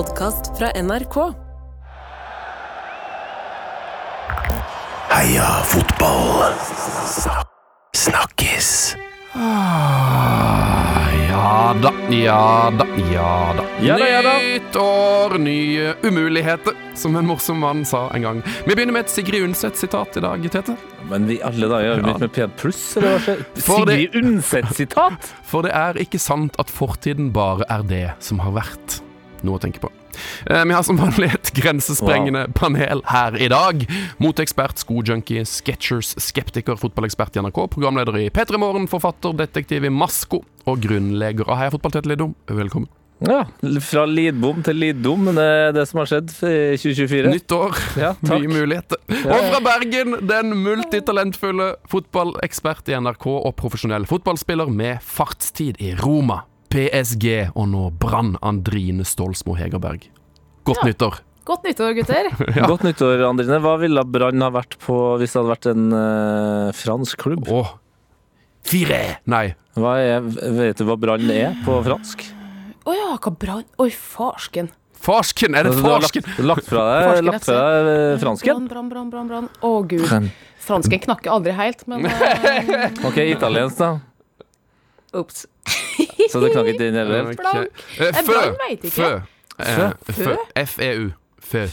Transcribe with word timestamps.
podkast 0.00 0.58
fra 0.58 0.70
NRK. 0.82 1.16
Heia 5.10 5.48
fotball. 5.68 6.54
Snakkes. 7.96 8.96
Ja 11.28 11.74
da, 11.82 11.92
ja 12.08 12.70
da, 12.78 12.86
ja 13.12 13.54
da. 13.56 13.64
Ja 13.80 13.98
da, 13.98 14.08
ja 14.08 14.22
da. 14.22 14.32
Nytt 14.38 14.76
år, 14.76 15.36
nye 15.38 15.92
umuligheter, 16.02 16.72
som 16.94 17.16
en 17.20 17.28
morsom 17.28 17.60
mann 17.60 17.84
sa 17.84 18.06
en 18.14 18.24
gang. 18.24 18.42
Vi 18.64 18.72
begynner 18.72 18.96
med 18.96 19.04
et 19.04 19.12
Sigrid 19.12 19.44
Undset-sitat 19.50 20.16
i 20.16 20.24
dag, 20.24 20.48
Tete. 20.56 20.78
Men 21.12 21.28
vi 21.28 21.42
alle 21.44 21.68
dager 21.68 21.98
har 21.98 22.02
begynt 22.06 22.24
med 22.24 22.34
P1 22.38 22.56
pluss, 22.62 22.80
eller 22.96 23.18
hva 23.18 23.20
skjer? 23.26 23.44
Sigrid 23.68 24.18
Undset-sitat! 24.24 25.30
For 25.52 25.68
det 25.68 25.76
er 25.76 26.00
ikke 26.00 26.24
sant 26.30 26.56
at 26.62 26.72
fortiden 26.72 27.34
bare 27.36 27.68
er 27.68 27.84
det 27.92 28.04
som 28.24 28.40
har 28.46 28.56
vært. 28.62 29.02
Noe 29.46 29.58
å 29.58 29.62
tenke 29.62 29.80
på. 29.82 29.90
Eh, 30.50 30.64
Vi 30.64 30.74
har 30.76 30.82
som 30.86 30.98
vanlig 31.00 31.30
et 31.34 31.52
grensesprengende 31.56 32.46
panel 32.54 33.02
her 33.08 33.36
i 33.40 33.48
dag. 33.48 33.84
Moteekspert, 34.20 34.78
skojunkie, 34.82 35.44
Sketchers, 35.48 36.14
skeptiker, 36.20 36.76
fotballekspert 36.80 37.36
i 37.36 37.40
NRK, 37.44 37.66
programleder 37.72 38.18
i 38.20 38.28
P3 38.30 38.58
Morgen, 38.60 38.88
forfatter, 38.90 39.32
detektiv 39.38 39.84
i 39.84 39.92
Masko 39.92 40.42
og 40.68 40.80
grunnleger 40.84 41.48
av 41.48 41.56
Heia 41.62 41.70
Fotball, 41.74 41.92
Tete 41.96 42.10
Lidbom. 42.12 42.34
Velkommen. 42.46 42.88
Ja, 43.20 43.42
fra 43.84 44.06
Lidbom 44.08 44.62
til 44.64 44.78
Lidom, 44.80 45.26
det 45.36 45.44
er 45.44 45.74
det 45.76 45.82
som 45.90 45.98
har 46.00 46.08
skjedd 46.08 46.30
i 46.40 46.76
2024. 46.80 47.28
Nytt 47.34 47.52
år, 47.52 47.76
Ja, 48.00 48.14
nye 48.30 48.48
muligheter. 48.48 48.96
Og 49.28 49.42
fra 49.50 49.60
Bergen, 49.66 50.14
den 50.24 50.54
multitalentfulle 50.64 51.74
fotballekspert 51.92 52.88
i 52.88 52.96
NRK 52.96 53.26
og 53.34 53.52
profesjonell 53.60 54.06
fotballspiller 54.08 54.72
med 54.72 55.04
fartstid 55.04 55.76
i 55.84 55.92
Roma, 56.00 56.42
PSG 56.70 57.50
og 57.54 57.66
nå 57.72 57.88
Brann, 58.00 58.36
Andrine 58.46 59.04
Stolsmo 59.08 59.56
Hegerberg. 59.58 60.06
Godt 60.68 60.82
Ja. 60.82 60.88
nyttår. 60.90 61.20
Godt 61.48 61.64
nyttår, 61.66 61.94
gutter. 61.98 62.28
Ja. 62.54 62.66
Godt 62.70 62.84
nyttår, 62.86 63.24
Andrine. 63.26 63.58
Hva 63.64 63.76
ville 63.80 64.04
Brann 64.06 64.42
ha 64.44 64.50
vært 64.54 64.76
på 64.82 64.96
hvis 65.18 65.32
det 65.34 65.40
hadde 65.40 65.50
vært 65.54 65.70
en 65.72 65.86
uh, 65.94 66.72
fransk 66.76 67.18
klubb? 67.24 67.48
Åh. 67.50 67.72
Fire! 68.70 69.00
Nei. 69.30 69.46
Hva 69.78 69.96
er, 70.02 70.20
vet 70.22 70.78
du 70.78 70.84
hva 70.86 70.98
Brann 71.00 71.30
er 71.32 71.56
på 71.64 71.78
fransk? 71.86 72.26
Å 72.86 72.94
ja, 72.96 73.08
hva 73.16 73.32
Brann 73.40 73.66
Oi, 73.80 73.88
farsken. 73.90 74.70
Farsken! 75.00 75.56
Er 75.56 75.64
det 75.64 75.72
farsken? 75.78 76.26
du 76.26 76.28
har 76.36 76.46
lagt, 76.50 76.66
lagt 76.66 76.68
fra 76.68 76.82
deg, 76.84 77.06
Farsken, 77.08 77.30
lagt 77.30 77.46
fra 77.48 77.60
deg 77.88 78.20
fransken? 78.20 78.66
Brann, 78.68 78.88
brann, 78.92 79.10
brann, 79.10 79.28
brann, 79.30 79.48
Å, 79.64 79.70
oh, 79.70 79.80
gud. 79.88 80.04
Fransken 80.60 81.00
knakker 81.06 81.32
aldri 81.32 81.54
helt, 81.56 81.86
men 81.88 82.04
uh, 82.04 83.00
Ok, 83.08 83.16
italiensk, 83.32 83.80
da. 83.80 83.94
Ops. 85.16 85.46
Så 86.28 86.40
det 86.44 86.52
knakk 86.52 86.68
ikke 86.74 86.88
inn 86.90 86.98
heller. 87.00 87.30
Ok. 87.30 87.36
Brann. 87.40 87.66
Eh, 87.98 88.06
Eh, 88.10 88.22
Fø. 88.90 89.08
Fø. 89.60 90.14
Fø? 90.24 90.36
F-e-u. 90.56 91.10
Fø. 91.50 91.64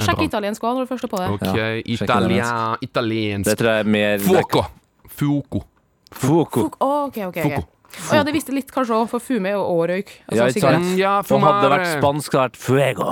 Sjekk 0.00 0.22
italiensk 0.24 0.62
òg 0.64 0.76
når 0.78 0.86
du 0.86 0.90
først 0.94 1.04
er 1.04 1.10
på 1.12 1.18
det. 1.20 1.28
Ok, 1.34 1.48
Italia, 1.90 2.76
Italiensk. 2.80 3.48
Det 3.50 3.58
tror 3.58 3.70
jeg 3.74 3.80
er 3.84 3.90
mer 3.96 4.18
Fuoco. 4.22 4.62
Fuoco. 5.08 5.64
Fuoco. 6.12 6.68
Å, 6.80 6.88
OK, 7.08 7.18
OK. 7.26 7.42
Fuko. 7.42 7.58
ok. 7.58 7.74
Å 7.88 8.14
ja, 8.18 8.22
det 8.22 8.32
visste 8.36 8.52
litt 8.52 8.68
kanskje 8.72 8.94
òg, 8.94 9.06
for 9.10 9.18
fume 9.24 9.50
og, 9.56 9.64
og 9.64 9.86
røyk. 9.90 10.10
Ja, 10.28 10.44
Altså 10.44 10.60
ikke 10.60 10.72
sant? 10.72 10.90
Ja, 11.00 11.14
for 11.26 11.40
hadde 11.42 11.62
det 11.64 11.70
vært 11.72 11.88
spansk, 11.98 12.36
hadde 12.36 12.52
det 12.52 12.60
vært 12.60 12.60
fuego. 12.64 13.06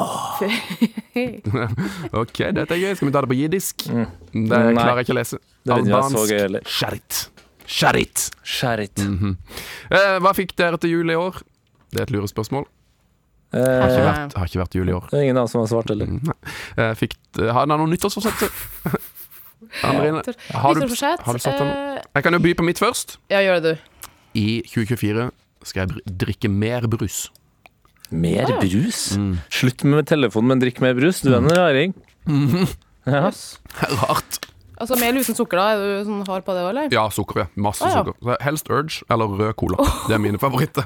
Ok, 2.22 2.42
dette 2.56 2.76
er 2.76 2.82
gøy. 2.82 2.92
Skal 2.96 3.08
vi 3.08 3.14
ta 3.16 3.20
det 3.24 3.30
på 3.32 3.38
jiddisk? 3.40 3.86
Det 3.88 4.06
Mm. 4.36 4.48
Det 4.50 4.58
klarer 4.76 5.00
jeg 5.00 5.06
ikke 5.08 5.16
å 5.16 5.20
lese. 5.22 5.38
Det 5.64 5.74
vet 6.76 7.35
heller. 7.66 7.68
Sharit. 7.68 8.30
Sharit. 8.42 8.94
Skjærit. 8.96 9.36
Eh, 9.90 10.18
hva 10.22 10.32
fikk 10.34 10.54
dere 10.56 10.78
til 10.78 10.90
jul 10.90 11.10
i 11.10 11.14
år? 11.18 11.42
Det 11.92 12.00
er 12.00 12.02
et 12.08 12.10
lurespørsmål. 12.14 12.64
Eh, 13.54 13.60
Har 13.62 13.88
ikke 13.88 14.00
Eh. 14.02 14.06
vært, 14.06 14.32
har 14.34 14.46
ikke 14.46 14.60
vært 14.64 14.74
jul 14.74 14.88
i 14.88 14.92
år. 14.92 15.04
det 15.10 15.18
er 15.18 15.22
ingen 15.22 15.36
av 15.38 15.44
oss 15.44 15.52
som 15.52 15.60
har 15.60 15.68
svart, 15.68 15.90
eller? 15.90 16.06
Nei. 16.06 16.34
Eh, 16.76 16.94
fikk, 16.94 17.14
har 17.38 17.66
dere 17.66 17.78
noen 17.78 17.90
nyttårsforsett? 17.94 18.50
Andrine, 19.82 20.20
har 20.52 20.74
du, 20.74 20.80
har 20.80 21.32
du 21.32 21.38
satt 21.40 21.58
den? 21.58 21.66
Eh, 21.68 22.02
Jeg 22.14 22.22
kan 22.26 22.32
jo 22.32 22.38
by 22.38 22.52
på 22.54 22.64
mitt 22.64 22.78
først. 22.78 23.16
ja, 23.30 23.38
gjør 23.40 23.62
det, 23.62 23.76
du. 23.76 24.10
I 24.38 24.62
2024 24.68 25.30
skal 25.64 25.86
jeg 25.88 26.02
drikke 26.18 26.50
mer 26.52 26.86
brus. 26.86 27.30
Mer 28.10 28.44
Ah, 28.52 28.60
brus? 28.60 29.16
Mm. 29.16 29.38
Slutt 29.50 29.82
med 29.84 30.06
telefonen, 30.06 30.46
men 30.52 30.60
drikk 30.60 30.80
mer 30.80 30.94
brus. 30.94 31.22
Du 31.22 31.32
er 31.32 31.38
en 31.38 31.48
raring. 31.48 31.94
Ja. 32.26 32.66
Jøss. 33.06 33.58
Rart. 34.02 34.38
Altså 34.78 34.96
med 35.00 35.08
eller 35.08 35.20
uten 35.24 35.34
sukker, 35.38 35.56
da? 35.56 35.66
Er 35.72 35.76
du 36.04 36.08
sånn 36.10 36.24
hard 36.28 36.44
på 36.44 36.52
det 36.56 36.62
òg, 36.64 36.70
eller? 36.74 36.88
Ja, 36.92 37.06
sukker. 37.10 37.38
ja. 37.40 37.46
Masse 37.56 37.84
Ah, 37.86 37.88
ja. 37.94 38.02
sukker. 38.04 38.14
Så 38.22 38.36
helst 38.44 38.68
Urge 38.70 39.02
eller 39.10 39.26
rød 39.40 39.54
cola. 39.56 39.76
Det 40.08 40.14
er 40.14 40.18
mine 40.18 40.38
favoritter. 40.38 40.84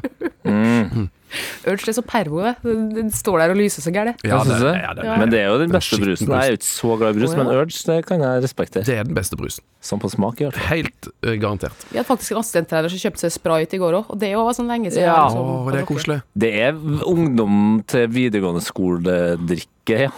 Urge 1.69 1.91
er 1.91 1.97
så 1.97 2.05
pervo. 2.07 2.43
Den 2.65 3.11
står 3.15 3.43
der 3.43 3.55
og 3.55 3.61
lyser 3.61 3.85
så 3.85 3.93
gærent. 3.95 4.23
Ja, 4.27 4.41
det, 4.47 4.59
ja, 4.61 4.95
det. 4.97 5.07
Men 5.23 5.33
det 5.33 5.41
er 5.43 5.51
jo 5.53 5.59
den 5.63 5.73
beste 5.75 5.99
den 5.99 6.09
brusen. 6.09 6.31
Jeg 6.33 6.41
er 6.41 6.55
jo 6.55 6.61
ikke 6.61 6.71
så 6.71 6.97
glad 7.01 7.15
i 7.15 7.21
brus, 7.21 7.37
men 7.39 7.53
Urge 7.55 7.83
det 7.91 7.99
kan 8.09 8.25
jeg 8.25 8.45
respektere. 8.45 8.87
det 8.89 8.97
er 8.99 9.09
den 9.09 9.17
beste 9.17 9.39
brusen. 9.39 9.65
Sånn 9.81 10.01
på 10.03 10.11
smak, 10.13 10.41
i 10.43 10.45
hvert 10.45 10.59
fall. 10.59 10.69
Helt 10.75 11.09
uh, 11.25 11.35
garantert. 11.41 11.87
Vi 11.89 11.97
hadde 11.97 12.09
faktisk 12.09 12.35
en 12.35 12.43
assistenttrener 12.43 12.93
som 12.93 13.01
kjøpte 13.01 13.25
seg 13.25 13.33
sprayt 13.33 13.77
i 13.77 13.81
går 13.81 13.97
òg, 14.03 14.13
og 14.13 14.21
det 14.21 14.33
var 14.37 14.53
sånn 14.57 14.69
lenge 14.69 14.93
siden. 14.93 15.09
Ja. 15.09 15.25
liksom 15.25 15.53
Å, 15.55 15.73
det 15.73 15.81
er 15.81 15.89
koselig. 15.89 16.19
Det 16.45 16.51
er 16.67 16.81
ungdom 17.09 17.61
til 17.89 18.09
videregående 18.13 18.65
skoledrikke, 18.65 19.69
ja. 19.89 20.11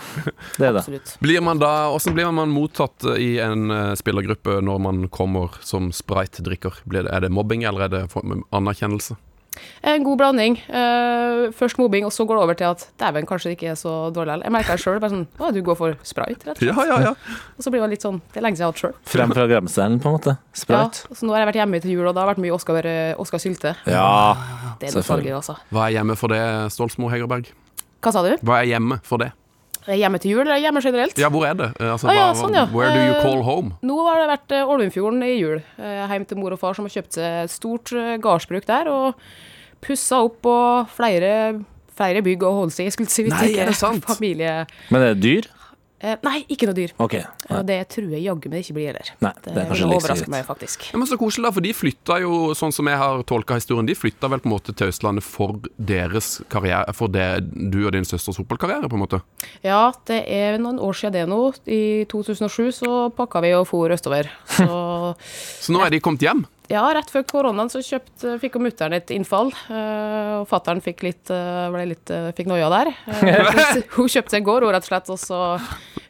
Det 0.58 0.66
er 0.66 0.74
det. 0.74 0.82
Absolutt. 0.82 1.14
Blir 1.22 1.44
man 1.44 1.62
da, 1.62 1.70
Hvordan 1.92 2.16
blir 2.18 2.32
man 2.34 2.50
mottatt 2.52 3.06
i 3.14 3.36
en 3.40 3.70
eh, 3.72 3.92
spillergruppe 3.96 4.58
når 4.66 4.82
man 4.82 5.04
kommer 5.14 5.54
som 5.64 5.92
sprite-drikker? 5.94 6.82
Er 7.02 7.22
det 7.24 7.30
mobbing, 7.32 7.62
eller 7.68 7.86
er 7.86 7.94
det 7.94 8.02
anerkjennelse? 8.50 9.16
En 9.82 10.04
god 10.06 10.18
blanding. 10.20 10.56
Eh, 10.68 11.50
først 11.56 11.78
mobbing, 11.78 12.06
og 12.06 12.12
så 12.14 12.24
går 12.28 12.38
det 12.38 12.44
over 12.46 12.58
til 12.58 12.68
at 12.70 12.84
dæven, 13.02 13.26
kanskje 13.28 13.50
det 13.50 13.56
ikke 13.58 13.72
er 13.72 13.78
så 13.78 13.94
dårlig. 14.14 14.38
Jeg 14.46 14.54
merka 14.54 14.76
det 14.78 14.84
sjøl. 14.84 15.00
Sånn, 15.12 15.26
å, 15.38 15.50
du 15.54 15.60
går 15.66 15.78
for 15.78 15.96
Sprite, 16.06 16.46
rett 16.48 16.56
og 16.56 16.62
slett. 16.62 16.70
Ja, 16.70 16.86
ja, 16.88 17.10
ja. 17.10 17.40
Og 17.58 17.66
så 17.66 17.72
blir 17.74 17.82
man 17.84 17.92
litt 17.92 18.04
sånn 18.04 18.20
Det 18.32 18.40
er 18.40 18.46
lenge 18.46 18.56
siden 18.58 18.64
jeg 18.64 18.70
har 18.70 18.76
hatt 18.76 18.84
sjøl. 18.84 18.94
Frem 19.16 19.34
fra 19.36 19.46
glemselen, 19.50 19.98
på 20.02 20.08
en 20.12 20.16
måte. 20.16 20.36
Ja, 20.70 20.84
så 20.92 21.26
nå 21.26 21.34
har 21.36 21.44
jeg 21.44 21.50
vært 21.52 21.60
hjemme 21.62 21.82
til 21.84 21.94
jul, 21.96 22.06
og 22.06 22.14
det 22.14 22.24
har 22.24 22.30
vært 22.32 22.42
mye 22.44 22.54
Oskar, 22.56 22.86
eh, 22.88 23.12
Oskar 23.20 23.42
Sylte. 23.42 23.74
Ja. 23.84 24.06
Det 24.80 24.88
er 24.88 24.96
selvfølgelig. 24.96 24.96
nostalgi, 24.96 25.36
altså. 25.40 25.58
Hva 25.74 25.88
er 25.88 25.98
hjemme 25.98 26.16
for 26.18 26.32
det, 26.32 26.42
Stolsmo 26.72 27.10
Hegerberg? 27.12 27.52
Hva 28.02 28.14
sa 28.14 28.22
du? 28.26 28.32
Hva 28.42 28.62
er 28.62 28.72
hjemme 28.72 29.00
for 29.06 29.22
det? 29.22 29.32
Er 29.88 29.96
Hjemme 29.98 30.18
til 30.22 30.30
jul, 30.36 30.42
eller 30.46 30.60
hjemme 30.62 30.80
generelt? 30.84 31.16
Ja, 31.18 31.28
hvor 31.32 31.42
er 31.48 31.54
det? 31.58 31.70
Eh, 31.80 31.90
Altså, 31.90 32.06
Ah, 32.08 32.14
ja, 32.14 32.26
sånn, 32.38 32.54
ja. 32.54 32.64
Where 32.70 32.92
do 32.94 33.00
you 33.02 33.14
Eh, 33.16 33.22
call 33.22 33.42
home? 33.42 33.72
Nå 33.82 33.96
har 34.06 34.20
det 34.20 34.28
vært 34.38 34.52
eh, 34.54 34.68
Ålvundfjorden 34.68 35.22
i 35.26 35.32
jul. 35.40 35.62
Hjem 35.78 36.26
til 36.28 36.38
mor 36.38 36.52
og 36.54 36.58
far 36.60 36.74
som 36.78 36.84
har 36.86 36.90
kjøpt 36.94 37.12
seg 37.18 37.50
stort 37.50 37.90
gardsbruk 38.22 38.64
der, 38.66 38.86
og 38.88 39.14
pussa 39.82 40.20
opp 40.22 40.46
og 40.46 40.86
flere, 40.94 41.64
flere 41.96 42.22
bygg 42.22 42.42
og 42.46 42.60
holdt 42.60 42.76
seg. 42.76 42.86
Jeg 42.86 42.92
skulle 42.94 43.10
si 43.10 43.24
Nei, 43.26 43.56
er 43.58 43.66
det 43.72 43.74
sant? 43.76 44.04
Familie 44.06 44.66
Men 44.90 45.02
er 45.02 45.14
det 45.14 45.22
dyr? 45.22 45.50
eh, 46.00 46.16
Nei, 46.22 46.44
ikke 46.48 46.66
noe 46.70 46.74
dyr. 46.78 46.94
OK. 47.42 47.50
Ja, 47.50 47.62
det 47.66 47.76
tror 47.90 48.10
jeg 48.14 48.22
jaggu 48.24 48.48
meg 48.52 48.62
ikke 48.62 48.74
blir 48.76 48.86
heller. 48.92 49.08
Nei, 49.24 49.32
Det, 49.42 49.52
det 49.54 49.62
er 49.62 49.66
kanskje 49.70 49.82
vil 49.86 49.90
litt 49.92 49.98
overraske 50.02 50.18
sikkert. 50.22 50.32
meg, 50.36 50.44
faktisk. 50.46 50.86
Ja, 50.92 50.98
men 51.02 51.08
Så 51.10 51.18
koselig, 51.18 51.44
da, 51.48 51.52
for 51.56 51.60
de 51.66 51.72
flytta 51.74 52.18
jo, 52.22 52.32
sånn 52.54 52.72
som 52.76 52.86
jeg 52.92 53.00
har 53.02 53.22
tolka 53.26 53.58
historien, 53.58 53.86
de 53.88 53.96
flytta 53.98 54.30
vel 54.30 54.40
på 54.44 54.48
en 54.50 54.54
måte 54.54 54.74
til 54.78 54.92
Østlandet 54.92 55.26
for 55.26 55.58
deres 55.76 56.30
karriere, 56.52 56.94
for 56.94 57.08
det, 57.12 57.26
du 57.72 57.80
og 57.86 57.92
din 57.96 58.06
søsters 58.06 58.38
fotballkarriere, 58.38 58.88
på 58.88 58.98
en 58.98 59.02
måte? 59.04 59.22
Ja, 59.66 59.90
det 60.06 60.22
er 60.30 60.58
noen 60.62 60.78
år 60.82 60.94
siden 60.94 61.12
det 61.18 61.26
nå. 61.28 61.42
I 61.66 61.82
2007 62.10 62.70
så 62.82 62.94
pakka 63.16 63.42
vi 63.42 63.52
og 63.58 63.66
for 63.70 63.90
østover. 63.90 64.30
Så 64.46 64.70
Så 65.62 65.72
nå 65.74 65.82
er 65.84 65.90
de 65.90 66.00
kommet 66.02 66.22
hjem? 66.22 66.46
ja, 66.72 66.80
rett 66.96 67.10
før 67.12 67.24
koronaen 67.28 67.68
så 67.68 67.82
kjøpt, 67.84 68.22
fikk 68.40 68.54
mutter'n 68.62 68.94
et 68.96 69.10
innfall. 69.12 69.50
eh, 69.68 70.38
Og 70.40 70.46
fatter'n 70.48 70.80
fikk 70.80 71.02
litt, 71.04 71.28
eh, 71.28 71.66
ble 71.74 71.82
litt 71.90 72.08
eh, 72.14 72.30
fikk 72.38 72.48
noia 72.48 72.70
der. 72.72 72.88
Hun 73.98 74.08
kjøpte 74.08 74.38
en 74.38 74.46
gård, 74.46 74.64
rett 74.72 74.86
og 74.86 74.88
slett, 74.88 75.10
og 75.12 75.20
så 75.20 75.40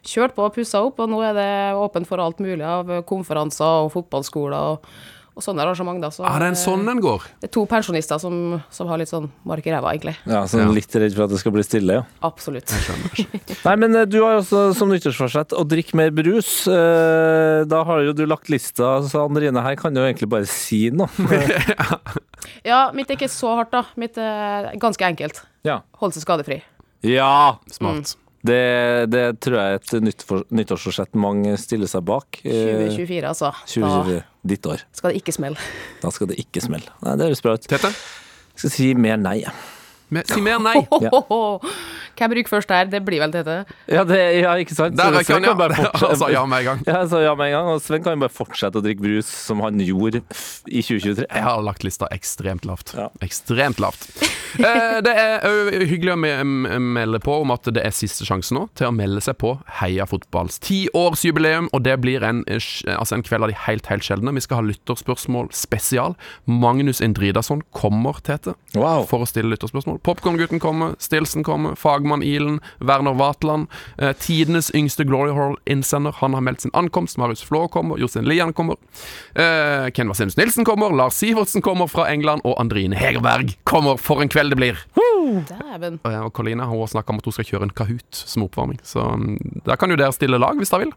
kjørt 0.03 0.35
på 0.37 0.45
og 0.47 0.53
pussa 0.55 0.83
opp. 0.85 0.99
Og 1.03 1.09
nå 1.11 1.23
er 1.25 1.33
det 1.37 1.49
åpent 1.79 2.07
for 2.09 2.21
alt 2.23 2.39
mulig 2.43 2.63
av 2.67 2.91
konferanser 3.09 3.83
og 3.87 3.91
fotballskoler 3.95 4.73
og, 4.75 4.87
og 5.33 5.41
sånne 5.41 5.63
arrangement. 5.63 5.97
Da. 6.03 6.11
Så, 6.13 6.21
Ja, 6.27 6.33
det 6.37 6.45
er 6.45 6.51
en 6.51 6.57
eh, 6.57 6.61
sånn 6.61 6.89
en 6.91 7.01
går. 7.01 7.23
Det 7.41 7.47
er 7.49 7.53
to 7.55 7.63
pensjonister 7.71 8.19
som, 8.21 8.35
som 8.69 8.91
har 8.91 8.99
litt 9.01 9.09
sånn 9.09 9.31
mark 9.49 9.65
i 9.65 9.73
ræva, 9.73 9.93
egentlig. 9.95 10.13
Ja, 10.29 10.43
så 10.49 10.61
litt 10.69 10.93
redd 10.93 11.15
for 11.17 11.25
at 11.25 11.33
det 11.33 11.39
skal 11.41 11.55
bli 11.55 11.63
stille, 11.65 11.99
ja. 12.01 12.03
Absolutt. 12.27 12.69
Nei, 13.67 13.75
men 13.81 13.95
eh, 13.97 14.05
du 14.05 14.19
har 14.21 14.35
jo 14.37 14.43
også 14.43 14.63
som 14.77 14.91
nyttårsforsett 14.93 15.55
å 15.57 15.63
drikke 15.65 15.97
mer 15.97 16.13
brus. 16.13 16.51
Eh, 16.69 17.63
Da 17.69 17.81
har 17.87 18.03
jo 18.05 18.13
du 18.13 18.25
lagt 18.29 18.51
lista, 18.53 18.99
så 19.07 19.23
Andrine 19.25 19.63
her 19.65 19.79
kan 19.79 19.95
jo 19.95 20.03
egentlig 20.05 20.29
bare 20.35 20.49
si 20.49 20.85
noe. 20.93 21.09
Ja, 22.63 22.91
mitt 22.95 23.09
er 23.11 23.17
ikke 23.17 23.31
så 23.31 23.53
hardt, 23.57 23.71
da. 23.73 23.81
Mitt 23.99 24.17
er 24.19 24.69
ganske 24.79 25.03
enkelt. 25.07 25.41
Ja. 25.67 25.81
Holde 25.99 26.15
seg 26.17 26.25
skadefri. 26.25 26.61
Ja! 27.03 27.57
Smart. 27.71 28.13
Det, 28.43 28.59
det 29.07 29.21
tror 29.39 29.55
jeg 29.55 29.75
er 29.75 29.79
et 29.79 29.93
nytt 30.03 30.25
nyttårsforsett 30.51 31.15
mange 31.15 31.53
stiller 31.61 31.87
seg 31.87 32.03
bak. 32.09 32.41
Eh, 32.43 32.89
2024, 32.91 33.29
altså. 33.29 33.53
2024. 33.71 34.23
Ditt 34.53 34.67
år. 34.67 34.83
Da 34.91 34.99
skal 34.99 35.13
det 35.13 35.21
ikke 35.21 35.35
smelle. 35.37 35.69
Da 36.01 36.11
skal 36.11 36.27
det 36.33 36.39
ikke 36.43 36.63
smelle. 36.65 36.91
Nei, 37.05 37.13
det 37.21 37.29
høres 37.29 37.43
bra 37.45 37.53
ut. 37.55 37.63
Tete, 37.71 37.93
Jeg 37.93 38.65
skal 38.65 38.73
si 38.75 38.89
mer 38.99 39.15
nei. 39.21 39.37
jeg. 39.45 39.53
Me- 40.09 40.23
si 40.27 40.41
mer 40.41 40.59
nei. 40.59 40.79
Ja. 41.03 42.29
Bruker 42.29 42.47
først 42.47 42.69
der? 42.69 42.85
Det 42.87 42.99
blir 43.03 43.19
vel 43.19 43.31
Tete. 43.33 43.55
Ja, 43.89 44.03
det, 44.07 44.19
ja 44.43 44.53
ikke 44.61 44.75
sant? 44.77 44.95
Der 44.95 45.15
ja. 45.17 45.23
kan 45.25 45.57
bare 45.57 45.75
sa 46.15 46.29
ja 46.31 46.43
med 46.47 46.61
en 46.61 46.65
gang. 46.69 46.83
Ja, 46.87 47.01
sa 47.09 47.19
ja 47.23 47.33
med 47.35 47.49
en 47.49 47.55
gang, 47.57 47.69
og 47.73 47.81
Sven 47.83 48.03
kan 48.05 48.15
jo 48.15 48.21
bare 48.21 48.31
fortsette 48.31 48.79
å 48.79 48.83
drikke 48.85 49.03
brus 49.03 49.27
som 49.27 49.59
han 49.65 49.81
gjorde 49.83 50.21
i 50.69 50.83
2023. 50.85 51.25
Jeg 51.25 51.43
har 51.43 51.65
lagt 51.65 51.83
lista 51.83 52.07
ekstremt 52.13 52.67
lavt. 52.69 52.93
Ja. 52.95 53.09
Ekstremt 53.25 53.81
lavt. 53.83 54.05
Eh, 54.61 54.99
det 55.01 55.13
er 55.17 55.85
hyggelig 55.89 56.13
å 56.13 56.19
melde 56.21 57.19
på 57.25 57.39
om 57.41 57.51
at 57.55 57.65
det 57.73 57.81
er 57.81 57.95
siste 57.95 58.27
sjanse 58.27 58.53
nå 58.53 58.67
til 58.77 58.91
å 58.91 58.93
melde 58.93 59.23
seg 59.25 59.39
på 59.41 59.55
Heia 59.81 60.05
fotballs 60.09 60.59
tiårsjubileum, 60.63 61.71
og 61.73 61.83
det 61.87 61.97
blir 62.05 62.23
en, 62.23 62.43
eh, 62.47 62.61
altså 62.93 63.17
en 63.17 63.25
kveld 63.25 63.47
av 63.47 63.49
de 63.51 63.57
helt, 63.65 63.89
helt 63.89 64.05
sjeldne. 64.05 64.35
Vi 64.37 64.45
skal 64.45 64.61
ha 64.61 64.67
lytterspørsmål 64.69 65.49
spesial. 65.57 66.13
Magnus 66.45 67.01
Indridason 67.01 67.63
kommer, 67.73 68.21
Tete, 68.21 68.53
Wow. 68.77 69.07
for 69.09 69.25
å 69.25 69.27
stille 69.27 69.49
lytterspørsmål. 69.55 69.99
Popkorngutten 70.03 70.59
kommer, 70.59 70.95
Stilson 70.99 71.43
kommer, 71.43 71.75
Fagmann 71.75 72.23
Ilen, 72.23 72.59
Werner 72.79 73.13
Vatland. 73.13 73.67
Eh, 73.97 74.13
tidenes 74.13 74.71
yngste 74.75 75.03
Glory 75.03 75.31
Hall-innsender. 75.31 76.15
Han 76.19 76.33
har 76.33 76.41
meldt 76.41 76.61
sin 76.61 76.73
ankomst. 76.73 77.17
Marius 77.17 77.43
Flå 77.43 77.67
kommer, 77.67 77.97
Jostein 77.97 78.25
Lian 78.25 78.53
kommer. 78.53 78.75
Eh, 79.35 79.89
Ken 79.89 80.07
Vasenus 80.07 80.37
Nilsen 80.37 80.65
kommer, 80.65 80.89
Lars 80.89 81.13
Sivertsen 81.13 81.61
kommer 81.61 81.87
fra 81.87 82.09
England, 82.11 82.41
og 82.43 82.59
Andrine 82.61 82.95
Hegerberg 82.95 83.55
kommer. 83.63 83.97
For 83.97 84.21
en 84.21 84.29
kveld 84.29 84.53
det 84.53 84.59
blir! 84.59 84.83
Dæven. 85.23 85.99
Og, 86.03 86.33
Colina 86.35 86.67
har 86.67 86.75
også 86.75 86.97
snakka 86.97 87.13
om 87.13 87.21
at 87.21 87.27
hun 87.29 87.35
skal 87.37 87.47
kjøre 87.47 87.69
en 87.69 87.73
Kahoot 87.73 88.23
som 88.27 88.43
oppvarming. 88.43 88.79
Så 88.83 89.05
da 89.63 89.73
der 89.73 89.79
kan 89.81 89.89
jo 89.89 89.97
dere 89.97 90.13
stille 90.13 90.37
lag, 90.37 90.57
hvis 90.59 90.69
dere 90.69 90.85
vil. 90.85 90.93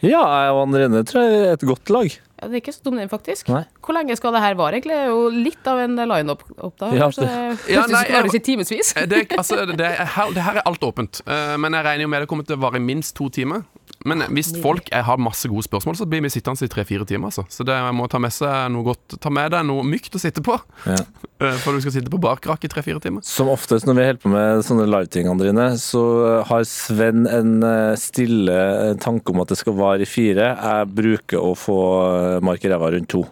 Ja, 0.00 0.20
jeg 0.20 0.52
og 0.52 0.62
Andrine 0.66 1.00
tror 1.08 1.24
jeg 1.24 1.40
er 1.44 1.54
et 1.56 1.64
godt 1.68 1.90
lag. 1.92 2.12
Ja, 2.40 2.48
det 2.48 2.56
er 2.56 2.62
ikke 2.62 2.72
så 2.72 2.82
dum, 2.86 2.96
den, 2.96 3.08
faktisk. 3.12 3.48
Nei. 3.52 3.64
Hvor 3.84 3.92
lenge 3.92 4.16
skal 4.16 4.32
det 4.32 4.40
her 4.40 4.54
vare, 4.56 4.78
egentlig? 4.78 4.96
Det 4.96 5.02
er 5.04 5.10
jo 5.12 5.28
litt 5.28 5.66
av 5.68 5.78
en 5.82 5.96
line-up 6.08 6.44
da. 6.80 6.88
Ja, 6.96 7.08
det 7.12 7.28
Ja, 7.68 7.82
nei, 7.86 8.04
jeg- 8.08 8.22
vi 8.24 8.30
ikke 8.38 8.44
timevis. 8.46 8.94
Det, 9.10 9.20
altså, 9.36 9.66
det, 9.68 9.80
er, 9.80 10.04
her, 10.16 10.32
det 10.32 10.42
her 10.46 10.56
er 10.62 10.62
alt 10.66 10.80
åpent, 10.80 11.20
Uh, 11.26 11.56
men 11.60 11.72
jeg 11.76 11.84
regner 11.84 12.02
jo 12.02 12.08
med 12.08 12.22
det 12.22 12.28
kommer 12.30 12.46
til 12.46 12.56
å 12.56 12.60
vare 12.64 12.76
i 12.80 12.84
minst 12.84 13.14
to 13.16 13.28
timer. 13.28 13.62
Men 14.08 14.24
hvis 14.32 14.54
folk 14.62 14.88
har 14.94 15.20
masse 15.20 15.48
gode 15.50 15.66
spørsmål, 15.66 15.98
så 15.98 16.06
blir 16.08 16.22
vi 16.24 16.30
sittende 16.32 16.64
i 16.64 16.70
tre-fire 16.72 17.04
timer. 17.04 17.28
Altså. 17.28 17.44
Så 17.52 17.66
det 17.68 17.76
må 17.92 18.06
ta 18.08 18.20
med 18.22 18.32
seg 18.32 18.70
noe 18.72 18.86
godt 18.86 19.18
Ta 19.20 19.28
med 19.32 19.52
deg 19.52 19.66
noe 19.68 19.84
mykt 19.84 20.14
å 20.16 20.22
sitte 20.22 20.44
på. 20.44 20.58
Ja. 20.88 21.00
Eh, 21.40 21.54
For 21.56 21.72
du 21.72 21.80
skal 21.80 21.94
sitte 21.94 22.10
på 22.12 22.18
barkrakk 22.20 22.66
i 22.66 22.68
tre-fire 22.68 23.00
timer. 23.00 23.22
Som 23.24 23.48
oftest 23.48 23.86
når 23.88 23.94
vi 23.96 24.02
holder 24.04 24.18
på 24.20 24.28
med 24.28 24.58
sånne 24.66 24.84
liveting, 24.92 25.24
Andrine, 25.32 25.70
så 25.80 26.02
har 26.44 26.66
Sven 26.68 27.24
en 27.24 27.54
eh, 27.64 27.94
stille 27.96 28.52
eh, 28.52 28.92
tanke 29.00 29.32
om 29.32 29.40
at 29.40 29.48
det 29.48 29.56
skal 29.56 29.78
vare 29.78 30.04
i 30.04 30.08
fire. 30.10 30.50
Jeg 30.52 30.90
bruker 30.92 31.40
å 31.40 31.54
få 31.56 31.78
eh, 32.10 32.42
mark 32.44 32.68
i 32.68 32.74
ræva 32.74 32.92
rundt 32.92 33.08
to. 33.16 33.22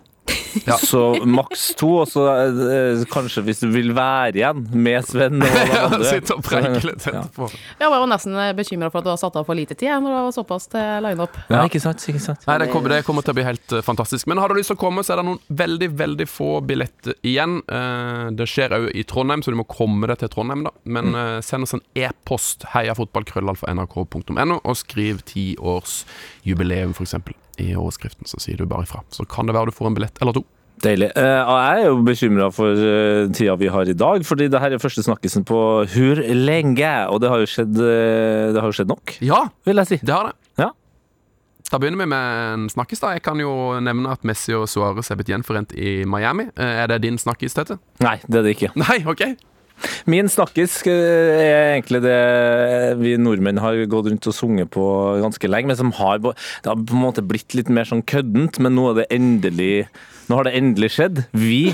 Ja. 0.68 0.76
Så 0.80 1.02
maks 1.24 1.70
to, 1.78 1.90
og 2.02 2.08
så 2.10 2.24
eh, 2.28 3.02
kanskje 3.12 3.42
hvis 3.46 3.62
du 3.62 3.68
vil 3.72 3.92
være 3.96 4.36
igjen 4.40 4.64
med 4.74 5.06
Sven 5.06 5.42
og 5.42 5.58
alle 5.62 5.82
andre. 5.86 6.10
Sitte 6.10 6.36
og 6.36 6.44
preike 6.44 6.82
litt 6.84 7.06
Ja. 7.08 7.22
Jeg 7.80 7.92
var 7.92 8.02
jo 8.02 8.08
nesten 8.10 8.36
bekymra 8.58 8.90
for 8.92 9.00
at 9.00 9.08
du 9.08 9.12
har 9.12 9.20
satt 9.20 9.38
av 9.38 9.46
for 9.48 9.56
lite 9.56 9.76
tid 9.78 9.88
jeg, 9.88 10.02
når 10.04 10.12
du 10.12 10.18
var 10.18 10.34
såpass 10.36 10.68
til 10.72 11.04
line-up. 11.04 11.36
Ja, 11.48 11.62
ikke 11.68 11.80
sant, 11.82 12.04
ikke 12.10 12.22
sant. 12.22 12.44
Nei, 12.48 12.58
det 12.62 12.68
kommer, 12.72 12.92
det 12.92 13.00
kommer 13.06 13.24
til 13.24 13.34
å 13.34 13.38
bli 13.38 13.46
helt 13.46 13.74
uh, 13.74 13.80
fantastisk. 13.84 14.28
Men 14.30 14.42
har 14.42 14.52
du 14.52 14.58
lyst 14.58 14.72
til 14.72 14.78
å 14.78 14.82
komme, 14.82 15.04
så 15.06 15.14
er 15.14 15.22
det 15.22 15.26
noen 15.30 15.40
veldig 15.62 15.90
veldig 16.02 16.28
få 16.30 16.50
billetter 16.68 17.16
igjen. 17.26 17.60
Uh, 17.70 18.28
det 18.36 18.48
skjer 18.50 18.76
òg 18.76 18.88
i 18.92 19.06
Trondheim, 19.08 19.44
så 19.44 19.54
du 19.54 19.60
må 19.60 19.68
komme 19.68 20.10
deg 20.10 20.20
til 20.22 20.32
Trondheim, 20.34 20.66
da. 20.68 20.74
Men 20.84 21.16
uh, 21.16 21.38
send 21.44 21.68
oss 21.68 21.76
en 21.78 21.84
e-post, 21.98 22.68
heiafotballkrøllalfa.nrk.no, 22.74 24.62
og 24.62 24.80
skriv 24.80 25.24
tiårsjubileum, 25.32 26.96
f.eks. 26.96 27.47
i 27.62 27.72
overskriften. 27.76 28.26
Så 28.28 28.40
sier 28.42 28.56
du 28.60 28.66
bare 28.66 28.86
ifra. 28.86 29.02
Så 29.14 29.26
kan 29.28 29.46
det 29.48 29.54
være 29.56 29.70
du 29.72 29.76
får 29.76 29.90
en 29.90 29.98
billett 29.98 30.22
eller 30.22 30.36
to. 30.38 30.44
Deilig. 30.78 31.08
Eh, 31.18 31.24
jeg 31.42 31.80
er 31.82 31.88
jo 31.88 31.96
bekymra 32.06 32.48
for 32.54 32.70
eh, 32.78 33.24
tida 33.34 33.56
vi 33.58 33.66
har 33.74 33.88
i 33.90 33.96
dag, 33.98 34.22
fordi 34.26 34.46
det 34.52 34.60
her 34.62 34.76
er 34.76 34.78
første 34.82 35.02
snakkisen 35.02 35.42
på 35.48 35.58
hvor 35.90 36.20
lenge? 36.38 36.92
Og 37.10 37.18
det 37.24 37.32
har 37.32 37.42
jo 37.42 37.48
skjedd, 37.50 37.74
eh, 37.82 38.52
det 38.54 38.62
har 38.62 38.70
jo 38.70 38.76
skjedd 38.78 38.92
nok, 38.92 39.16
Ja, 39.26 39.40
vil 39.66 39.82
jeg 39.82 39.90
si. 39.90 39.98
det 40.06 40.14
har 40.14 40.30
det. 40.30 40.36
Ja. 40.62 40.70
Da 41.72 41.80
begynner 41.82 41.98
vi 42.04 42.06
med 42.14 42.54
en 42.54 42.68
snakkis. 42.70 43.02
da 43.02 43.10
Jeg 43.16 43.24
kan 43.26 43.42
jo 43.42 43.50
nevne 43.82 44.14
at 44.14 44.22
Messi 44.24 44.54
og 44.54 44.68
Suárez 44.70 45.10
er 45.10 45.18
blitt 45.18 45.28
gjenforent 45.34 45.74
i 45.74 46.04
Miami. 46.06 46.46
Er 46.56 46.86
det 46.88 47.02
din 47.02 47.18
snakkis, 47.18 47.58
Tete? 47.58 47.76
Nei, 48.00 48.14
det 48.28 48.38
er 48.38 48.46
det 48.46 48.54
ikke. 48.56 48.70
Nei, 48.78 49.02
OK. 49.04 49.34
Min 50.10 50.30
snakkis 50.32 50.80
eh, 50.88 51.38
er 51.44 51.72
egentlig 51.76 52.02
det 52.04 52.18
vi 53.00 53.16
nordmenn 53.20 53.60
har 53.62 53.78
gått 53.90 54.10
rundt 54.10 54.30
og 54.30 54.36
sunget 54.36 54.72
på 54.74 54.84
ganske 55.22 55.50
lenge, 55.50 55.70
men 55.72 55.80
som 55.80 55.94
har 55.98 56.18
Det 56.18 56.68
har 56.68 56.76
på 56.76 56.96
en 56.96 57.04
måte 57.04 57.24
blitt 57.24 57.54
litt 57.54 57.68
mer 57.68 57.88
sånn 57.88 58.02
køddent, 58.02 58.58
men 58.62 58.74
nå 58.74 58.90
endelig 59.08 59.88
nå 60.28 60.36
har 60.36 60.44
det 60.44 60.58
endelig 60.58 60.90
skjedd. 60.92 61.22
Vi, 61.32 61.70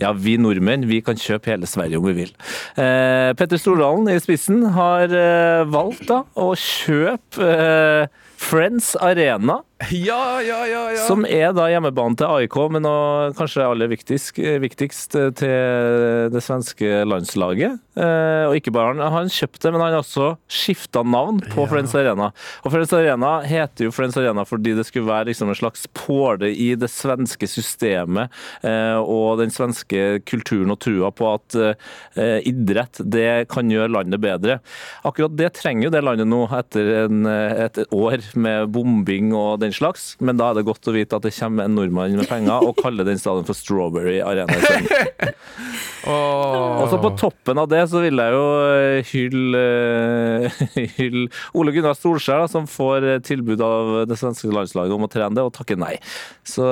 ja 0.00 0.10
vi 0.12 0.36
nordmenn, 0.36 0.84
vi 0.90 1.00
kan 1.04 1.16
kjøpe 1.16 1.54
hele 1.54 1.68
Sverige 1.68 2.00
om 2.00 2.04
vi 2.04 2.12
vil. 2.18 2.34
Eh, 2.76 3.30
Petter 3.38 3.60
Stordalen 3.60 4.10
i 4.12 4.18
spissen 4.20 4.60
har 4.76 5.08
eh, 5.08 5.64
valgt 5.72 6.04
da 6.10 6.20
å 6.36 6.50
kjøpe 6.52 7.48
eh, 7.48 8.20
Friends 8.44 8.94
Arena. 9.00 9.62
Ja, 9.90 10.40
ja, 10.40 10.60
ja, 10.66 10.82
ja. 10.94 11.00
Som 11.08 11.24
er 11.28 11.50
da 11.56 11.66
hjemmebanen 11.68 12.14
til 12.16 12.28
AIK, 12.30 12.54
men 12.72 12.86
kanskje 13.36 13.64
aller 13.66 13.90
viktigst, 13.90 14.38
viktigst 14.62 15.16
til 15.36 16.30
det 16.32 16.42
svenske 16.44 17.02
landslaget. 17.08 17.80
Eh, 17.94 18.44
og 18.48 18.54
ikke 18.58 18.72
bare 18.74 18.92
han- 18.94 19.02
har 19.02 19.10
han 19.20 19.28
kjøpte, 19.30 19.70
men 19.72 19.80
han 19.82 19.92
har 19.92 20.00
også 20.02 20.36
skifta 20.50 21.02
navn 21.04 21.40
på 21.52 21.62
Ja. 21.64 21.66
Friends 21.66 21.94
Arena. 21.94 22.30
Og 22.64 22.72
Friends 22.72 22.92
Arena 22.92 23.42
heter 23.42 23.84
jo 23.86 23.90
Friends 23.92 24.16
Arena 24.16 24.44
fordi 24.44 24.74
det 24.74 24.86
skulle 24.86 25.06
være 25.06 25.26
liksom 25.30 25.48
en 25.48 25.54
slags 25.54 25.86
påle 25.92 26.48
i 26.54 26.74
det 26.74 26.88
svenske 26.90 27.46
systemet 27.50 28.30
eh, 28.64 28.96
og 28.98 29.38
den 29.38 29.50
svenske 29.50 30.22
kulturen 30.24 30.70
og 30.72 30.80
trua 30.80 31.10
på 31.12 31.34
at 31.34 31.76
eh, 32.16 32.40
idrett 32.46 33.00
det 33.04 33.48
kan 33.48 33.68
gjøre 33.70 33.90
landet 33.92 34.20
bedre. 34.20 34.60
Akkurat 35.04 35.36
det 35.36 35.52
trenger 35.60 35.84
jo 35.84 35.90
det 35.90 36.04
landet 36.04 36.26
nå 36.30 36.46
etter 36.56 37.04
en, 37.04 37.26
et 37.26 37.78
år 37.92 38.18
med 38.38 38.70
bombing 38.74 39.32
og 39.36 39.60
den 39.62 39.74
slags, 39.74 40.14
men 40.24 40.38
da 40.40 40.50
er 40.50 40.58
det 40.58 40.66
godt 40.68 40.88
å 40.90 40.94
vite 40.94 41.16
at 41.18 41.26
det 41.26 41.34
kommer 41.36 41.68
en 41.68 41.76
nordmann 41.78 42.16
med 42.18 42.28
penger 42.30 42.66
og 42.66 42.78
kaller 42.80 43.06
den 43.06 43.20
stadion 43.20 43.46
for 43.48 43.58
Strawberry 43.58 44.20
Arena. 44.24 44.56
oh. 46.08 46.78
Og 46.84 46.90
så 46.92 46.98
på 47.00 47.12
toppen 47.20 47.60
av 47.60 47.68
det 47.70 47.82
så 47.90 48.02
vil 48.04 48.20
jeg 48.20 48.36
jo 48.36 48.44
eh, 48.68 49.12
hylle, 49.12 49.64
eh, 50.50 50.62
hylle 50.98 51.26
Ole 51.56 51.74
Gunnar 51.74 51.96
Solskjær, 51.98 52.44
da, 52.44 52.50
som 52.50 52.68
får 52.70 53.08
eh, 53.08 53.20
tilbud 53.24 53.62
av 53.64 53.94
det 54.10 54.18
svenske 54.20 54.52
landslaget 54.52 54.96
om 54.96 55.06
å 55.06 55.10
trene 55.12 55.36
det, 55.38 55.46
og 55.46 55.54
takker 55.56 55.80
nei. 55.80 55.94
Så 56.46 56.66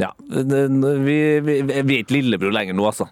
ja, 0.00 0.12
vi, 0.18 1.18
vi, 1.44 1.60
vi 1.62 1.80
er 1.80 1.98
ikke 2.00 2.18
lillebror 2.18 2.54
lenger 2.54 2.76
nå, 2.78 2.86
altså. 2.90 3.08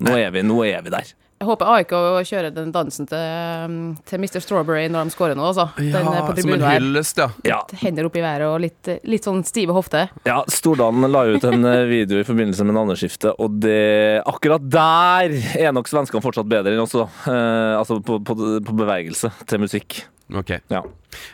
Nå 0.00 0.16
er 0.16 0.32
vi, 0.34 0.44
nå 0.46 0.62
er 0.64 0.84
vi 0.86 0.92
der. 0.94 1.14
Jeg 1.40 1.48
håper 1.48 1.70
AIK 1.72 1.92
kjører 2.28 2.50
den 2.52 2.68
dansen 2.74 3.06
til, 3.08 3.20
um, 3.64 3.76
til 4.04 4.20
Mr. 4.20 4.42
Strawberry 4.44 4.90
når 4.92 5.08
de 5.08 5.12
scorer 5.14 5.38
nå, 5.38 5.46
altså. 5.48 5.64
Den 5.78 5.86
Ja, 5.88 6.02
eh, 6.18 6.26
på 6.28 6.34
som 6.42 6.50
en 6.52 6.64
hyllest, 6.66 7.16
ja. 7.22 7.28
Ja, 7.48 7.60
Hender 7.80 8.04
opp 8.10 8.16
i 8.20 8.20
været 8.20 8.44
og 8.44 8.58
litt, 8.60 8.90
litt 9.08 9.24
sånn 9.24 9.40
stive 9.48 9.72
hofter. 9.72 10.10
Ja, 10.28 10.42
Stordalen 10.52 11.06
la 11.08 11.22
ut 11.32 11.46
en 11.48 11.64
eh, 11.64 11.86
video 11.88 12.20
i 12.20 12.26
forbindelse 12.28 12.66
med 12.68 12.76
navneskiftet, 12.76 13.40
og 13.40 13.54
det, 13.64 14.20
akkurat 14.28 14.66
der 14.68 15.32
er 15.64 15.72
nok 15.72 15.88
svenskene 15.88 16.20
fortsatt 16.20 16.50
bedre 16.50 16.74
enn 16.76 16.82
oss. 16.84 16.92
da. 16.92 17.06
Eh, 17.32 17.76
altså 17.78 17.96
på, 18.04 18.18
på, 18.20 18.36
på 18.68 18.74
bevegelse 18.82 19.30
til 19.48 19.62
musikk. 19.64 20.02
Ok. 20.36 20.52
Ja. 20.70 20.82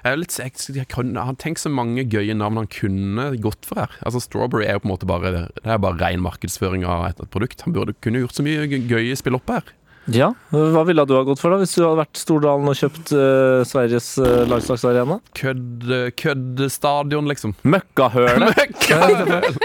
Jeg 0.07 0.13
er 0.13 0.21
litt, 0.23 0.37
jeg, 0.39 0.55
jeg 0.79 0.87
kunne, 0.95 1.25
han 1.27 1.35
tenker 1.43 1.65
så 1.67 1.73
mange 1.75 2.05
gøye 2.07 2.37
navn 2.39 2.63
han 2.63 2.71
kunne 2.71 3.27
gått 3.43 3.67
for 3.67 3.83
her. 3.83 3.99
Altså 4.07 4.23
Strawberry 4.23 4.69
er 4.71 4.79
jo 4.79 4.85
på 4.85 4.89
en 4.89 4.95
måte 4.95 5.11
bare 5.11 5.35
Det 5.51 5.67
er 5.67 5.83
bare 5.83 5.99
ren 5.99 6.23
markedsføring 6.25 6.87
av 6.87 7.09
et, 7.11 7.19
et 7.27 7.35
produkt. 7.35 7.67
Han 7.67 7.75
burde 7.75 7.99
kunne 8.07 8.23
gjort 8.23 8.39
så 8.39 8.47
mye 8.47 8.71
gø- 8.71 8.87
gøye 8.95 9.19
spill 9.19 9.41
opp 9.43 9.51
her. 9.51 9.67
Ja. 10.15 10.29
Hva 10.53 10.83
ville 10.87 11.05
du 11.09 11.15
ha 11.17 11.23
gått 11.27 11.41
for 11.43 11.51
da, 11.51 11.59
hvis 11.63 11.75
du 11.75 11.83
hadde 11.83 11.99
vært 12.03 12.19
Stordalen 12.21 12.69
og 12.71 12.77
kjøpt 12.79 13.13
uh, 13.17 13.63
Sveriges 13.67 14.13
uh, 14.23 14.45
landslagsarena? 14.51 15.17
Kødd, 15.35 15.87
køddstadion, 16.21 17.27
liksom. 17.31 17.55
Møkkahølet! 17.75 18.53
Møkkahøl. 18.57 19.59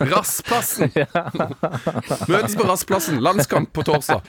Rassplassen! 0.12 0.90
Møtes 2.32 2.56
på 2.58 2.66
Rassplassen. 2.68 3.20
Landskamp 3.24 3.72
på 3.76 3.84
torsdag. 3.88 4.22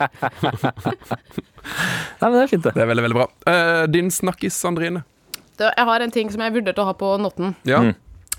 Nei, 0.82 2.28
men 2.30 2.38
det 2.38 2.44
er 2.46 2.52
fint, 2.52 2.64
det. 2.66 2.74
Det 2.76 2.84
er 2.84 2.90
veldig, 2.90 3.04
veldig 3.08 3.18
bra. 3.20 3.28
Uh, 3.48 3.84
din 3.92 4.10
snakkis, 4.14 4.58
Andrine. 4.68 5.04
Det, 5.60 5.70
jeg 5.78 5.86
har 5.92 6.02
en 6.06 6.14
ting 6.14 6.32
som 6.34 6.42
jeg 6.42 6.56
vurderte 6.56 6.82
å 6.82 6.88
ha 6.90 6.94
på 6.98 7.14
notten, 7.22 7.56
Ja, 7.68 7.82
Mm. 7.84 7.94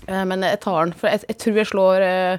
eh, 0.07 0.23
men 0.27 0.41
jeg 0.43 0.59
tar 0.63 0.79
den. 0.85 0.93
For 0.97 1.07
jeg, 1.07 1.23
jeg 1.29 1.37
tror 1.39 1.55
jeg 1.61 1.67
slår 1.69 2.01
eh, 2.03 2.37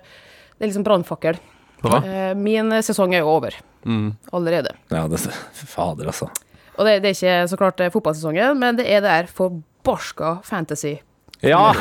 Det 0.59 0.61
er 0.67 0.69
liksom 0.69 0.85
brannfakkel. 0.85 1.38
bra. 1.81 2.03
Eh, 2.05 2.35
Min 2.37 2.71
sesong 2.85 3.14
er 3.14 3.23
jo 3.25 3.31
over 3.38 3.55
Mm. 3.85 4.14
allerede. 4.33 4.75
Ja, 4.91 5.07
det 5.09 5.21
Fader, 5.55 6.07
altså. 6.07 6.29
Og 6.76 6.87
det, 6.87 7.00
det 7.05 7.11
er 7.12 7.17
ikke 7.17 7.49
så 7.53 7.57
klart 7.61 7.81
eh, 7.81 7.91
fotballsesongen, 7.95 8.59
men 8.59 8.76
det 8.81 8.87
er 8.91 9.00
det 9.05 9.11
her 9.11 9.26
forbarska 9.31 10.38
fantasy. 10.45 10.97
Ja! 11.45 11.69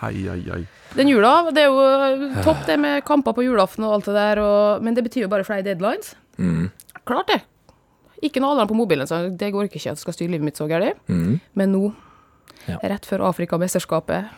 Ai, 0.00 0.22
ai, 0.32 0.40
ai. 0.54 0.62
Den 0.96 1.10
jula, 1.10 1.50
det 1.52 1.60
er 1.60 1.66
jo 1.68 1.80
eh, 1.84 2.38
topp 2.44 2.62
det 2.66 2.78
med 2.80 3.02
kamper 3.04 3.34
på 3.36 3.42
julaften 3.44 3.84
og 3.84 3.98
alt 3.98 4.06
det 4.08 4.14
der, 4.16 4.38
og, 4.40 4.82
men 4.86 4.94
det 4.96 5.02
betyr 5.04 5.26
jo 5.26 5.28
bare 5.32 5.44
flere 5.44 5.64
deadlines. 5.66 6.14
Mm. 6.40 6.70
Klart 7.04 7.28
det. 7.28 7.40
Ikke 8.24 8.40
noe 8.40 8.54
alarm 8.54 8.68
på 8.70 8.78
mobilen, 8.78 9.08
så 9.08 9.26
det 9.28 9.50
går 9.52 9.68
ikke 9.68 9.76
at 9.82 9.90
jeg 9.90 10.00
skal 10.00 10.16
styre 10.16 10.32
livet 10.32 10.46
mitt 10.48 10.56
så 10.60 10.68
gærent. 10.70 10.96
Mm. 11.08 11.36
Men 11.56 11.72
nå, 11.76 11.90
Ja. 12.68 12.76
rett 12.84 13.06
før 13.08 13.22
Afrikamesterskapet 13.28 14.28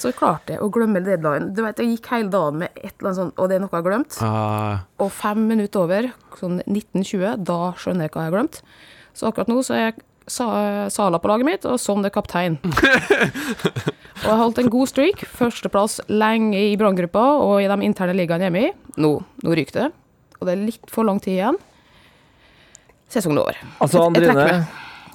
Så 0.00 0.10
klarte 0.16 0.54
jeg 0.54 0.62
å 0.64 0.70
glemme 0.72 1.02
deadline. 1.04 1.50
Du 1.54 1.60
vet, 1.62 1.76
Jeg 1.82 1.90
gikk 1.98 2.06
hele 2.14 2.30
dagen 2.32 2.56
med 2.62 2.70
et 2.76 2.94
eller 2.98 3.10
annet 3.10 3.18
sånt, 3.20 3.34
og 3.38 3.48
det 3.50 3.56
er 3.58 3.60
noe 3.60 3.68
jeg 3.70 3.82
har 3.82 3.88
glemt. 3.90 4.16
Ah, 4.24 4.78
Og 4.98 5.10
fem 5.12 5.42
minutter 5.50 5.82
over, 5.84 6.08
sånn 6.40 6.62
1920, 6.64 7.44
da 7.44 7.58
skjønner 7.76 8.06
jeg 8.08 8.14
hva 8.14 8.22
jeg 8.24 8.30
har 8.32 8.36
glemt. 8.38 8.62
Så 9.12 9.28
akkurat 9.28 9.48
nå 9.52 9.58
så 9.66 9.74
er 9.76 9.82
jeg 9.90 9.98
sa, 10.30 10.46
Sala 10.88 11.18
på 11.20 11.28
laget 11.28 11.44
mitt, 11.48 11.64
og 11.68 11.76
sånn 11.82 12.04
er 12.06 12.12
kaptein. 12.14 12.56
og 12.64 14.28
jeg 14.30 14.38
holdt 14.40 14.60
en 14.62 14.70
god 14.72 14.88
streak. 14.88 15.24
Førsteplass 15.36 15.98
lenge 16.08 16.56
i 16.70 16.76
branngruppa 16.80 17.24
og 17.42 17.58
i 17.60 17.68
de 17.68 17.78
interne 17.84 18.14
ligaene 18.16 18.46
hjemme 18.48 18.62
i. 18.68 18.70
Nå, 19.02 19.12
nå 19.44 19.56
ryker 19.58 19.76
det. 19.82 19.88
Og 20.40 20.46
det 20.48 20.54
er 20.54 20.64
litt 20.64 20.88
for 20.92 21.04
lang 21.04 21.20
tid 21.20 21.34
igjen. 21.36 21.58
Sesongen 23.10 23.38
er 23.40 23.42
over. 23.42 23.60
Altså, 23.82 23.98
Jeg- 24.00 24.14
jeg 24.14 24.22
trekker 24.30 24.52
meg. 24.52 24.66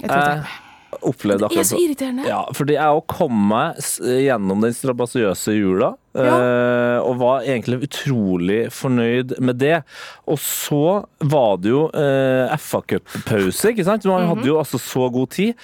Jeg 0.01 0.09
tror 0.09 0.23
jeg 0.29 0.43
trekker 0.91 1.11
akkurat 1.11 1.49
Det 1.51 1.59
er 1.59 1.67
så 1.67 1.77
irriterende. 1.81 2.25
Ja, 2.27 2.41
fordi 2.55 2.73
jeg 2.77 2.85
òg 2.97 3.05
kom 3.11 3.35
meg 3.49 3.77
gjennom 3.99 4.61
den 4.63 4.73
strabasiøse 4.73 5.55
jula, 5.57 5.95
Ja. 6.15 7.01
og 7.03 7.17
var 7.19 7.41
egentlig 7.43 7.89
utrolig 7.89 8.71
fornøyd 8.71 9.33
med 9.43 9.57
det. 9.59 9.81
Og 10.31 10.37
så 10.39 11.03
var 11.19 11.57
det 11.59 11.73
jo 11.73 11.89
eh, 11.91 12.53
FA 12.57 12.79
Cup-pause, 12.87 13.73
ikke 13.73 13.83
sant? 13.83 14.05
Man 14.07 14.23
hadde 14.29 14.47
jo 14.47 14.55
altså 14.61 14.79
så 14.79 15.09
god 15.11 15.29
tid. 15.35 15.55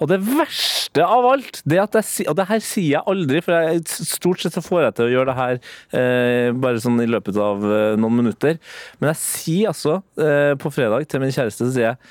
Og 0.00 0.08
det 0.10 0.18
verste 0.26 1.04
av 1.06 1.28
alt, 1.30 1.62
det 1.64 1.78
at 1.78 1.94
jeg 2.00 2.26
Og 2.28 2.34
det 2.36 2.48
her 2.48 2.58
sier 2.58 2.96
jeg 2.96 3.02
aldri, 3.06 3.40
for 3.40 3.54
jeg, 3.54 3.84
stort 3.86 4.40
sett 4.42 4.56
så 4.58 4.64
får 4.66 4.82
jeg 4.88 4.94
til 4.98 5.04
å 5.06 5.12
gjøre 5.14 5.30
det 5.30 5.38
her 5.38 5.60
eh, 5.94 6.50
bare 6.58 6.82
sånn 6.82 6.98
i 7.04 7.06
løpet 7.06 7.38
av 7.38 7.62
eh, 7.62 7.94
noen 8.00 8.18
minutter. 8.24 8.58
Men 8.98 9.12
jeg 9.12 9.22
sier 9.22 9.70
altså 9.70 10.00
eh, 10.18 10.56
på 10.58 10.74
fredag 10.74 11.06
til 11.06 11.22
min 11.22 11.30
kjæreste, 11.30 11.68
så 11.68 11.70
sier 11.70 11.92
jeg 11.92 12.02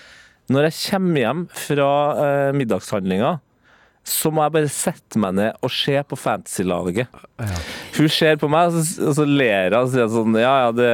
når 0.50 0.70
jeg 0.70 0.78
kommer 0.90 1.22
hjem 1.22 1.46
fra 1.54 1.92
eh, 2.24 2.50
middagshandlinga, 2.58 3.38
så 4.10 4.32
må 4.34 4.42
jeg 4.42 4.54
bare 4.56 4.72
sette 4.74 5.20
meg 5.22 5.36
ned 5.38 5.66
og 5.66 5.72
se 5.74 5.94
på 6.08 6.18
fantasy-laget. 6.18 7.12
Hun 7.98 8.10
ser 8.10 8.40
på 8.42 8.50
meg, 8.50 8.72
og 8.72 8.80
så, 8.80 9.10
og 9.10 9.18
så 9.20 9.26
ler 9.28 9.76
hun 9.76 9.78
og 9.84 9.92
sier 9.94 10.10
sånn 10.10 10.38
Ja, 10.40 10.54
ja, 10.64 10.72
det, 10.74 10.90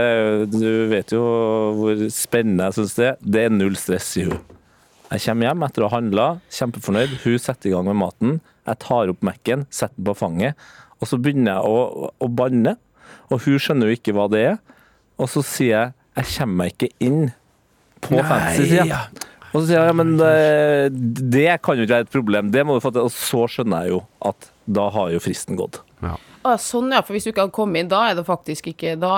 du 0.51 0.67
vet 0.91 1.13
jo 1.15 1.21
hvor 1.77 2.01
spennende 2.11 2.67
jeg 2.67 2.77
syns 2.79 2.97
det 2.97 3.07
er. 3.11 3.21
Det 3.21 3.45
er 3.45 3.55
null 3.55 3.77
stress, 3.79 4.09
sier 4.15 4.33
hun. 4.33 4.41
Jeg 5.13 5.21
kommer 5.27 5.47
hjem 5.47 5.65
etter 5.67 5.85
å 5.85 5.89
ha 5.91 5.99
handla, 5.99 6.25
kjempefornøyd. 6.51 7.13
Hun 7.23 7.37
setter 7.39 7.69
i 7.69 7.75
gang 7.75 7.87
med 7.87 7.99
maten. 8.01 8.39
Jeg 8.65 8.81
tar 8.83 9.13
opp 9.13 9.23
Mac-en, 9.23 9.67
setter 9.69 9.95
den 9.99 10.09
på 10.09 10.17
fanget, 10.17 10.65
og 10.97 11.07
så 11.07 11.19
begynner 11.21 11.59
jeg 11.59 11.69
å, 11.69 12.09
å 12.09 12.29
banne. 12.41 12.75
Og 13.29 13.45
hun 13.45 13.61
skjønner 13.61 13.91
jo 13.91 13.99
ikke 13.99 14.15
hva 14.17 14.25
det 14.33 14.41
er. 14.49 14.57
Og 15.21 15.29
så 15.31 15.45
sier 15.45 15.71
jeg 15.75 15.93
jeg 16.15 16.31
kommer 16.37 16.61
meg 16.61 16.73
ikke 16.73 16.91
inn 17.03 17.23
på 17.99 18.19
fantasy-sida. 18.23 18.99
Og 19.55 19.61
så 19.63 19.65
sier 19.69 19.79
jeg 19.79 19.87
ja, 19.87 19.95
men 19.95 20.15
det, 20.19 21.31
det 21.31 21.47
kan 21.63 21.79
jo 21.79 21.87
ikke 21.87 21.95
være 22.01 22.07
et 22.09 22.13
problem. 22.13 22.51
Det 22.51 22.65
må 22.67 22.75
du 22.75 22.83
få 22.83 22.91
til. 22.91 23.07
Og 23.07 23.13
så 23.15 23.45
skjønner 23.55 23.85
jeg 23.87 23.95
jo 23.95 24.03
at 24.27 24.51
da 24.65 24.89
har 24.91 25.11
jo 25.13 25.19
fristen 25.21 25.55
gått. 25.59 25.81
Å, 26.45 26.51
sånn, 26.61 26.91
ja. 26.93 26.99
For 27.01 27.15
hvis 27.15 27.23
du 27.25 27.31
ikke 27.31 27.41
hadde 27.41 27.53
kommet 27.55 27.79
inn, 27.81 27.87
da 27.89 28.03
er 28.11 28.17
det 28.19 28.21
faktisk 28.27 28.67
ikke 28.69 28.91
Da, 29.01 29.11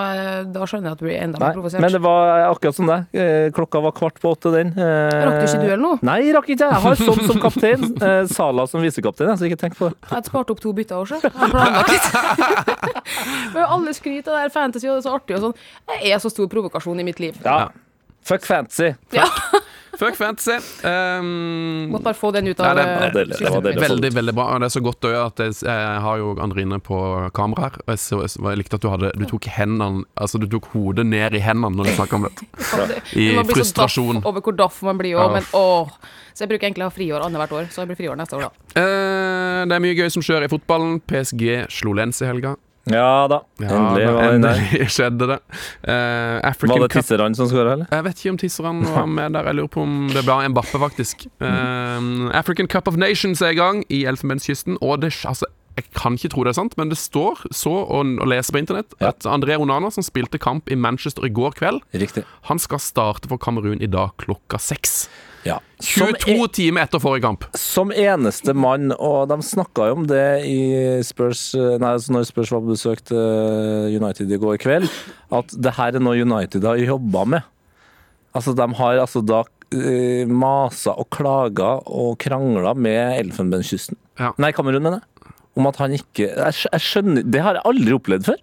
da 0.47 0.63
skjønner 0.69 0.87
jeg 0.93 0.95
at 0.95 1.01
du 1.01 1.05
blir 1.07 1.17
enda 1.19 1.39
mer 1.41 1.57
provosert. 1.57 1.81
men 1.83 1.91
det 1.91 1.99
var 2.05 2.45
akkurat 2.53 2.77
som 2.77 2.87
det. 2.87 2.97
Eh, 3.19 3.47
Klokka 3.55 3.81
var 3.83 3.91
kvart 3.97 4.21
på 4.23 4.31
åtte, 4.31 4.51
den. 4.53 4.69
Eh, 4.79 5.17
Rakk 5.25 5.41
du 5.41 5.47
ikke 5.49 5.65
duell 5.65 5.81
nå? 5.83 5.91
Nei, 6.07 6.19
rakk 6.35 6.47
ikke. 6.53 6.69
Jeg 6.71 6.83
har 6.85 7.01
sånn 7.01 7.25
som 7.27 7.41
kaptein. 7.43 7.83
eh, 7.99 8.21
Sala 8.31 8.63
som 8.71 8.79
visekaptein, 8.85 9.33
så 9.35 9.49
ikke 9.49 9.59
tenk 9.65 9.75
på 9.79 9.89
det. 9.89 9.97
Jeg 10.05 10.13
hadde 10.13 10.31
spart 10.31 10.53
opp 10.55 10.63
to 10.63 10.71
bytter 10.77 11.01
også. 11.03 11.19
Jeg 11.25 11.35
har 11.35 11.51
planlagt 11.51 11.91
litt. 11.97 12.07
Men 13.57 13.63
alle 13.65 13.95
skryter 13.97 14.31
av 14.31 14.37
det 14.39 14.45
her 14.47 14.55
fantasy, 14.55 14.87
og 14.87 14.95
det 14.95 15.03
er 15.03 15.07
så 15.09 15.15
artig 15.19 15.35
og 15.39 15.43
sånn. 15.49 15.57
Det 15.91 15.99
er 16.13 16.23
så 16.23 16.31
stor 16.31 16.47
provokasjon 16.55 17.03
i 17.03 17.07
mitt 17.11 17.19
liv. 17.23 17.35
Ja. 17.43 17.65
Fuck 18.27 18.47
fantasy. 18.47 18.93
Ja. 19.15 19.27
Fuck 19.97 20.15
fantasy. 20.15 20.57
Um, 20.85 21.89
Måtte 21.91 22.03
bare 22.05 22.13
få 22.17 22.29
den 22.35 22.47
ut 22.51 22.59
Ja, 22.59 22.69
av 22.69 22.75
det- 22.77 22.83
eh, 22.83 23.01
Ja, 23.01 23.09
det- 23.09 23.39
det 23.39 23.49
var 23.49 23.61
deilig. 23.61 23.81
Veldig, 23.81 24.11
veldig 24.13 24.35
bra. 24.35 24.59
Det 24.59 24.65
er 24.65 24.79
så 24.79 24.83
godt 24.85 24.99
gjøre 25.01 25.25
at 25.25 25.37
jeg, 25.37 25.53
jeg 25.65 26.01
har 26.05 26.17
jo 26.17 26.35
Andrine 26.39 26.79
på 26.79 27.31
kamera 27.33 27.61
her. 27.63 27.71
Og 27.87 27.87
jeg, 27.95 27.97
så, 27.97 28.19
jeg 28.49 28.57
likte 28.61 28.75
at 28.75 28.81
du 28.81 28.89
hadde 28.89 29.11
Du 29.17 29.25
tok 29.25 29.45
hendene 29.45 30.03
Altså 30.15 30.39
du 30.39 30.45
tok 30.47 30.65
hodet 30.73 31.05
ned 31.05 31.33
i 31.33 31.39
hendene 31.39 31.73
når 31.75 31.85
du 31.85 31.91
snakka 31.97 32.13
om 32.13 32.23
dette. 32.29 32.45
det. 32.87 33.01
I 33.17 33.35
Man 33.35 33.45
blir 33.45 33.55
så 33.55 33.73
frustrasjon. 33.73 34.13
daff 34.21 34.25
over 34.25 34.41
hvor 34.41 34.55
daff 34.55 34.81
man 34.83 34.97
blir 34.97 35.15
òg, 35.17 35.27
Ja. 35.27 35.33
men 35.33 35.43
åh. 35.53 35.89
Så 36.33 36.45
jeg 36.45 36.49
bruker 36.49 36.67
egentlig 36.69 36.85
å 36.85 36.89
ha 36.91 36.93
friår 36.93 37.25
annethvert 37.25 37.51
år, 37.57 37.65
så 37.73 37.81
jeg 37.81 37.87
blir 37.89 37.97
friår 37.97 38.15
neste 38.17 38.37
år, 38.37 38.41
da. 38.41 38.51
Eh, 38.79 39.65
det 39.65 39.73
er 39.73 39.79
mye 39.81 39.95
gøy 39.97 40.11
som 40.11 40.21
skjer 40.21 40.43
i 40.45 40.47
fotballen. 40.47 41.01
PSG 41.01 41.65
slo 41.73 41.93
Lens 41.97 42.21
i 42.21 42.25
helga. 42.29 42.55
Ja 42.91 43.27
da. 43.31 43.41
Ja, 43.59 43.67
Endelig 43.73 44.07
var 44.15 44.29
endelig 44.33 44.87
skjedde 44.95 45.27
det. 45.33 45.37
Uh, 45.87 46.39
African 46.47 46.73
Var 46.79 46.87
det 46.87 46.91
Tisserand 46.95 47.37
som 47.39 47.49
skåra, 47.51 47.73
eller? 47.77 47.89
Jeg 47.91 48.05
vet 48.07 48.21
ikke 48.23 48.33
om 48.35 48.39
Tisserand 48.41 48.87
var 48.93 49.05
med 49.19 49.35
der. 49.37 49.49
Jeg 49.51 49.59
lurer 49.59 49.71
på 49.73 49.83
om 49.83 49.95
det 50.13 50.23
ble 50.27 50.39
en 50.47 50.55
Bappe, 50.57 50.79
faktisk. 50.81 51.27
Uh, 51.43 52.29
African 52.37 52.67
Cup 52.71 52.87
of 52.87 52.97
Nations 52.99 53.41
er 53.41 53.55
i 53.55 53.59
gang 53.59 53.83
i 53.93 54.03
Elfenbenskysten. 54.09 54.77
Og 54.81 55.01
det, 55.03 55.13
altså, 55.27 55.49
jeg 55.77 55.85
kan 55.93 56.15
ikke 56.17 56.31
tro 56.33 56.43
det 56.47 56.55
er 56.55 56.57
sant, 56.57 56.73
men 56.79 56.89
det 56.89 56.97
står 56.97 57.43
så 57.53 57.69
å, 57.85 57.99
å 58.01 58.25
lese 58.29 58.53
på 58.55 58.61
internett 58.63 58.95
Ja. 59.01 59.11
at 59.11 59.27
André 59.29 59.59
Onana, 59.61 59.91
som 59.93 60.01
spilte 60.05 60.39
kamp 60.41 60.71
i 60.73 60.77
Manchester 60.79 61.27
i 61.27 61.29
går 61.29 61.53
kveld, 61.59 61.83
Riktig. 61.93 62.23
han 62.49 62.57
skal 62.63 62.81
starte 62.81 63.29
for 63.29 63.37
Kamerun 63.37 63.81
i 63.85 63.89
dag 63.91 64.15
klokka 64.23 64.57
seks. 64.57 65.03
Ja. 65.45 65.59
Som 65.83 66.13
22 66.15 66.47
timer 66.57 66.87
etter 66.87 67.01
forrige 67.01 67.25
kamp. 67.27 67.45
Som 67.57 67.91
eneste 67.93 68.55
mann, 68.57 68.89
og 68.95 69.27
de 69.31 69.37
snakka 69.45 69.91
jo 69.91 69.99
om 69.99 70.07
det 70.09 70.25
i 70.49 70.61
Spurs 71.05 71.51
Nei, 71.55 71.91
altså 71.93 72.15
når 72.15 72.25
Spurs 72.29 72.53
var 72.53 72.63
på 72.63 72.73
besøk 72.73 73.03
til 73.11 73.99
United 73.99 74.33
i 74.33 74.41
går 74.41 74.57
kveld, 74.63 74.89
at 75.37 75.53
det 75.53 75.75
her 75.77 75.97
er 75.97 76.03
noe 76.03 76.17
United 76.23 76.65
har 76.65 76.81
jobba 76.81 77.27
med. 77.35 77.53
Altså, 78.37 78.53
de 78.57 78.67
har 78.79 79.01
altså 79.01 79.21
da 79.25 79.43
uh, 79.45 80.23
masa 80.29 80.95
og 80.97 81.09
klaga 81.13 81.77
og 81.85 82.17
krangla 82.21 82.73
med 82.77 83.21
Elfenbenskysten. 83.21 83.97
Ja. 84.19 84.33
Nei, 84.41 84.53
Kamerun, 84.55 84.83
mener 84.83 85.01
jeg. 85.01 85.33
Om 85.57 85.69
at 85.71 85.79
han 85.81 85.95
ikke 85.95 86.27
jeg, 86.27 86.53
jeg 86.67 86.81
skjønner 86.85 87.23
Det 87.25 87.39
har 87.41 87.57
jeg 87.57 87.65
aldri 87.65 87.95
opplevd 87.95 88.27
før. 88.29 88.41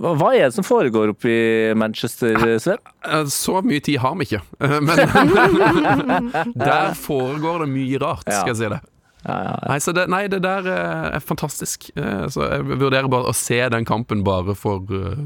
Hva 0.00 0.30
er 0.34 0.46
det 0.48 0.54
som 0.56 0.64
foregår 0.64 1.12
oppe 1.12 1.28
i 1.28 1.74
Manchester, 1.76 2.38
Sven? 2.62 2.78
Eh, 3.04 3.24
Så 3.28 3.58
mye 3.62 3.80
tid 3.84 3.98
har 4.00 4.14
vi 4.16 4.24
ikke. 4.24 4.40
Eh, 4.60 4.78
Men 4.80 4.96
der 6.58 6.94
foregår 6.96 7.64
det 7.66 7.68
mye 7.74 7.98
rart, 8.02 8.24
skal 8.26 8.54
jeg 8.54 8.56
si 8.62 8.68
det. 8.72 8.80
Ja, 9.22 9.34
ja, 9.38 9.50
ja. 9.54 9.68
Nei, 9.70 9.78
så 9.84 9.92
det, 9.94 10.08
nei, 10.10 10.24
det 10.26 10.40
der 10.42 10.66
eh, 10.66 11.16
er 11.16 11.22
fantastisk. 11.22 11.90
Eh, 11.94 12.24
Så 12.32 12.42
jeg 12.48 12.64
vurderer 12.66 13.06
bare 13.12 13.30
å 13.30 13.34
se 13.36 13.58
den 13.70 13.84
kampen 13.86 14.24
bare 14.26 14.54
for, 14.58 14.82
eh, 14.90 15.20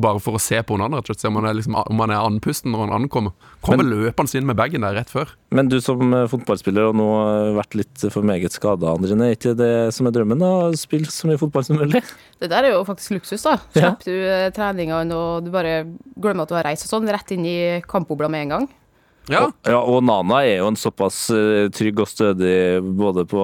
bare 0.00 0.22
for 0.24 0.38
å 0.38 0.40
se 0.40 0.62
på 0.64 0.76
hverandre. 0.78 1.02
andre. 1.02 1.16
Se 1.20 1.28
om 1.28 1.36
man 1.36 1.48
er, 1.50 1.58
liksom, 1.58 1.76
om 1.76 1.96
man 2.00 2.10
er 2.14 2.22
andpusten 2.24 2.72
når 2.72 2.86
han 2.86 2.94
ankommer. 3.02 3.34
Kommer 3.62 3.84
løpende 3.84 4.40
inn 4.40 4.48
med 4.48 4.56
bagen 4.56 4.80
der 4.86 4.96
rett 4.96 5.12
før. 5.12 5.34
Men 5.52 5.68
du 5.68 5.78
som 5.84 6.00
fotballspiller 6.32 6.88
og 6.90 6.96
nå 6.96 7.08
har 7.20 7.52
vært 7.60 7.76
litt 7.82 8.06
for 8.10 8.24
meget 8.26 8.56
skada, 8.56 8.94
Andrine, 8.96 9.28
er 9.28 9.36
ikke 9.36 9.52
det 9.58 9.72
som 9.94 10.08
er 10.08 10.16
drømmen? 10.16 10.40
da? 10.40 10.52
Å 10.72 10.76
Spille 10.82 11.12
så 11.12 11.28
mye 11.28 11.38
fotball 11.40 11.64
som 11.68 11.76
mulig? 11.76 12.00
Det 12.40 12.48
der 12.50 12.64
er 12.64 12.72
jo 12.74 12.84
faktisk 12.88 13.18
luksus, 13.20 13.44
da. 13.44 13.58
Ja. 13.78 13.92
Du 14.02 14.10
treningene, 14.56 15.12
og 15.14 15.44
du 15.44 15.52
bare 15.54 15.82
glemmer 16.16 16.42
at 16.48 16.48
du 16.50 16.56
har 16.56 16.64
reist 16.66 16.88
og 16.88 16.96
sånn, 16.96 17.10
rett 17.12 17.30
inn 17.36 17.44
i 17.46 17.58
kampbobla 17.86 18.30
med 18.32 18.46
en 18.48 18.54
gang. 18.56 18.68
Ja, 19.30 19.44
Og, 19.46 19.52
ja, 19.70 19.78
og 19.78 20.00
Nana 20.02 20.40
er 20.42 20.56
jo 20.58 20.70
en 20.72 20.78
såpass 20.78 21.18
eh, 21.30 21.68
trygg 21.74 22.00
og 22.02 22.08
stødig 22.10 22.54
både 22.98 23.22
på, 23.30 23.42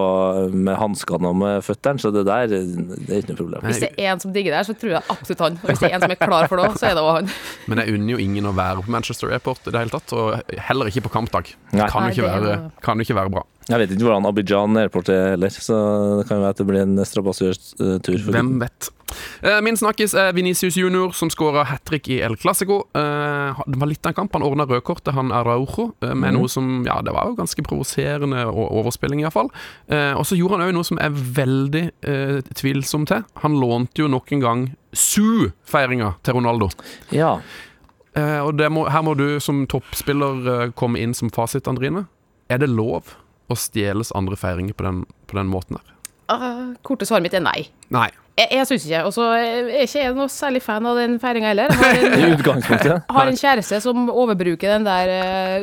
med 0.50 0.75
hanskene 0.80 1.30
og 1.30 1.37
med 1.38 1.62
føttene, 1.62 2.02
så 2.02 2.11
det 2.14 2.25
der 2.26 2.49
det 2.50 2.58
er 2.64 3.20
ikke 3.20 3.35
noe 3.37 3.38
problem. 3.42 3.66
Hvis 3.68 3.82
det 3.85 3.92
er 3.94 4.11
en 4.14 4.23
som 4.25 4.32
digger 4.35 4.54
det 4.56 4.58
her, 4.62 4.66
så 4.66 4.75
tror 4.80 4.97
jeg 4.97 5.02
absolutt 5.14 5.44
han. 5.47 5.61
Og 5.62 5.70
hvis 5.70 5.82
det 5.85 5.90
er 5.90 5.94
en 6.00 6.06
som 6.06 6.14
er 6.16 6.20
klar 6.25 6.49
for 6.50 6.62
det, 6.64 6.73
så 6.80 6.90
er 6.90 6.97
det 6.99 7.04
også 7.04 7.20
han. 7.20 7.30
Men 7.70 7.82
jeg 7.85 7.94
unner 7.94 8.14
jo 8.16 8.18
ingen 8.26 8.50
å 8.50 8.54
være 8.58 8.82
på 8.82 8.97
Manchester 8.97 9.30
Airport 9.37 9.70
i 9.70 9.75
det 9.76 9.85
hele 9.85 9.94
tatt, 9.94 10.16
og 10.18 10.58
heller 10.70 10.90
ikke 10.90 11.06
på 11.06 11.14
kampdag. 11.14 11.54
Det 11.70 11.90
Kan 11.92 12.08
jo 12.11 12.16
ikke, 12.16 12.26
være, 12.35 12.58
kan 12.82 12.99
jo 12.99 13.06
ikke 13.06 13.18
være 13.20 13.35
bra. 13.38 13.44
Jeg 13.68 13.82
vet 13.82 13.90
ikke 13.92 14.06
hvordan 14.06 14.25
Abidjan 14.25 14.78
airport 14.80 15.10
er 15.12 15.34
heller, 15.34 15.52
så 15.52 15.76
det 16.16 16.28
kan 16.28 16.38
jo 16.38 16.44
være 16.46 16.54
at 16.54 16.60
det 16.62 16.66
blir 16.70 16.84
en 16.87 17.00
strabasiøs 17.04 17.75
eh, 17.84 17.98
tur. 18.04 18.22
Hvem 18.32 18.54
vet. 18.62 18.88
Eh, 19.44 19.58
Min 19.64 19.76
snakkis 19.76 20.14
er 20.16 20.32
Venicius 20.37 20.78
Junior, 20.80 21.12
som 21.16 21.28
skåra 21.32 21.66
hat 21.68 21.84
trick 21.88 22.08
i 22.08 22.22
El 22.25 22.38
Clásico. 22.40 22.87
Eh, 22.96 23.60
Det 23.66 23.80
var 23.82 23.90
litt 23.90 24.08
av 24.08 24.14
en 24.14 24.18
kamp. 24.22 24.38
Han 24.38 24.46
ordna 24.46 24.64
rødkortet, 24.64 25.12
han 25.12 25.34
Araujo, 25.37 25.90
med 26.00 26.16
mm. 26.16 26.38
noe 26.38 26.48
som 26.48 26.80
Ja, 26.88 27.02
det 27.04 27.12
var 27.12 27.28
jo 27.28 27.37
ganske 27.37 27.66
provoserende 27.66 28.46
og 28.48 28.72
overspilling, 28.80 29.20
iallfall. 29.20 29.52
Og 29.92 30.25
så 30.25 30.38
gjorde 30.38 30.56
han 30.56 30.68
òg 30.68 30.75
noe 30.76 30.88
som 30.88 31.00
er 31.02 31.12
veldig 31.12 31.84
tvilsom 32.56 33.04
til. 33.08 33.25
Han 33.44 33.60
lånte 33.60 34.00
jo 34.00 34.08
nok 34.08 34.32
en 34.32 34.44
gang 34.44 34.66
Su-feiringa 34.96 36.14
til 36.25 36.38
Ronaldo. 36.40 36.70
Ja. 37.12 37.37
Og 38.16 38.56
det 38.56 38.72
må, 38.72 38.88
her 38.88 39.04
må 39.04 39.12
du 39.18 39.37
som 39.44 39.66
toppspiller 39.68 40.70
komme 40.78 41.00
inn 41.02 41.12
som 41.12 41.28
fasit, 41.28 41.68
Andrine. 41.68 42.06
Er 42.48 42.62
det 42.64 42.72
lov 42.72 43.12
å 43.49 43.57
stjeles 43.59 44.12
andre 44.17 44.38
feiringer 44.38 44.76
på 44.76 44.87
den, 44.87 45.05
på 45.28 45.38
den 45.38 45.50
måten 45.50 45.81
her? 45.81 45.95
Uh, 46.28 46.76
korte 46.85 47.09
svaret 47.09 47.25
mitt 47.25 47.37
er 47.37 47.45
nei. 47.45 47.69
Nei. 47.95 48.11
Jeg, 48.38 48.49
jeg 48.54 48.66
syns 48.71 48.85
ikke. 48.87 49.00
Og 49.09 49.14
så 49.16 49.26
er 49.35 49.71
ikke 49.83 50.02
jeg 50.02 50.14
noe 50.16 50.30
særlig 50.30 50.62
fan 50.62 50.87
av 50.87 50.99
den 51.00 51.16
feiringa 51.23 51.50
heller. 51.50 51.73
Har 51.80 51.99
en, 52.02 52.14
I 52.14 52.30
utgangspunktet. 52.37 53.09
har 53.16 53.30
en 53.33 53.40
kjæreste 53.40 53.80
som 53.83 54.07
overbruker 54.12 54.76
den 54.76 54.87
der 54.87 55.12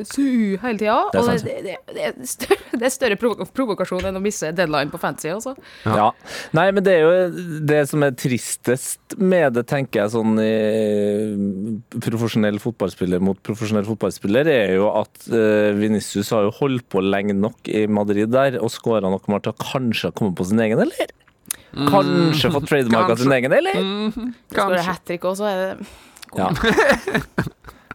uh, 0.01 0.03
su 0.09 0.25
hele 0.61 0.79
tida. 0.81 0.97
Det 1.13 1.21
Og 1.21 1.31
det, 1.45 1.55
det, 1.65 1.77
det, 1.93 2.03
er 2.09 2.29
større, 2.29 2.59
det 2.73 2.89
er 2.89 2.93
større 2.93 3.19
provo 3.21 3.47
provokasjon 3.55 4.09
enn 4.09 4.19
å 4.19 4.23
misse 4.23 4.51
deadline 4.55 4.91
på 4.91 4.99
fancy, 4.99 5.29
altså. 5.31 5.55
Ja. 5.87 6.09
Nei, 6.57 6.67
men 6.75 6.83
det 6.85 6.97
er 6.97 7.05
jo 7.05 7.63
det 7.69 7.81
som 7.91 8.03
er 8.05 8.15
tristest 8.19 9.15
med 9.15 9.55
det, 9.55 9.65
tenker 9.69 10.03
jeg, 10.03 10.13
sånn 10.15 10.35
i 10.43 11.99
profesjonell 12.03 12.59
fotballspiller 12.63 13.23
mot 13.23 13.39
profesjonell 13.45 13.87
fotballspiller, 13.87 14.49
er 14.51 14.75
jo 14.79 14.89
at 14.91 15.29
uh, 15.31 15.71
Vinicius 15.79 16.33
har 16.35 16.49
jo 16.49 16.55
holdt 16.59 16.89
på 16.91 17.03
lenge 17.05 17.37
nok 17.37 17.69
i 17.71 17.85
Madrid 17.87 18.33
der 18.35 18.59
og 18.59 18.73
skåra 18.73 19.11
nok 19.11 19.29
mål 19.31 19.45
til 19.45 19.55
å 19.55 19.61
kanskje 19.71 20.11
ha 20.11 20.17
kommet 20.17 20.35
på 20.39 20.49
sin 20.49 20.61
egen, 20.65 20.83
eller? 20.83 21.13
Kanskje 21.75 22.51
fått 22.55 22.67
trademarka 22.71 23.17
sin 23.19 23.35
egen, 23.35 23.53
eller? 23.59 23.79
Står 24.51 24.75
det 24.75 24.83
hat 24.87 25.05
trick 25.07 25.27
også, 25.27 25.49
er 25.51 25.61
det 25.61 25.87
Ja. 26.35 26.49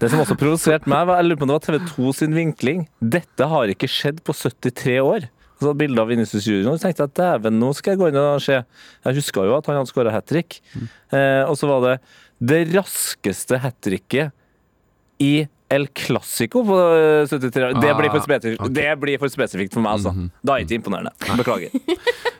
Det 0.01 0.09
som 0.09 0.23
også 0.23 0.37
provoserte 0.41 0.89
meg, 0.89 1.05
var, 1.11 1.19
jeg 1.21 1.29
lurer 1.29 1.41
på 1.41 1.45
om 1.45 1.51
det 1.51 1.57
var 1.59 1.65
TV 1.67 1.79
2 1.91 2.13
sin 2.17 2.33
vinkling. 2.37 2.87
Dette 3.05 3.49
har 3.51 3.69
ikke 3.69 3.89
skjedd 3.91 4.23
på 4.25 4.33
73 4.33 4.97
år. 5.05 5.27
Så 5.61 5.75
bilde 5.77 6.01
av 6.01 6.09
Vinicius 6.09 6.47
Junior, 6.49 6.73
og 6.73 6.79
så 6.81 6.87
tenkte 6.87 7.03
jeg 7.05 7.11
at 7.11 7.19
dæven, 7.19 7.59
nå 7.61 7.69
skal 7.77 7.93
jeg 7.93 8.01
gå 8.01 8.07
inn 8.09 8.17
og 8.17 8.41
se. 8.41 8.63
Jeg 9.05 9.19
huska 9.19 9.45
jo 9.45 9.59
at 9.59 9.67
han 9.69 9.77
hadde 9.77 9.91
skåra 9.93 10.15
hat 10.15 10.25
trick. 10.31 10.57
Eh, 11.13 11.43
og 11.45 11.53
så 11.61 11.69
var 11.69 11.85
det 11.85 11.95
det 12.41 12.63
raskeste 12.73 13.59
hat 13.61 13.77
tricket 13.85 14.33
i 15.21 15.45
El 15.71 15.87
Clásico 15.95 16.65
på 16.67 16.77
eh, 16.83 17.31
73 17.31 17.65
år. 17.69 17.77
Det 17.81 17.93
blir 17.99 18.11
for 18.11 18.19
Ah, 18.19 18.27
spesifikt, 18.27 18.61
ok. 18.67 18.73
det 18.75 18.89
blir 19.01 19.19
for 19.23 19.31
spesifikt 19.31 19.77
for 19.77 19.85
meg, 19.85 19.99
altså. 20.01 20.31
Da 20.43 20.57
er 20.57 20.65
det 20.65 20.67
ikke 20.67 20.81
imponerende. 20.83 21.13
Beklager. 21.39 21.71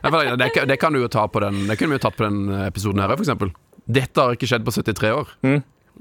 Det, 0.01 0.47
det, 0.65 0.77
kan 0.81 0.95
du 0.95 0.97
jo 0.97 1.07
ta 1.13 1.27
på 1.29 1.39
den 1.43 1.67
Det 1.69 1.75
kunne 1.77 1.93
vi 1.93 1.99
jo 1.99 2.01
tatt 2.01 2.15
på 2.17 2.25
den 2.25 2.49
episoden 2.65 3.03
her, 3.03 3.11
for 3.13 3.21
eksempel. 3.21 3.51
Dette 3.85 4.17
har 4.23 4.33
ikke 4.33 4.47
skjedd 4.49 4.65
på 4.65 4.73
73 4.73 5.11
år. 5.13 5.29
Mm. 5.45 5.59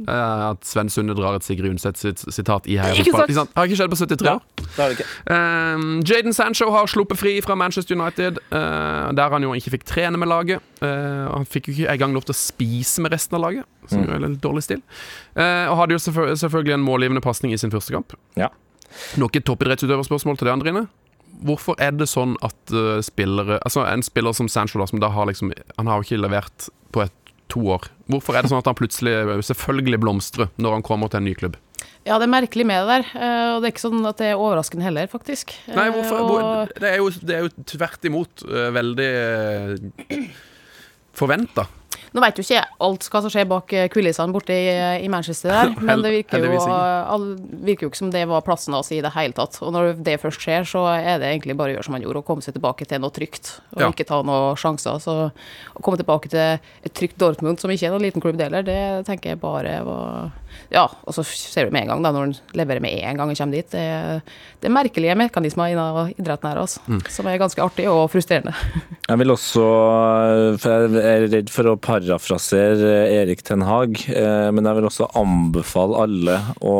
Eh, 0.08 0.50
At 0.50 0.64
Sven 0.64 0.88
Sunde 0.88 1.14
drar 1.18 1.34
et 1.36 1.44
Sigrid 1.44 1.70
Undset 1.74 1.98
sitt 2.00 2.22
sitat 2.32 2.66
i 2.70 2.76
Heia 2.80 2.94
fotball. 2.94 3.26
Ikke 3.28 3.34
sant? 3.36 3.50
Har 3.56 3.66
ikke 3.68 3.76
skjedd 3.80 3.90
på 3.92 3.98
73 4.00 4.26
Ja, 4.28 4.34
år. 4.38 4.68
Ja, 4.78 4.86
ikke. 4.94 5.06
Um, 5.28 6.00
Jaden 6.06 6.32
Sancho 6.36 6.70
har 6.72 6.86
sluppet 6.88 7.18
fri 7.20 7.34
fra 7.44 7.54
Manchester 7.58 7.98
United, 7.98 8.38
uh, 8.52 9.10
der 9.18 9.34
han 9.34 9.42
jo 9.44 9.52
ikke 9.58 9.74
fikk 9.76 9.84
trene 9.90 10.16
med 10.20 10.30
laget. 10.30 10.62
Eh, 10.80 11.26
han 11.34 11.44
fikk 11.44 11.68
jo 11.68 11.74
ikke 11.76 11.90
engang 11.92 12.14
lov 12.16 12.24
til 12.28 12.36
å 12.36 12.38
spise 12.40 13.02
med 13.04 13.12
resten 13.12 13.36
av 13.36 13.44
laget, 13.48 13.68
som 13.90 14.04
jo 14.06 14.14
er 14.16 14.24
litt 14.24 14.40
dårlig 14.40 14.62
stil. 14.64 14.80
Og 15.36 15.76
hadde 15.82 15.96
jo 15.98 16.00
selvfø- 16.06 16.32
selvfølgelig 16.38 16.74
en 16.78 16.86
målgivende 16.86 17.20
pasning 17.24 17.52
i 17.52 17.58
sin 17.60 17.70
første 17.74 17.92
kamp. 17.92 18.14
Ja. 18.40 18.48
Noe 19.20 19.28
toppidrettsutøverspørsmål 19.30 20.38
til 20.40 20.48
de 20.48 20.52
andre 20.54 20.72
inne. 20.72 20.86
Hvorfor 21.40 21.76
er 21.80 21.92
det 21.96 22.08
sånn 22.10 22.34
at 22.44 22.72
spillere 23.06 23.60
Altså 23.64 23.84
en 23.88 24.02
spiller 24.04 24.34
som 24.36 24.48
Sancho, 24.50 24.80
da, 24.82 24.86
som 24.90 24.98
da 25.00 25.08
har 25.14 25.24
liksom 25.30 25.52
Han 25.78 25.86
har 25.88 26.00
jo 26.02 26.04
ikke 26.08 26.18
levert 26.20 26.66
på 26.92 27.00
et 27.04 27.12
to 27.50 27.60
år. 27.76 27.88
Hvorfor 28.10 28.36
er 28.38 28.42
det 28.46 28.50
sånn 28.52 28.62
at 28.62 28.70
han 28.70 28.78
plutselig 28.78 29.14
selvfølgelig 29.48 30.00
blomstrer 30.02 30.48
når 30.58 30.78
han 30.78 30.86
kommer 30.86 31.10
til 31.12 31.20
en 31.22 31.28
ny 31.30 31.34
klubb? 31.38 31.56
Ja, 32.06 32.16
det 32.18 32.24
er 32.28 32.32
merkelig 32.32 32.64
med 32.64 32.80
det 32.80 32.88
der. 32.94 33.08
eh, 33.20 33.48
Og 33.56 33.60
det 33.62 33.68
er 33.68 33.72
ikke 33.74 33.84
sånn 33.90 34.06
at 34.08 34.16
det 34.22 34.26
er 34.32 34.40
overraskende 34.40 34.82
heller, 34.86 35.06
faktisk. 35.12 35.52
Nei, 35.68 35.88
Eh, 35.88 35.92
hvorfor? 35.92 36.20
og- 36.30 36.74
Det 36.80 36.88
er 36.94 36.96
jo, 36.96 37.10
det 37.10 37.34
er 37.36 37.42
jo 37.44 37.50
tvert 37.64 38.04
imot 38.08 38.42
eh, 38.48 38.70
veldig 38.72 39.10
forventa. 41.12 41.66
Nå 42.10 42.22
vet 42.24 42.38
jo 42.40 42.42
ikke 42.42 42.62
alt 42.82 43.04
hva 43.12 43.20
som 43.22 43.30
skjer 43.30 43.46
bak 43.50 43.72
eh, 43.76 43.88
kulissene 43.92 44.34
borte 44.34 44.54
i, 44.56 44.70
i 45.04 45.08
Manchester 45.12 45.52
der, 45.52 45.74
men 45.86 46.02
det 46.02 46.10
virker 46.16 46.42
jo, 46.42 46.56
virker 47.62 47.86
jo 47.86 47.90
ikke 47.92 48.00
som 48.00 48.10
det 48.10 48.24
var 48.30 48.42
plassen 48.46 48.74
hans 48.74 48.90
i 48.94 48.98
det 49.04 49.12
hele 49.14 49.36
tatt. 49.36 49.60
Og 49.62 49.70
når 49.74 49.92
det 50.06 50.16
først 50.22 50.42
skjer, 50.42 50.66
så 50.66 50.82
er 50.96 51.20
det 51.22 51.30
egentlig 51.30 51.56
bare 51.60 51.70
å 51.70 51.76
gjøre 51.78 51.86
som 51.86 51.94
han 51.98 52.02
gjorde, 52.06 52.22
og 52.24 52.26
komme 52.32 52.42
seg 52.42 52.56
tilbake 52.58 52.88
til 52.90 53.02
noe 53.04 53.14
trygt. 53.14 53.52
Og 53.76 53.84
Ja. 53.84 53.90
ikke 53.94 54.08
ta 54.08 54.22
noen 54.26 54.58
sjanser. 54.58 54.98
Så 55.02 55.16
å 55.30 55.82
komme 55.86 56.00
tilbake 56.00 56.28
til 56.32 56.58
et 56.58 56.94
trygt 56.98 57.18
Dortmund, 57.20 57.60
som 57.62 57.70
ikke 57.70 57.86
er 57.86 57.94
noen 57.94 58.06
liten 58.08 58.24
klubb 58.24 58.38
deler, 58.40 58.66
det 58.66 59.06
tenker 59.06 59.34
jeg 59.34 59.40
bare 59.40 59.78
var 59.86 60.32
Ja, 60.70 60.84
og 61.04 61.14
så 61.16 61.24
ser 61.26 61.66
du 61.66 61.72
med 61.74 61.82
en 61.82 61.88
gang, 61.94 62.02
da, 62.04 62.12
når 62.14 62.28
han 62.28 62.34
leverer 62.54 62.80
med 62.84 62.94
en 63.02 63.16
gang 63.18 63.30
og 63.32 63.36
kommer 63.40 63.58
dit. 63.58 63.70
Det, 63.72 63.82
det 64.62 64.68
er 64.68 64.74
merkelige 64.76 65.16
mekanismer 65.18 65.72
innen 65.72 66.12
idretten 66.14 66.46
her, 66.50 66.60
altså, 66.62 66.80
Mm. 66.86 67.00
som 67.10 67.26
er 67.26 67.38
ganske 67.42 67.62
artig 67.64 67.88
og 67.90 68.04
frustrerende. 68.12 68.54
Jeg 69.10 69.18
vil 69.18 69.32
også, 69.34 69.64
for 70.62 70.84
jeg 70.94 71.02
er 71.10 71.24
redd 71.32 71.48
for 71.50 71.66
å 71.66 71.74
parafrasere 71.82 72.90
Erik 73.10 73.42
Ten 73.46 73.64
Hag, 73.66 73.96
eh, 74.12 74.50
men 74.54 74.68
jeg 74.68 74.76
vil 74.78 74.86
også 74.86 75.08
anbefale 75.18 75.98
alle 76.04 76.36
å 76.62 76.74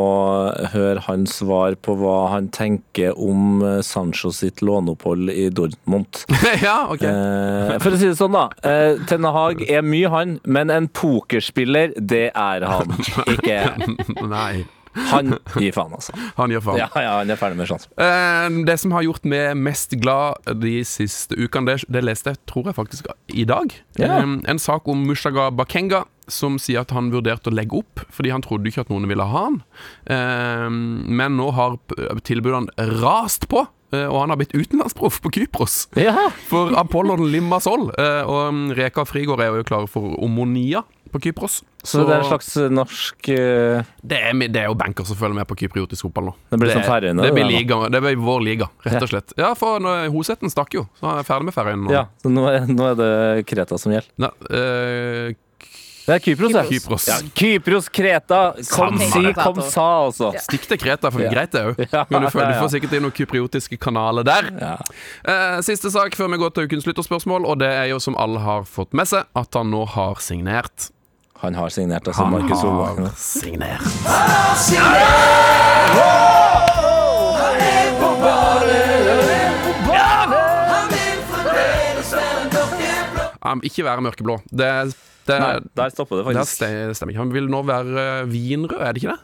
høre 0.71 1.03
hans 1.09 1.33
svar 1.41 1.75
på 1.83 1.95
hva 1.99 2.29
han 2.31 2.47
tenker 2.55 3.11
om 3.19 3.59
eh, 3.67 3.81
Sancho 3.83 4.31
sitt 4.35 4.63
låneopphold 4.63 5.27
i 5.33 5.49
Dortmund. 5.51 6.21
ja, 6.63 6.77
ok. 6.93 7.03
Eh, 7.03 7.75
For 7.83 7.91
å 7.91 7.99
si 7.99 8.07
det 8.13 8.15
sånn, 8.19 8.35
da. 8.37 8.45
eh, 8.63 8.95
Ten 9.11 9.27
Hag 9.27 9.65
er 9.67 9.83
mye, 9.83 10.07
han, 10.15 10.37
men 10.47 10.71
en 10.71 10.87
pokerspiller, 10.87 11.91
det 11.99 12.29
er 12.31 12.67
han 12.71 12.95
ikke. 13.35 13.59
Nei, 14.35 14.65
Han 15.07 15.37
gir 15.55 15.71
faen, 15.71 15.93
altså. 15.95 16.11
han 16.35 16.51
gir 16.51 16.59
faen. 16.59 16.77
Ja, 16.81 16.89
ja, 16.99 17.11
han 17.21 17.29
er 17.31 17.37
ferdig 17.39 17.55
med 17.61 17.69
sjansen. 17.69 17.93
Eh, 17.95 18.49
det 18.67 18.75
som 18.81 18.91
har 18.91 19.05
gjort 19.05 19.23
meg 19.23 19.55
mest 19.55 19.93
glad 20.01 20.35
de 20.59 20.81
siste 20.83 21.37
ukene, 21.39 21.69
det, 21.77 21.85
det 21.87 22.01
leste 22.03 22.33
jeg 22.33 22.41
tror 22.51 22.67
jeg 22.67 22.75
faktisk 22.75 23.07
i 23.31 23.45
dag. 23.47 23.71
Ja. 24.01 24.17
Eh, 24.19 24.33
en 24.51 24.59
sak 24.59 24.89
om 24.91 25.05
Mushaga 25.07 25.47
Bakenga 25.55 26.03
som 26.31 26.57
sier 26.61 26.83
at 26.83 26.91
han 26.95 27.09
vurderte 27.11 27.49
å 27.51 27.55
legge 27.55 27.79
opp 27.81 28.03
fordi 28.13 28.29
han 28.31 28.43
trodde 28.43 28.67
ikke 28.69 28.83
at 28.85 28.91
noen 28.91 29.07
ville 29.09 29.23
ha 29.31 29.45
han. 29.47 29.61
Eh, 30.11 30.67
men 30.71 31.37
nå 31.39 31.49
har 31.55 31.79
tilbudene 32.27 32.91
rast 33.01 33.47
på. 33.51 33.63
eh, 33.95 34.05
Og 34.07 34.19
han 34.21 34.29
har 34.31 34.37
blitt 34.39 34.53
utenlandsproff 34.55 35.21
på 35.23 35.31
Kypros 35.39 35.87
Ja. 35.99 36.29
for 36.47 36.71
Apollon 36.79 37.25
Limassol. 37.31 37.89
Eh, 37.97 38.23
Og 38.27 38.75
Reka 38.77 39.03
Frigård 39.07 39.39
er 39.43 39.55
jo 39.55 39.63
klare 39.67 39.87
for 39.91 40.15
Omonia 40.23 40.83
på 41.11 41.21
Kypros. 41.23 41.59
Så 41.83 42.03
det 42.07 42.13
er 42.15 42.23
en 42.23 42.29
slags 42.29 42.49
norsk 42.71 43.29
uh, 43.33 43.83
det 44.05 44.17
er, 44.21 44.33
det 44.53 44.63
er 44.63 44.67
jo 44.69 44.75
banker 44.77 45.05
som 45.07 45.17
følger 45.19 45.39
med 45.41 45.47
på 45.49 45.57
kypriotisk 45.63 46.07
fotball 46.07 46.31
nå. 46.31 46.35
Det 46.53 46.59
blir 46.61 46.73
det, 46.73 46.83
Færøyene, 46.87 47.21
Det 47.21 47.29
det 47.31 47.37
blir 47.39 47.49
liga, 47.51 47.79
det 47.93 48.01
blir 48.05 48.19
vår 48.21 48.41
liga, 48.45 48.69
rett 48.87 49.01
og 49.05 49.09
slett. 49.13 49.33
Ja, 49.41 49.53
for 49.57 49.79
Hoseten 50.13 50.51
stakk 50.53 50.73
jo, 50.77 50.87
så 50.99 51.11
er 51.13 51.21
jeg 51.23 51.29
ferdig 51.31 51.49
med 51.51 51.57
Færøyene 51.57 51.87
nå. 51.87 51.93
Ja, 51.95 52.05
så 52.21 52.31
nå 52.33 52.47
er, 52.51 52.67
nå 52.69 52.91
er 52.93 52.99
det 52.99 53.13
Kreta 53.49 53.77
som 53.81 53.95
gjelder. 53.95 54.11
Ne, 54.21 54.29
uh, 54.51 55.39
Det 56.01 56.15
er 56.15 56.21
Kypros, 56.25 56.51
Kypros. 56.51 56.69
Kypros. 56.71 57.03
Ja, 57.07 57.17
Kypros, 57.37 57.89
Kreta, 57.93 58.39
kom 58.73 58.97
si, 58.97 59.21
kom 59.37 59.59
sa, 59.61 59.83
altså. 60.07 60.31
Stikk 60.41 60.65
til 60.71 60.79
Kreta, 60.81 61.11
for 61.13 61.21
Ja. 61.21 61.29
greit 61.33 61.51
det 61.53 61.61
òg. 61.69 61.77
Ja, 61.93 62.05
Men 62.09 62.25
du, 62.25 62.27
får- 62.33 62.47
du 62.49 62.55
får 62.57 62.71
sikkert 62.73 62.95
inn 62.97 63.05
noen 63.05 63.13
kypriotiske 63.15 63.77
kanaler 63.79 64.25
der. 64.25 64.49
Ja. 64.57 64.71
Eh, 65.23 65.59
siste 65.65 65.91
sak 65.93 66.17
før 66.17 66.31
vi 66.33 66.39
går 66.41 66.55
til 66.57 66.65
ukens 66.71 66.87
lytterspørsmål, 66.89 67.45
og 67.45 67.61
det 67.61 67.69
er 67.69 67.85
jo 67.93 67.99
som 68.01 68.17
alle 68.17 68.41
har 68.41 68.65
fått 68.67 68.97
med 68.97 69.07
seg, 69.13 69.29
at 69.37 69.53
han 69.61 69.69
nå 69.71 69.85
har 69.93 70.17
signert. 70.25 70.89
Han 71.41 71.55
har 71.57 71.69
signert, 71.73 72.05
altså, 72.07 72.23
Han 72.23 72.31
Markus 72.31 72.59
Solvang. 72.61 72.99
har 73.01 73.15
signert. 73.17 73.81
Han 83.41 83.61
vil 83.61 83.71
ikke 83.71 83.85
være 83.87 84.03
mørkeblå. 84.05 84.35
Det, 84.53 84.69
det, 85.25 85.37
Nei, 85.41 85.55
der 85.81 85.93
stopper 85.95 86.19
det 86.21 86.25
det 86.27 86.35
faktisk. 86.35 86.61
Det 86.61 86.97
stemmer 86.99 87.15
ikke. 87.15 87.23
Han 87.23 87.33
vil 87.33 87.49
nå 87.49 87.63
være 87.65 88.05
eh, 88.21 88.29
vinrød, 88.29 88.77
er 88.77 88.93
det 88.93 89.01
ikke 89.01 89.15
det? 89.15 89.21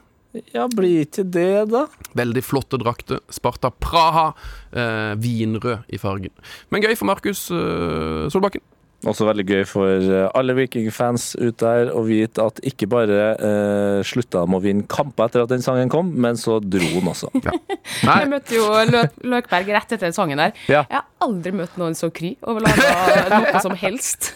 Ja, 0.54 0.66
blir 0.74 1.06
ikke 1.06 1.24
det, 1.34 1.52
da? 1.72 1.86
Veldig 2.18 2.44
flotte 2.46 2.80
drakter. 2.82 3.22
Sparta 3.34 3.70
Praha. 3.70 4.32
Eh, 4.74 5.14
vinrød 5.22 5.86
i 5.94 6.02
fargen. 6.02 6.34
Men 6.74 6.82
gøy 6.82 6.98
for 6.98 7.10
Markus 7.10 7.46
eh, 7.54 8.26
Solbakken. 8.34 8.66
Også 9.06 9.28
veldig 9.28 9.44
gøy 9.46 9.64
for 9.70 9.86
eh, 10.02 10.24
alle 10.34 10.56
Viking-fans 10.58 11.36
ut 11.38 11.60
der 11.62 11.92
å 11.94 12.02
vite 12.08 12.42
at 12.42 12.58
ikke 12.66 12.88
bare 12.90 13.20
eh, 13.36 14.00
slutta 14.08 14.42
de 14.42 14.58
å 14.58 14.62
vinne 14.64 14.88
kamper 14.90 15.28
etter 15.28 15.44
at 15.44 15.52
den 15.52 15.62
sangen 15.62 15.92
kom, 15.94 16.10
men 16.18 16.40
så 16.40 16.58
dro 16.64 16.82
den 16.96 17.12
også. 17.12 17.30
Ja. 17.46 17.54
Jeg 18.08 18.32
møtte 18.32 18.58
jo 18.58 18.66
Lø 18.90 19.04
Løkberg 19.22 19.70
rett 19.76 19.94
etter 19.94 20.08
den 20.08 20.18
sangen 20.18 20.42
der. 20.42 20.56
Ja. 20.66 20.82
Jeg 20.90 20.98
har 20.98 21.06
aldri 21.28 21.54
møtt 21.60 21.78
noen 21.78 21.94
så 21.98 22.10
kry 22.10 22.34
over 22.42 22.66
å 22.66 22.66
lage 22.66 23.22
noe 23.36 23.62
som 23.62 23.78
helst. 23.78 24.32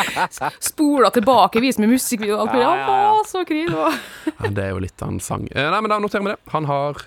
Spola 0.70 1.10
tilbake, 1.14 1.60
vis 1.64 1.82
med 1.82 1.90
musikkvideo 1.90 2.38
og 2.38 2.46
alt 2.46 2.54
mulig. 2.54 2.70
Han 2.70 2.86
var 3.18 3.26
så 3.26 3.42
kry. 3.48 3.66
nå. 3.66 3.90
ja, 4.30 4.54
det 4.54 4.68
er 4.68 4.74
jo 4.76 4.82
litt 4.86 5.02
av 5.02 5.16
en 5.16 5.22
sang. 5.24 5.50
Eh, 5.50 5.66
nei, 5.74 5.82
men 5.82 5.90
da 5.90 5.98
noterer 6.02 6.28
vi 6.28 6.36
det. 6.36 6.40
Han 6.54 6.70
har 6.70 7.06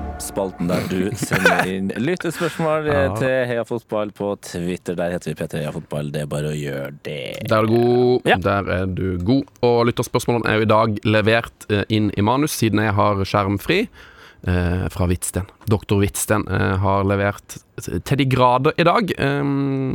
brevspalten 0.21 0.67
der 0.69 0.83
du 0.89 1.09
sender 1.17 1.65
inn 1.69 1.87
lyttespørsmål 2.07 2.87
eh, 2.87 2.93
Ja. 3.01 3.13
til 3.17 3.33
Heia 3.49 3.63
Fotball 3.65 4.11
på 4.13 4.35
Twitter. 4.45 4.95
Der 4.95 5.11
heter 5.15 5.31
vi 5.31 5.35
Peter 5.39 5.57
Heia 5.57 5.71
Fotball. 5.73 6.11
Det 6.13 6.21
er 6.21 6.29
bare 6.29 6.51
å 6.51 6.55
gjøre 6.57 6.91
det. 7.05 7.47
Der 7.49 7.57
er 7.57 7.65
du 7.65 7.73
god. 7.73 8.27
Ja. 8.29 8.37
Der 8.37 8.69
er 8.75 8.85
du 8.85 9.17
god. 9.25 9.49
Og 9.65 9.85
lytterspørsmålene 9.89 10.49
er 10.51 10.59
jo 10.61 10.67
i 10.67 10.69
dag 10.69 10.99
levert 11.09 11.65
eh, 11.71 11.83
inn 11.89 12.11
i 12.17 12.21
manus, 12.25 12.53
siden 12.61 12.83
jeg 12.83 12.93
har 12.97 13.23
skjermfri. 13.25 13.81
Eh, 14.41 14.87
fra 14.89 15.05
Hvitsten. 15.05 15.45
Doktor 15.69 15.99
Hvitsten 16.01 16.47
eh, 16.49 16.71
har 16.81 17.03
levert 17.05 17.59
til 17.77 18.17
de 18.17 18.25
grader 18.25 18.73
i 18.81 18.85
dag. 18.87 19.11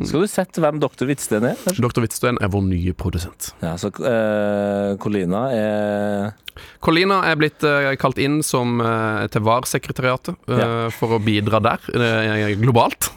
Skal 0.06 0.22
du 0.22 0.28
sette 0.30 0.62
hvem 0.62 0.78
doktor 0.82 1.08
Hvitsten 1.10 1.42
er? 1.48 1.56
kanskje? 1.64 1.82
Doktor 1.82 2.04
Hvitsten 2.04 2.38
er 2.38 2.52
vår 2.52 2.62
nye 2.68 2.94
produsent. 2.94 3.48
Ja, 3.64 3.72
så 3.80 3.90
eh, 3.90 4.94
Colina 5.02 5.42
er 5.50 6.30
Colina 6.80 7.18
er 7.26 7.36
blitt 7.40 7.66
eh, 7.66 7.90
kalt 8.00 8.22
inn 8.22 8.38
som, 8.46 8.78
eh, 8.80 9.26
til 9.34 9.42
VAR-sekretariatet 9.46 10.38
Ja. 10.46 10.70
for 10.94 11.18
å 11.18 11.22
bidra 11.22 11.58
der, 11.66 11.90
globalt. 12.62 13.10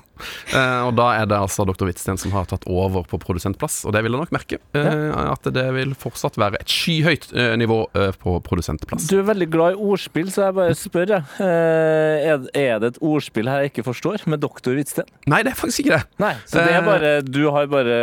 Eh, 0.53 0.82
og 0.88 0.95
da 0.97 1.08
er 1.21 1.25
det 1.29 1.38
altså 1.39 1.65
dr. 1.67 1.86
Hvitsten 1.89 2.17
som 2.19 2.32
har 2.36 2.45
tatt 2.49 2.65
over 2.69 3.03
på 3.08 3.19
produsentplass, 3.21 3.82
og 3.86 3.93
det 3.95 4.01
vil 4.05 4.13
jeg 4.15 4.21
nok 4.23 4.34
merke. 4.36 4.60
eh, 4.73 5.32
At 5.32 5.43
det 5.53 5.65
vil 5.75 5.93
fortsatt 5.99 6.38
være 6.39 6.60
et 6.62 6.67
skyhøyt 6.73 7.29
eh, 7.36 7.55
nivå 7.60 7.79
eh, 7.95 8.12
på 8.19 8.38
produsentplass. 8.45 9.08
Du 9.10 9.17
er 9.19 9.27
veldig 9.29 9.49
glad 9.53 9.77
i 9.77 9.79
ordspill, 9.89 10.29
så 10.34 10.47
jeg 10.49 10.58
bare 10.60 10.75
spør, 10.77 11.15
jeg. 11.15 11.23
Eh, 11.39 12.27
Er, 12.29 12.43
er 12.53 12.79
det 12.84 12.88
et 12.95 13.01
ordspill 13.05 13.47
her 13.49 13.63
jeg 13.63 13.71
ikke 13.73 13.86
forstår, 13.88 14.25
med 14.29 14.41
dr. 14.43 14.73
Hvitsten? 14.75 15.08
Nei, 15.29 15.41
det 15.45 15.53
er 15.53 15.60
faktisk 15.60 15.86
ikke 15.86 15.95
det. 15.97 16.03
Nei, 16.21 16.34
så 16.45 16.60
det 16.63 16.73
er 16.75 16.82
Eh. 16.82 16.86
bare 16.86 17.12
Du 17.23 17.41
har 17.51 17.67
bare 17.67 17.97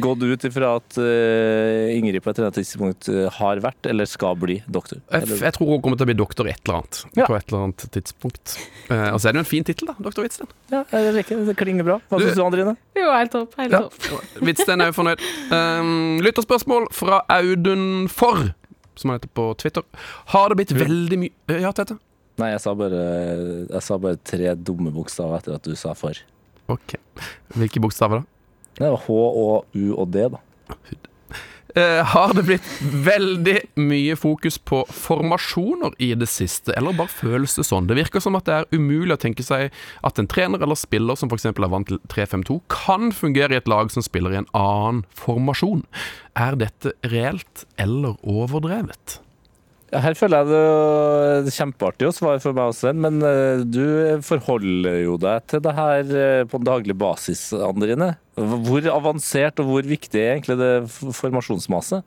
gått 0.00 0.22
ut 0.22 0.44
ifra 0.48 0.76
at 0.78 0.96
Ingrid 0.98 2.22
på 2.22 2.30
et 2.30 2.38
eller 2.38 2.48
annet 2.50 2.58
tidspunkt 2.60 3.08
har 3.38 3.60
vært, 3.64 3.86
eller 3.90 4.08
skal 4.08 4.36
bli, 4.40 4.58
doktor? 4.68 5.00
Jeg, 5.12 5.28
jeg 5.40 5.52
tror 5.56 5.70
hun 5.72 5.82
kommer 5.84 5.98
til 6.00 6.06
å 6.06 6.10
bli 6.10 6.16
doktor 6.18 6.48
et 6.50 6.60
eller 6.66 6.80
annet. 6.82 7.00
Ja. 7.18 7.26
På 7.28 7.36
et 7.38 7.48
eller 7.48 7.66
annet 7.68 7.86
tidspunkt. 7.94 8.56
Og 8.90 9.18
så 9.20 9.28
er 9.28 9.36
det 9.36 9.40
jo 9.40 9.44
en 9.46 9.50
fin 9.52 9.66
tittel, 9.66 9.90
da. 9.90 9.96
Dr. 9.98 10.22
Hvitsten. 10.24 10.50
Ja, 10.72 10.82
jeg 10.92 11.14
liker 11.18 11.37
det. 11.48 11.54
Klinger 11.60 11.86
bra. 11.86 11.98
Hva 12.10 12.20
syns 12.22 12.36
du, 12.38 12.42
Andrine? 12.44 12.74
Jo, 12.98 13.08
helt 13.14 13.32
topp. 13.34 13.54
Helt 13.60 13.72
Ja. 13.72 13.80
topp. 13.86 14.08
Hvitsten 14.44 14.80
er 14.84 14.90
jo 14.90 14.96
fornøyd. 14.98 15.22
Um, 15.52 16.18
lytterspørsmål 16.26 16.88
fra 16.96 17.20
Audun 17.38 18.08
For, 18.12 18.50
som 18.98 19.10
han 19.12 19.18
heter 19.20 19.30
på 19.38 19.48
Twitter. 19.62 19.86
Har 20.34 20.48
det 20.52 20.58
blitt 20.62 20.74
veldig 20.76 21.18
mye 21.24 21.60
Ja, 21.62 21.72
Tete? 21.76 21.98
Nei, 22.38 22.52
jeg 22.52 22.60
sa 22.62 22.70
bare, 22.78 22.98
jeg 23.66 23.82
sa 23.82 23.96
bare 23.98 24.18
tre 24.22 24.52
dumme 24.54 24.92
bokstaver 24.94 25.40
etter 25.40 25.56
at 25.58 25.64
du 25.66 25.74
sa 25.78 25.90
for. 25.98 26.14
Ok. 26.70 26.94
Hvilke 27.58 27.80
bokstaver, 27.82 28.20
da? 28.22 28.34
Det 28.78 28.90
var 28.92 29.00
H 29.08 29.14
og 29.18 29.64
U 29.74 29.86
og 29.98 30.12
D, 30.14 30.28
da. 30.30 30.38
Eh, 31.78 32.04
har 32.04 32.32
det 32.34 32.42
blitt 32.42 32.68
veldig 32.82 33.58
mye 33.78 34.16
fokus 34.18 34.56
på 34.58 34.80
formasjoner 34.90 35.94
i 36.02 36.10
det 36.18 36.26
siste, 36.30 36.72
eller 36.74 36.96
bare 36.96 37.12
føles 37.12 37.54
det 37.54 37.66
sånn? 37.68 37.86
Det 37.86 37.98
virker 38.00 38.24
som 38.24 38.34
at 38.38 38.48
det 38.48 38.56
er 38.56 38.66
umulig 38.74 39.14
å 39.14 39.20
tenke 39.20 39.46
seg 39.46 39.70
at 40.06 40.18
en 40.18 40.26
trener 40.30 40.64
eller 40.64 40.78
spiller 40.78 41.18
som 41.18 41.30
f.eks. 41.30 41.46
er 41.52 41.70
vant 41.70 41.86
til 41.86 42.00
3-5-2, 42.10 42.58
kan 42.72 43.12
fungere 43.14 43.54
i 43.54 43.60
et 43.60 43.70
lag 43.70 43.92
som 43.94 44.02
spiller 44.02 44.34
i 44.34 44.40
en 44.40 44.50
annen 44.58 45.04
formasjon. 45.20 45.84
Er 46.34 46.58
dette 46.58 46.96
reelt 47.06 47.66
eller 47.78 48.18
overdrevet? 48.26 49.20
Her 49.88 50.16
føler 50.18 50.42
jeg 50.42 50.48
det 50.50 51.48
er 51.48 51.54
kjempeartig 51.54 52.08
å 52.10 52.12
svare 52.12 52.42
for 52.42 52.56
meg 52.56 52.74
også, 52.74 52.92
men 52.92 53.22
eh, 53.24 53.62
du 53.64 54.20
forholder 54.26 54.98
jo 55.06 55.16
deg 55.22 55.46
til 55.48 55.62
det 55.64 55.72
her 55.78 56.12
eh, 56.12 56.42
på 56.48 56.60
en 56.60 56.68
daglig 56.68 56.96
basis, 57.00 57.46
Andrine. 57.56 58.10
Hvor 58.36 58.84
avansert 58.92 59.62
og 59.62 59.70
hvor 59.70 59.88
viktig 59.88 60.20
er 60.20 60.34
egentlig 60.34 60.58
det 60.60 60.72
formasjonsmaset? 60.92 62.04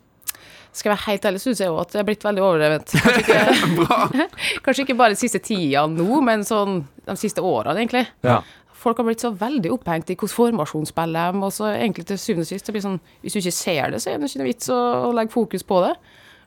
Skal 0.72 0.92
jeg 0.92 0.94
være 0.94 1.08
helt 1.10 1.26
ærlig, 1.28 1.42
syns 1.44 1.60
jeg 1.64 1.74
òg 1.74 1.82
at 1.82 1.92
det 1.92 2.00
er 2.00 2.08
blitt 2.08 2.24
veldig 2.24 2.44
overdrevet. 2.46 2.94
Kanskje 3.02 3.26
ikke, 3.26 4.30
kanskje 4.68 4.86
ikke 4.86 5.00
bare 5.02 5.18
de 5.18 5.20
siste 5.20 5.42
tida 5.44 5.84
nå, 5.90 6.22
men 6.24 6.46
sånn 6.48 6.84
de 7.10 7.18
siste 7.20 7.44
årene, 7.44 7.82
egentlig. 7.82 8.06
Ja. 8.24 8.40
Folk 8.82 9.02
har 9.02 9.10
blitt 9.10 9.26
så 9.26 9.34
veldig 9.38 9.74
opphengt 9.74 10.10
i 10.14 10.16
hvordan 10.16 10.38
formasjon 10.38 10.88
spiller 10.90 11.34
de, 11.34 11.42
og 11.50 11.52
så 11.54 11.74
egentlig 11.74 12.08
til 12.10 12.22
syvende 12.22 12.46
og 12.46 12.54
sist 12.54 12.70
det 12.70 12.74
blir 12.78 12.86
sånn 12.86 13.02
Hvis 13.22 13.36
du 13.36 13.42
ikke 13.42 13.58
ser 13.58 13.94
det, 13.94 14.00
så 14.02 14.10
er 14.14 14.22
det 14.22 14.30
ikke 14.30 14.42
noe 14.42 14.54
vits 14.54 14.72
å 14.74 15.12
legge 15.18 15.34
fokus 15.34 15.66
på 15.68 15.82
det. 15.86 15.96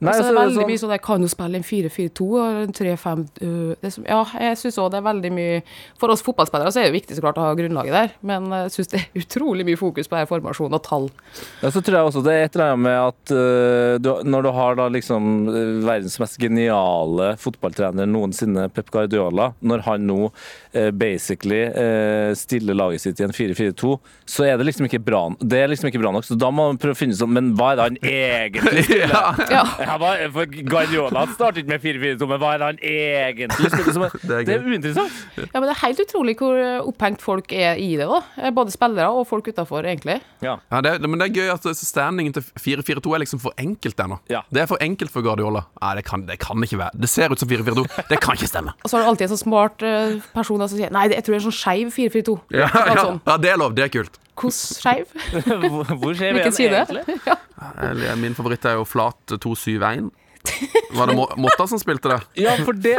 Nei, 0.00 0.10
altså, 0.10 0.22
det 0.24 0.30
er 0.32 0.38
veldig 0.40 0.56
sånn- 0.58 0.68
mye 0.70 0.80
sånn 0.82 0.90
Jeg 0.94 1.02
kan 1.02 1.22
jo 1.22 1.28
spille 1.30 1.54
en 1.60 1.62
4-4-2 1.64 2.26
og 2.34 2.56
en 2.64 2.72
3-5 2.74 3.20
uh, 3.42 3.90
som- 3.90 4.04
Ja, 4.08 4.24
jeg 4.40 4.56
syns 4.60 4.78
òg 4.82 4.90
det 4.90 4.98
er 4.98 5.06
veldig 5.06 5.30
mye 5.32 5.62
For 6.00 6.10
oss 6.10 6.22
fotballspillere 6.26 6.72
så 6.74 6.80
er 6.82 6.90
det 6.90 6.96
viktig 6.98 7.16
så 7.16 7.22
klart 7.24 7.38
å 7.38 7.44
ha 7.46 7.54
grunnlaget 7.54 7.94
der, 7.94 8.10
men 8.22 8.48
jeg 8.50 8.72
syns 8.74 8.90
det 8.90 9.00
er 9.00 9.20
utrolig 9.22 9.64
mye 9.68 9.78
fokus 9.78 10.08
på 10.10 10.20
formasjon 10.28 10.74
og 10.74 10.82
tall. 10.82 11.06
Ja, 11.62 11.70
så 11.70 11.80
tror 11.84 11.98
jeg 12.00 12.08
også 12.10 12.22
det 12.26 12.32
er 12.34 12.44
et 12.48 12.56
eller 12.56 12.72
annet 12.74 12.84
med 12.84 12.98
at 12.98 13.34
uh, 13.34 13.98
du, 14.02 14.10
når 14.28 14.42
du 14.42 14.50
har 14.58 14.74
da 14.80 14.88
liksom 14.88 15.30
verdens 15.84 16.18
mest 16.20 16.38
geniale 16.42 17.36
fotballtrener 17.40 18.06
noensinne, 18.10 18.68
Pep 18.74 18.90
Guardiola, 18.90 19.52
når 19.62 19.84
han 19.86 20.06
nå 20.08 20.18
uh, 20.30 20.90
basically 20.90 21.62
stiller 22.34 22.74
laget 22.76 23.00
sitt 23.04 23.20
i 23.20 23.24
en 23.26 23.32
4-4-2, 23.34 23.94
så 24.26 24.44
er 24.48 24.58
det 24.58 24.66
liksom 24.66 24.86
ikke 24.88 25.00
bra 25.04 25.22
Det 25.40 25.58
er 25.62 25.68
liksom 25.70 25.88
ikke 25.88 26.00
bra 26.02 26.10
nok, 26.14 26.24
så 26.26 26.36
da 26.38 26.50
må 26.50 26.68
man 26.70 26.78
prøve 26.80 26.96
å 26.96 26.98
finne 26.98 27.14
ut 27.14 27.18
sånn 27.20 27.32
Men 27.34 27.52
hva 27.58 27.72
er 27.72 27.76
det 27.78 27.84
han 27.84 27.98
egentlig 28.02 28.84
spiller? 28.88 29.12
Ja. 29.12 29.22
Ja, 29.50 29.64
for 30.34 30.46
Guardiola 30.68 31.24
startet 31.34 31.62
ikke 31.62 31.72
med 31.74 31.82
4-4-2, 31.84 32.28
men 32.30 32.40
hva 32.42 32.50
er 32.54 32.62
det 32.62 32.68
han 32.68 32.78
egentlig 32.82 33.70
spiller? 33.72 33.92
Så, 33.94 34.08
Det 34.24 34.36
er 34.38 34.46
det 34.48 34.54
er 34.56 34.64
uinteressant. 34.68 35.18
Ja, 35.38 35.60
men 35.60 35.66
det 35.68 35.74
er 35.74 35.80
helt 35.86 36.02
utrolig 36.04 36.34
hvor 36.40 36.58
øh, 36.58 36.88
opphengt 36.90 37.22
folk 37.24 37.52
er 37.54 37.78
i 37.80 37.90
det, 38.00 38.06
da. 38.10 38.20
Eh, 38.42 38.50
Både 38.56 38.74
spillere 38.74 39.08
og 39.14 39.26
folk 39.30 39.48
utafor, 39.52 39.86
egentlig. 39.88 40.18
Ja. 40.44 40.56
Ja, 40.72 40.80
det, 40.84 40.94
er- 40.96 41.06
men 41.08 41.20
det 41.20 41.28
er 41.30 41.36
gøy 41.40 41.52
at 41.54 41.68
standingen 41.78 42.34
til 42.36 42.44
4-4-2 42.58 43.14
er 43.14 43.22
liksom 43.24 43.42
for 43.42 43.54
enkelt 43.60 44.00
ennå. 44.04 44.18
Ja. 44.32 44.42
Det 44.50 44.64
er 44.64 44.70
for 44.70 44.82
enkelt 44.84 45.12
for 45.14 45.22
Guardiola. 45.26 45.64
Nei, 45.82 45.94
det 46.00 46.04
kan, 46.08 46.26
det 46.28 46.38
kan 46.42 46.62
ikke 46.64 46.78
være 46.80 46.90
Det 47.04 47.08
ser 47.12 47.32
ut 47.34 47.40
som 47.42 47.48
4-4-2. 47.50 47.86
Det 48.10 48.20
kan 48.24 48.34
ikke 48.38 48.50
stemme. 48.50 48.74
Og 48.84 48.90
så 48.90 48.96
har 48.98 49.04
du 49.06 49.12
alltid 49.14 49.28
en 49.28 49.34
sånn 49.36 49.44
smart 49.46 49.84
øh, 49.86 50.18
person 50.34 50.64
som 50.68 50.76
sier 50.78 50.92
Nei, 50.94 51.06
jeg 51.12 51.24
tror 51.24 51.34
det 51.36 51.40
er 51.40 51.42
en 51.44 51.48
sånn 51.50 51.58
skeiv 51.60 51.94
4-4-2. 51.94 52.36
Ja, 52.54 52.68
ja, 52.72 52.98
sånn. 53.00 53.20
ja, 53.26 53.38
det 53.40 53.50
er 53.54 53.60
lov. 53.60 53.74
Det 53.76 53.84
er 53.88 53.92
kult. 54.00 54.20
Hvordan 54.34 54.58
skeiv? 54.58 55.14
Hvor 56.02 56.18
skjev 56.18 56.36
er 56.36 56.44
den 56.48 56.58
side? 56.58 56.84
egentlig? 56.84 57.18
Ja. 57.64 58.14
Min 58.20 58.34
favoritt 58.36 58.64
er 58.68 58.74
jo 58.76 58.84
flat 58.84 59.32
2-7-1. 59.40 60.10
Var 60.94 61.08
det 61.08 61.14
Motta 61.40 61.64
som 61.66 61.80
spilte 61.80 62.10
det? 62.10 62.18
Ja, 62.44 62.52
for 62.66 62.76
det, 62.76 62.98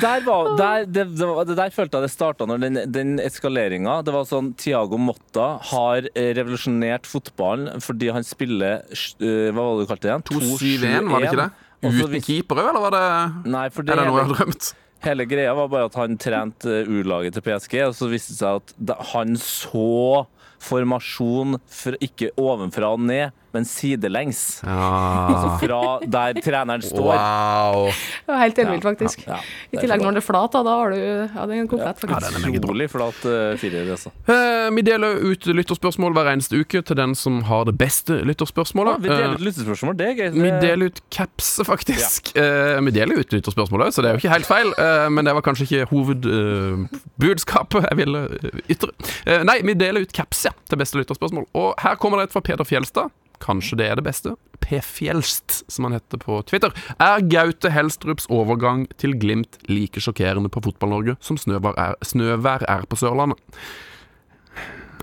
der 0.00 0.24
var, 0.26 0.48
der, 0.58 0.86
det, 0.88 1.04
det, 1.14 1.28
det 1.46 1.56
der 1.56 1.70
følte 1.74 2.00
jeg 2.00 2.08
det 2.08 2.10
starta 2.12 2.48
når 2.50 2.64
den, 2.64 2.80
den 2.90 3.12
eskaleringa. 3.22 4.00
Det 4.06 4.14
var 4.14 4.26
sånn 4.28 4.50
Tiago 4.58 4.98
Motta 5.00 5.52
har 5.70 6.08
eh, 6.10 6.32
revolusjonert 6.40 7.06
fotballen 7.08 7.80
fordi 7.84 8.10
han 8.16 8.26
spiller 8.26 8.82
eh, 8.82 9.48
Hva 9.54 9.62
var 9.62 9.72
det 9.78 9.86
du 9.86 9.92
kalte 9.92 10.08
det 10.08 10.12
igjen? 10.12 10.26
2-7-1, 10.32 11.10
var 11.12 11.22
det 11.24 11.30
ikke 11.30 11.42
det? 11.44 11.50
Uten 11.80 12.24
keeper 12.26 12.60
òg, 12.60 12.72
eller 12.72 12.84
var 12.88 12.96
det 12.98 13.50
Nei, 13.54 13.66
for 13.72 13.86
det 13.86 13.94
Er 13.94 14.02
det 14.02 14.10
noe 14.10 14.20
jeg 14.20 14.28
har 14.32 14.40
drømt? 14.42 14.72
Hele 15.04 15.26
greia 15.28 15.54
var 15.56 15.70
bare 15.72 15.88
at 15.90 15.98
han 15.98 16.18
trente 16.20 16.80
eh, 16.82 16.88
U-laget 16.90 17.36
til 17.36 17.44
PSG, 17.46 17.76
og 17.86 17.96
så 17.96 18.10
viste 18.10 18.34
det 18.34 18.40
seg 18.42 18.60
at 18.60 19.06
han 19.12 19.36
så 19.40 20.26
formasjon 20.60 21.58
for, 21.70 21.96
ikke 22.04 22.30
ovenfra 22.40 22.92
og 22.94 23.00
ned, 23.08 23.32
men 23.50 23.64
sidelengs. 23.66 24.60
Altså 24.62 25.48
fra 25.58 25.78
der 26.06 26.36
treneren 26.38 26.84
står. 26.86 27.08
Wow. 27.08 27.88
Det 27.90 28.30
var 28.30 28.38
helt 28.44 28.60
elvilt, 28.62 28.84
faktisk. 28.86 29.24
Ja, 29.26 29.40
I 29.74 29.80
tillegg 29.80 30.04
når 30.04 30.12
den 30.14 30.20
er 30.20 30.22
flat, 30.26 30.52
da, 30.54 30.60
da 30.68 30.74
har 30.78 30.92
du 30.94 30.98
Ja, 31.00 31.46
det 31.50 31.56
er 31.56 31.62
en 31.64 31.70
komplett, 31.72 32.04
Ja, 32.06 32.20
den 32.28 32.46
er. 32.46 32.60
Utrolig 32.60 32.86
flat 32.92 33.18
uh, 33.26 33.56
firer, 33.58 33.88
altså. 33.96 34.12
Eh, 34.30 34.68
vi 34.76 34.84
deler 34.86 35.18
ut 35.32 35.48
lytterspørsmål 35.50 36.14
hver 36.14 36.30
eneste 36.36 36.60
uke 36.62 36.84
til 36.86 37.00
den 37.00 37.16
som 37.18 37.40
har 37.48 37.66
det 37.66 37.74
beste 37.80 38.20
lytterspørsmålet. 38.28 39.00
vi 39.02 39.10
deler 39.10 39.32
Eh, 39.32 39.34
ut 39.40 39.44
lytterspørsmål, 39.48 39.98
det 39.98 40.06
er 40.12 40.14
gøy. 40.20 40.30
Vi 40.38 40.52
deler 40.62 40.92
ut 40.92 41.02
caps, 41.10 41.50
faktisk. 41.72 42.30
Eh, 42.38 42.78
vi 42.86 42.94
deler 43.00 43.18
ut 43.24 43.34
lytterspørsmål 43.34 43.88
òg, 43.88 43.96
så 43.96 44.06
det 44.06 44.12
er 44.12 44.14
jo 44.14 44.22
ikke 44.22 44.34
helt 44.36 44.46
feil. 44.52 44.70
eh, 44.78 45.08
men 45.10 45.26
det 45.26 45.34
var 45.34 45.42
kanskje 45.48 45.66
ikke 45.66 45.90
hovedbudskapet 45.90 47.88
jeg 47.90 47.98
ville 48.04 48.22
eh, 48.38 48.62
ytre. 48.76 48.94
Eh, 49.26 49.42
nei, 49.46 49.58
vi 49.66 49.74
deler 49.78 50.06
ut 50.06 50.14
caps, 50.16 50.44
ja, 50.46 50.49
til 50.68 50.80
beste 50.80 51.00
lytterspørsmål. 51.00 51.48
Og 51.58 51.72
her 51.82 51.98
kommer 52.00 52.20
det 52.20 52.30
et 52.30 52.36
fra 52.36 52.44
Peder 52.44 52.68
Fjelstad. 52.68 53.12
Kanskje 53.40 53.78
det 53.80 53.88
er 53.88 53.96
det 53.96 54.04
beste. 54.04 54.34
P. 54.60 54.80
Fjelst, 54.84 55.62
som 55.72 55.88
han 55.88 55.96
heter 55.96 56.20
på 56.20 56.42
Twitter. 56.48 56.74
Er 57.00 57.24
Gaute 57.24 57.72
Helstrups 57.72 58.28
overgang 58.30 58.84
til 59.00 59.16
Glimt 59.18 59.56
like 59.70 60.02
sjokkerende 60.02 60.52
på 60.52 60.62
Fotball-Norge 60.66 61.16
som 61.24 61.40
snøvær 61.40 61.78
er, 61.80 61.96
snøvær 62.04 62.66
er 62.68 62.84
på 62.90 63.00
Sørlandet? 63.00 63.40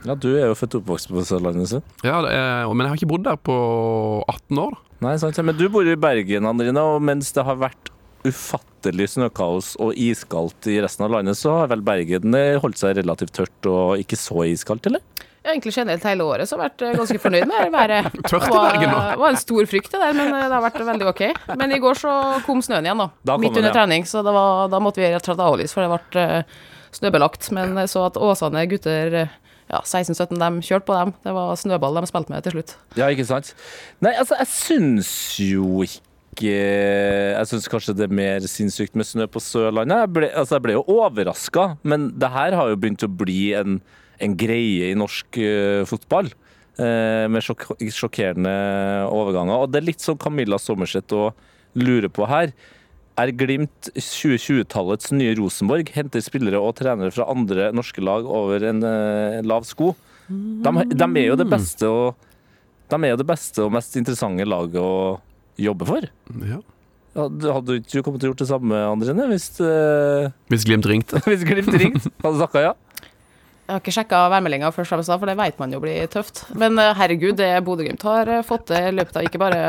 Ja, 0.05 0.13
du 0.13 0.29
er 0.35 0.51
jo 0.51 0.55
født 0.55 0.77
og 0.77 0.83
oppvokst 0.83 1.09
på 1.11 1.25
Sørlandet, 1.25 1.71
så. 1.71 1.81
Ja, 2.05 2.21
det 2.23 2.31
er, 2.37 2.69
men 2.69 2.85
jeg 2.85 2.93
har 2.93 3.01
ikke 3.01 3.11
bodd 3.15 3.25
der 3.25 3.39
på 3.41 3.57
18 4.29 4.61
år. 4.61 4.77
Nei, 5.03 5.17
sant. 5.21 5.39
Men 5.45 5.57
du 5.57 5.67
bor 5.73 5.85
i 5.85 5.97
Bergen, 5.99 6.47
Andrina, 6.49 6.85
og 6.95 7.03
mens 7.05 7.33
det 7.33 7.45
har 7.45 7.57
vært 7.59 7.91
ufattelig 8.27 9.11
snøkaos 9.13 9.75
og 9.83 9.97
iskaldt 9.97 10.69
i 10.71 10.79
resten 10.83 11.05
av 11.07 11.17
landet, 11.17 11.37
så 11.39 11.61
har 11.61 11.71
vel 11.71 11.83
Bergen 11.85 12.37
eh, 12.37 12.57
holdt 12.61 12.79
seg 12.81 12.97
relativt 12.97 13.35
tørt 13.37 13.69
og 13.69 14.01
ikke 14.01 14.19
så 14.19 14.45
iskaldt, 14.51 14.89
eller? 14.89 15.03
Egentlig 15.47 15.73
generelt 15.73 16.05
hele 16.07 16.27
året 16.27 16.49
så 16.49 16.57
har 16.57 16.65
jeg 16.65 16.73
vært 16.73 16.85
eh, 16.85 16.95
ganske 17.01 17.21
fornøyd 17.23 17.49
med 17.49 17.73
været. 17.73 18.11
Tørt 18.29 18.43
i 18.43 18.49
Det 18.49 18.53
var, 18.53 18.69
Bergen 18.71 18.93
nå. 18.93 19.01
var 19.23 19.33
en 19.33 19.41
stor 19.41 19.69
frykt 19.73 19.91
det 19.95 20.03
der, 20.03 20.15
men 20.17 20.31
eh, 20.33 20.45
det 20.45 20.55
har 20.57 20.65
vært 20.67 20.79
veldig 20.91 21.09
ok. 21.13 21.25
Men 21.55 21.75
i 21.75 21.81
går 21.83 21.99
så 22.03 22.13
kom 22.45 22.63
snøen 22.65 22.87
igjen, 22.87 23.03
da. 23.03 23.09
Da 23.31 23.37
Midt 23.37 23.47
Midt 23.47 23.57
den, 23.57 23.65
under 23.65 23.73
ja. 23.73 23.75
trening, 23.81 24.07
så 24.09 24.23
det 24.27 24.35
var, 24.35 24.67
da 24.73 24.81
måtte 24.83 25.03
vi 25.03 25.09
rett 25.11 25.23
og 25.23 25.31
slett 25.31 25.45
avlyse, 25.47 25.77
for 25.77 25.85
det 25.85 25.99
ble 26.13 26.23
eh, 26.23 26.57
snøbelagt. 26.97 27.51
Men 27.55 27.77
jeg 27.83 27.93
så 27.93 28.07
at 28.09 28.19
Åsane 28.19 28.67
gutter 28.71 29.19
ja, 29.67 29.81
16-17, 29.83 30.37
de 30.39 30.67
kjørte 30.67 30.87
på 30.87 30.95
dem. 30.95 31.13
Det 31.23 31.33
var 31.35 31.55
snøball 31.59 31.99
de 31.99 32.09
spilte 32.09 32.33
med 32.33 32.45
til 32.45 32.55
slutt. 32.57 32.75
Ja, 32.99 33.09
ikke 33.11 33.27
sant? 33.27 33.53
Nei, 34.03 34.13
altså, 34.15 34.37
jeg 34.39 34.51
syns 34.53 35.11
jo 35.43 35.83
ikke 35.83 36.05
Jeg 36.37 37.49
syns 37.49 37.65
kanskje 37.71 37.95
det 37.97 38.03
er 38.05 38.11
mer 38.13 38.43
sinnssykt 38.45 38.93
med 38.99 39.07
snø 39.09 39.25
på 39.31 39.41
Sørlandet. 39.41 40.03
Jeg 40.03 40.13
ble, 40.13 40.27
altså, 40.29 40.57
jeg 40.57 40.65
ble 40.67 40.75
jo 40.75 40.83
overraska, 40.99 41.71
men 41.81 42.11
det 42.13 42.29
her 42.29 42.53
har 42.53 42.69
jo 42.69 42.77
begynt 42.77 43.05
å 43.07 43.09
bli 43.09 43.39
en, 43.57 43.79
en 44.23 44.37
greie 44.39 44.91
i 44.91 44.97
norsk 44.97 45.39
eh, 45.41 45.83
fotball. 45.89 46.31
eh, 46.77 47.25
med 47.29 47.41
sjok 47.41 47.67
sjokkerende 47.89 48.55
overganger. 49.09 49.63
Og 49.63 49.71
det 49.71 49.81
er 49.81 49.87
litt 49.91 50.03
som 50.03 50.17
Camilla 50.17 50.59
Sommerseth 50.61 51.15
å 51.17 51.31
lure 51.77 52.09
på 52.09 52.27
her. 52.29 52.53
Er 53.17 53.33
Glimt 53.33 53.89
2020-tallets 53.95 55.09
nye 55.15 55.33
Rosenborg? 55.39 55.89
Henter 55.95 56.21
spillere 56.21 56.61
og 56.61 56.75
trenere 56.77 57.09
fra 57.13 57.25
andre 57.33 57.71
norske 57.73 58.03
lag 58.03 58.29
over 58.29 58.61
en 58.69 58.83
eh, 58.85 59.41
lav 59.41 59.65
sko? 59.65 59.95
De, 60.27 60.71
de 60.91 61.07
er 61.07 61.29
jo 61.31 61.37
det 61.39 61.47
beste 61.49 61.87
og 61.87 62.27
de 62.91 62.97
er 63.03 63.13
jo 63.13 63.19
det 63.19 63.27
beste 63.27 63.63
og 63.65 63.73
mest 63.75 63.95
interessante 63.99 64.45
laget 64.47 64.79
å 64.79 65.19
jobbe 65.59 65.87
for. 65.87 66.07
Ja. 66.47 66.59
Hadde 67.17 67.53
hadde 67.55 67.73
du 67.73 67.81
ikke 67.81 68.03
kommet 68.05 68.21
til 68.21 68.29
å 68.29 68.31
gjort 68.31 68.43
det 68.43 68.49
samme, 68.51 68.81
Andrine, 68.91 69.25
hvis, 69.31 69.49
uh... 69.59 70.29
Hvis 70.51 70.67
Glimt 70.67 70.85
ringte. 70.87 71.19
hvis 71.29 71.43
Glimt 71.47 71.73
ringte? 71.73 72.11
Hadde 72.21 72.35
du 72.37 72.43
sagt 72.43 72.59
ja? 72.61 72.75
Jeg 73.67 73.75
har 73.75 73.81
ikke 73.81 73.91
sjekka 73.97 74.19
værmeldinga 74.31 74.69
først, 74.71 74.93
og 74.93 75.01
fremst 75.01 75.11
for 75.11 75.27
det 75.27 75.33
vet 75.35 75.57
man 75.59 75.73
jo 75.75 75.81
blir 75.83 76.05
tøft. 76.07 76.45
Men 76.55 76.79
eh, 76.79 76.93
herregud, 76.95 77.35
det 77.35 77.49
Bodø-Glimt 77.67 78.05
har 78.07 78.29
eh, 78.31 78.45
fått 78.47 78.69
til 78.69 78.79
i 78.79 78.93
løpet 78.95 79.19
av 79.19 79.27
ikke 79.27 79.41
bare 79.41 79.59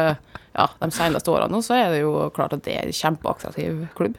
ja, 0.55 0.67
de 0.79 0.89
seneste 0.95 1.33
årene, 1.33 1.51
nå, 1.51 1.59
så 1.67 1.75
er 1.75 1.91
det 1.97 2.05
jo 2.05 2.13
klart 2.37 2.55
at 2.55 2.63
det 2.63 2.77
er 2.79 2.87
en 2.87 2.95
kjempeattraktiv 2.95 3.89
klubb. 3.99 4.15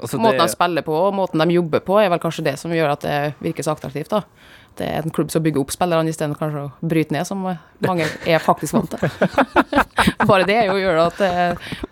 Altså, 0.00 0.18
Måten 0.18 0.42
de 0.42 0.50
spiller 0.50 0.86
på 0.86 0.96
og 0.96 1.14
måten 1.14 1.42
de 1.44 1.54
jobber 1.54 1.82
på, 1.86 2.00
er 2.02 2.10
vel 2.10 2.22
kanskje 2.22 2.46
det 2.48 2.56
som 2.58 2.74
gjør 2.74 2.96
at 2.96 3.06
det 3.06 3.16
virker 3.42 3.66
så 3.66 3.76
attraktivt. 3.76 4.10
da. 4.10 4.24
Det 4.78 4.90
er 4.90 5.06
en 5.06 5.14
klubb 5.14 5.30
som 5.30 5.46
bygger 5.46 5.62
opp 5.62 5.74
spillerne 5.74 6.10
istedenfor 6.10 6.42
kanskje 6.42 6.66
å 6.66 6.90
bryte 6.90 7.14
ned, 7.14 7.26
som 7.28 7.46
mange 7.86 8.10
er 8.26 8.42
faktisk 8.42 8.80
vant 8.80 8.94
til. 8.94 9.10
Bare 10.30 10.46
det 10.48 10.58
jo 10.66 10.78
gjør 10.78 11.04
at 11.06 11.22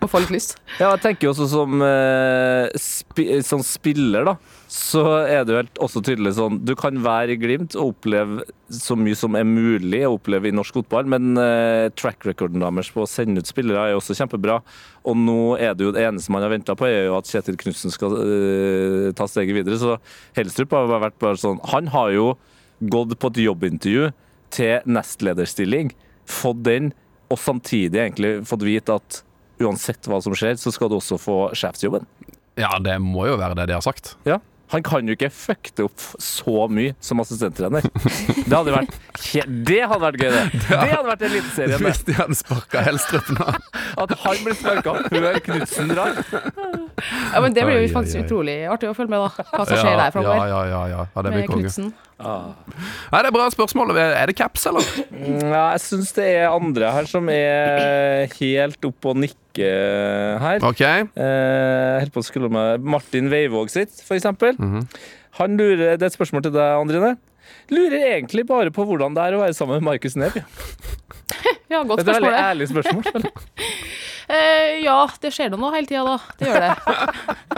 man 0.00 0.10
får 0.10 0.26
litt 0.26 0.34
lyst. 0.40 0.58
ja, 0.80 0.88
jeg 0.88 1.04
tenker 1.06 1.28
jo 1.28 1.36
også 1.36 1.50
som 1.54 1.82
eh, 1.86 2.66
sp 2.78 3.28
som 3.46 3.62
spiller, 3.66 4.26
da, 4.26 4.38
så 4.68 5.00
er 5.24 5.46
det 5.46 5.52
jo 5.54 5.58
helt 5.62 5.78
også 5.80 6.02
tydelig 6.04 6.34
sånn 6.36 6.58
Du 6.68 6.74
kan 6.76 6.98
være 7.00 7.32
i 7.32 7.38
Glimt 7.40 7.72
og 7.78 7.94
oppleve 7.94 8.44
så 8.68 8.92
mye 9.00 9.16
som 9.16 9.32
er 9.38 9.46
mulig 9.48 10.02
å 10.04 10.18
oppleve 10.18 10.50
i 10.50 10.52
norsk 10.52 10.76
fotball, 10.76 11.06
men 11.08 11.40
eh, 11.40 11.88
track 11.96 12.26
recorden 12.28 12.60
deres 12.60 12.90
på 12.92 13.00
å 13.00 13.08
sende 13.08 13.40
ut 13.40 13.48
spillere 13.48 13.80
er 13.80 13.94
jo 13.94 14.02
også 14.02 14.18
kjempebra. 14.18 14.58
Og 15.08 15.16
nå 15.16 15.38
er 15.56 15.72
det 15.72 15.86
jo 15.86 15.92
det 15.96 16.02
eneste 16.04 16.34
man 16.34 16.44
har 16.44 16.52
venta 16.52 16.76
på, 16.76 16.84
er 16.84 17.06
jo 17.06 17.16
at 17.16 17.30
Kjetil 17.30 17.56
Knutsen 17.62 17.94
skal 17.94 18.18
eh, 18.20 19.06
ta 19.16 19.24
steget 19.30 19.56
videre. 19.56 19.80
Så 19.80 19.96
Helstrup 20.36 20.76
har 20.76 20.92
vært 20.92 21.16
bare 21.22 21.40
sånn 21.40 21.62
Han 21.72 21.88
har 21.94 22.12
jo 22.12 22.26
gått 22.92 23.16
på 23.16 23.32
et 23.32 23.40
jobbintervju 23.46 24.10
til 24.52 24.84
nestlederstilling, 24.88 25.94
fått 26.28 26.60
den, 26.68 26.92
og 27.32 27.40
samtidig 27.40 28.04
egentlig 28.04 28.34
fått 28.48 28.68
vite 28.68 29.00
at 29.00 29.22
uansett 29.64 30.06
hva 30.08 30.20
som 30.22 30.36
skjer, 30.36 30.60
så 30.60 30.72
skal 30.76 30.92
du 30.92 30.98
også 31.00 31.16
få 31.20 31.40
sjefsjobben. 31.56 32.04
Ja, 32.58 32.76
det 32.82 33.00
må 33.02 33.24
jo 33.28 33.40
være 33.40 33.56
det 33.56 33.68
de 33.70 33.78
har 33.78 33.84
sagt. 33.84 34.16
Ja. 34.28 34.42
Han 34.72 34.82
kan 34.84 35.06
jo 35.08 35.14
ikke 35.16 35.30
fucke 35.32 35.70
det 35.78 35.84
opp 35.86 36.02
så 36.20 36.66
mye 36.68 36.92
som 37.00 37.20
assistenttrener. 37.22 37.86
Det 37.88 38.52
hadde 38.52 38.74
vært, 38.74 38.96
det 39.68 39.78
hadde 39.80 40.00
vært 40.02 40.18
gøy, 40.20 40.30
det. 40.34 40.42
Det 40.68 40.78
hadde 40.92 41.08
vært 41.08 41.24
Eliteserien. 41.28 41.72
det. 41.72 41.78
Hvis 41.86 42.02
de 42.08 42.16
hadde 42.18 42.36
sparka 42.38 42.82
Helstrup 42.84 43.30
nå. 43.38 43.46
At 44.04 44.12
han 44.24 44.42
blir 44.44 44.58
sparka 44.58 44.94
før 45.08 45.38
Knutsen 45.48 45.92
drar. 45.94 46.20
Ja, 47.32 47.40
men 47.44 47.56
Det 47.56 47.64
blir 47.64 47.80
jo 47.80 47.88
faktisk 47.94 48.24
utrolig 48.26 48.58
artig 48.68 48.90
å 48.90 48.94
følge 48.98 49.14
med, 49.14 49.24
da. 49.24 49.48
Hva 49.54 49.64
som 49.68 49.80
skjer 49.80 49.94
der 49.94 50.04
Ja, 50.04 50.10
framover. 50.14 50.52
ja, 50.52 50.60
ja, 50.74 50.82
ja. 50.92 51.02
ja 51.14 51.24
det 51.26 51.34
blir. 51.36 51.48
Knutsen. 51.54 51.90
Nei, 52.18 53.18
det 53.22 53.28
er 53.30 53.34
bra 53.34 53.48
spørsmål. 53.54 53.92
Er 54.02 54.26
det 54.30 54.36
caps, 54.38 54.66
eller? 54.68 54.84
Ja, 55.14 55.64
jeg 55.76 55.82
syns 55.86 56.12
det 56.16 56.28
er 56.42 56.48
andre 56.52 56.92
her 56.96 57.08
som 57.10 57.28
er 57.32 58.26
helt 58.38 58.88
oppe 58.90 59.12
og 59.14 59.20
nikker 59.24 59.36
her. 59.64 60.58
OK. 60.64 60.80
Eh, 60.84 61.98
helt 62.00 62.12
på 62.14 62.20
å 62.22 62.26
skrulle 62.26 62.50
med 62.52 62.84
Martin 62.84 63.30
Veivåg 63.32 63.70
sitt, 63.70 63.90
for 64.06 64.14
eksempel. 64.18 64.54
Han 65.38 65.56
lurer, 65.58 65.96
Det 65.96 66.02
er 66.02 66.06
et 66.06 66.16
spørsmål 66.18 66.42
til 66.42 66.52
deg, 66.52 66.78
Andrine. 66.78 67.16
Lurer 67.70 68.16
egentlig 68.16 68.46
bare 68.48 68.70
på 68.72 68.84
hvordan 68.84 69.14
det 69.14 69.22
er 69.28 69.34
å 69.36 69.42
være 69.42 69.54
sammen 69.56 69.78
med 69.80 69.88
Markus 69.92 70.16
Neby. 70.16 70.44
Ja, 71.68 71.82
godt 71.84 72.00
Det 72.00 72.08
er 72.08 72.14
et 72.16 72.22
veldig 72.22 72.38
ærlig 72.40 72.68
spørsmål. 72.70 73.04
Eh, 74.28 74.82
ja, 74.84 75.06
det 75.22 75.30
skjer 75.32 75.48
nå 75.48 75.56
noe 75.56 75.70
hele 75.72 75.88
tida, 75.88 76.02
da. 76.04 76.18
Det 76.36 76.50
gjør 76.50 76.60
det. 76.60 76.72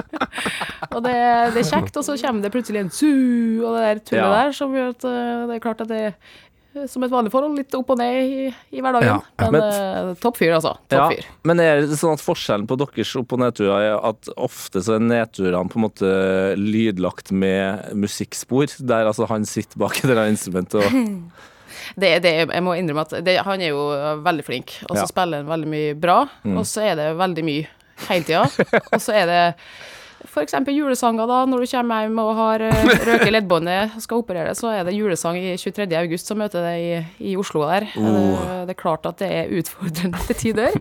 og 0.95 1.01
det, 1.03 1.15
det 1.57 1.65
er 1.65 1.67
kjekt, 1.67 1.97
og 1.99 2.05
så 2.07 2.15
kommer 2.21 2.45
det 2.45 2.53
plutselig 2.55 2.85
en 2.85 2.93
su 2.95 3.09
og 3.67 3.75
det 3.75 3.81
der 3.83 4.03
tullet 4.07 4.21
Ja. 4.23 4.29
der, 4.37 4.53
som 4.55 4.77
gjør 4.79 4.93
at 4.95 5.07
eh, 5.11 5.41
det 5.51 5.57
er 5.57 5.65
klart 5.65 5.83
at 5.83 5.91
det 5.91 6.15
som 6.89 7.03
et 7.03 7.11
vanlig 7.11 7.33
forhold, 7.35 7.57
litt 7.59 7.75
opp 7.75 7.89
og 7.91 7.99
ned 7.99 8.19
i, 8.23 8.45
i 8.77 8.81
hverdagen. 8.85 9.09
Ja, 9.19 9.47
Men, 9.51 9.53
men- 9.57 10.11
eh, 10.11 10.11
topp 10.23 10.37
fyr, 10.39 10.53
altså. 10.55 10.77
Ja, 10.93 11.09
Topp 11.09 11.17
fyr. 11.17 11.27
men 11.51 11.61
er 11.65 11.81
det 11.83 11.99
sånn 11.99 12.15
at 12.15 12.23
forskjellen 12.23 12.69
på 12.71 12.77
deres 12.79 13.15
opp- 13.19 13.33
og 13.35 13.41
nedturer 13.43 13.89
er 13.91 14.07
at 14.13 14.31
ofte 14.37 14.83
så 14.87 14.95
er 14.99 15.03
nedturene 15.03 15.69
på 15.73 15.81
en 15.81 15.87
måte 15.89 16.13
lydlagt 16.61 17.33
med 17.33 17.91
musikkspor, 17.99 18.77
der 18.87 19.11
altså 19.11 19.27
han 19.31 19.45
sitter 19.49 19.79
bak 19.83 19.99
et 19.99 20.05
eller 20.07 20.23
annet 20.25 20.39
instrument 20.39 20.75
og 20.79 20.87
Det, 21.99 22.11
det, 22.23 22.31
jeg 22.47 22.63
må 22.63 22.75
innrømme 22.79 23.03
at 23.03 23.13
det, 23.25 23.35
han 23.43 23.63
er 23.65 23.73
jo 23.73 23.81
veldig 24.23 24.45
flink, 24.47 24.77
og 24.87 24.95
så 24.95 25.03
Ja. 25.03 25.07
spiller 25.11 25.41
han 25.43 25.49
veldig 25.51 25.69
mye 25.73 25.95
bra. 25.99 26.19
Og 26.53 26.63
så 26.69 26.85
er 26.87 26.95
det 26.99 27.07
veldig 27.19 27.45
mye 27.47 27.65
hele 28.07 28.27
tida. 28.29 28.45
og 28.95 29.01
så 29.03 29.15
er 29.17 29.27
det 29.27 29.41
f.eks. 30.27 30.55
julesanger, 30.69 31.29
da. 31.31 31.39
Når 31.49 31.65
du 31.65 31.71
kommer 31.71 32.05
hjem 32.05 32.21
og 32.23 32.33
har 32.39 32.65
eh, 32.67 32.91
røket 33.09 33.33
leddbåndet 33.35 33.97
og 33.97 34.05
skal 34.05 34.23
operere, 34.23 34.55
så 34.59 34.73
er 34.75 34.85
det 34.89 34.97
julesang 34.97 35.39
i 35.41 35.55
23. 35.61 35.89
august 36.01 36.31
som 36.31 36.41
møter 36.41 36.65
deg 36.67 36.85
i, 36.85 37.01
i 37.33 37.37
Oslo 37.41 37.65
der. 37.71 37.89
Oh. 38.01 38.45
Det 38.69 38.77
er 38.77 38.81
klart 38.81 39.09
at 39.09 39.21
det 39.23 39.31
er 39.41 39.57
utfordrende 39.61 40.21
til 40.29 40.41
tider. 40.45 40.77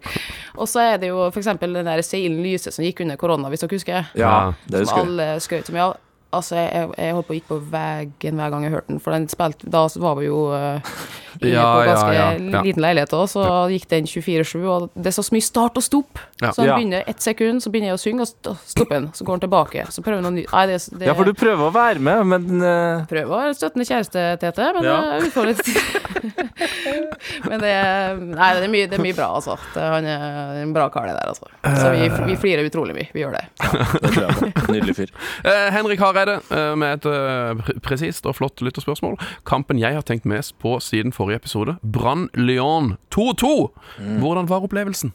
Og 0.57 0.69
så 0.69 0.83
er 0.93 1.01
det 1.01 1.13
jo 1.13 1.25
f.eks. 1.29 1.53
den 1.61 1.79
der 1.87 2.03
Seilen 2.05 2.43
Lyse 2.45 2.73
som 2.75 2.85
gikk 2.85 3.03
under 3.05 3.19
korona, 3.19 3.51
hvis 3.51 3.65
dere 3.65 3.79
husker. 3.79 4.13
Ja, 4.19 4.35
det 4.67 4.85
husker 4.85 5.03
Som 5.03 5.07
alle 5.07 5.31
skrøt 5.43 5.73
mye 5.75 5.89
av. 5.89 5.97
Altså, 6.29 6.59
jeg, 6.59 6.91
jeg 6.93 7.13
holdt 7.17 7.25
på 7.25 7.33
å 7.33 7.37
gikk 7.39 7.47
på 7.49 7.55
veggen 7.71 8.37
hver 8.37 8.51
gang 8.53 8.65
jeg 8.67 8.73
hørte 8.75 8.93
den, 8.93 8.99
for 9.01 9.15
den 9.15 9.23
spilte 9.31 9.69
Da 9.73 9.81
var 9.97 10.19
vi 10.19 10.27
jo 10.27 10.43
uh, 10.53 10.77
inne 11.39 11.55
Ja, 11.55 11.63
på 11.73 11.87
ganske 11.87 12.11
ja, 12.13 12.27
ja. 12.37 12.61
liten 12.65 12.83
leilighet 12.83 13.15
òg, 13.17 13.25
så 13.31 13.45
gikk 13.73 13.87
den 13.89 14.05
24-7, 14.09 14.53
og 14.69 14.85
det 14.93 15.09
er 15.09 15.15
så 15.17 15.25
mye 15.33 15.45
start 15.45 15.79
og 15.79 15.85
stopp. 15.85 16.21
Ja. 16.41 16.51
Så 16.53 16.63
han 16.65 16.75
begynner 16.75 17.07
ett 17.09 17.23
sekund, 17.23 17.63
så 17.63 17.71
begynner 17.73 17.93
jeg 17.93 17.97
å 17.97 18.01
synge, 18.01 18.27
og 18.27 18.61
stopper 18.67 18.99
han, 18.99 19.09
så 19.15 19.25
går 19.25 19.37
han 19.39 19.43
tilbake. 19.45 19.85
Så 19.93 20.03
prøver 20.05 20.21
han 20.21 20.29
å 20.29 20.33
ny... 20.35 20.45
Nei, 20.51 20.63
det, 20.69 20.79
det 20.99 21.09
Ja, 21.09 21.15
for 21.17 21.29
du 21.29 21.33
prøver 21.37 21.69
å 21.69 21.73
være 21.73 22.03
med, 22.03 22.25
men 22.33 22.61
uh... 22.61 23.07
prøver 23.09 23.29
å 23.29 23.41
være 23.45 23.57
støttende 23.57 23.87
kjæreste, 23.89 24.25
Tete, 24.43 24.69
men 24.77 24.89
Ja. 24.89 24.97
det 25.15 25.29
utfordrer 25.29 25.57
utfordrende. 25.57 26.47
men 27.49 27.63
det 27.63 27.71
er 27.73 28.19
Nei, 28.19 28.49
det 28.57 28.65
er 28.67 28.71
mye, 28.71 28.87
det 28.89 28.97
er 28.97 29.03
mye 29.03 29.17
bra, 29.17 29.29
altså. 29.39 29.55
Det, 29.73 29.83
han 29.95 30.07
er 30.09 30.61
en 30.63 30.73
bra 30.75 30.89
kar, 30.93 31.07
det 31.09 31.15
der, 31.17 31.31
altså. 31.33 31.49
Så 31.65 31.93
vi, 31.95 32.09
vi 32.29 32.37
flirer 32.39 32.67
utrolig 32.67 32.95
mye. 32.97 33.09
Vi 33.13 33.23
gjør 33.23 33.37
det. 33.37 33.45
det. 34.19 34.51
Nydelig 34.69 34.97
fyr. 34.97 35.13
Uh, 35.45 35.69
Henrik 35.75 36.01
Hareide 36.19 36.39
eh, 36.51 36.75
med 36.79 36.99
et 36.99 37.07
eh, 37.09 37.79
presist 37.85 38.27
og 38.27 38.35
flott 38.39 38.63
lytterspørsmål. 38.65 39.17
Kampen 39.47 39.79
jeg 39.79 39.95
har 39.95 40.05
tenkt 40.05 40.27
mest 40.29 40.57
på 40.61 40.77
siden 40.83 41.15
forrige 41.15 41.43
episode, 41.43 41.77
Brann 41.81 42.27
Lyon 42.35 42.97
2-2. 43.15 43.71
Hvordan 44.19 44.49
var 44.51 44.67
opplevelsen? 44.67 45.13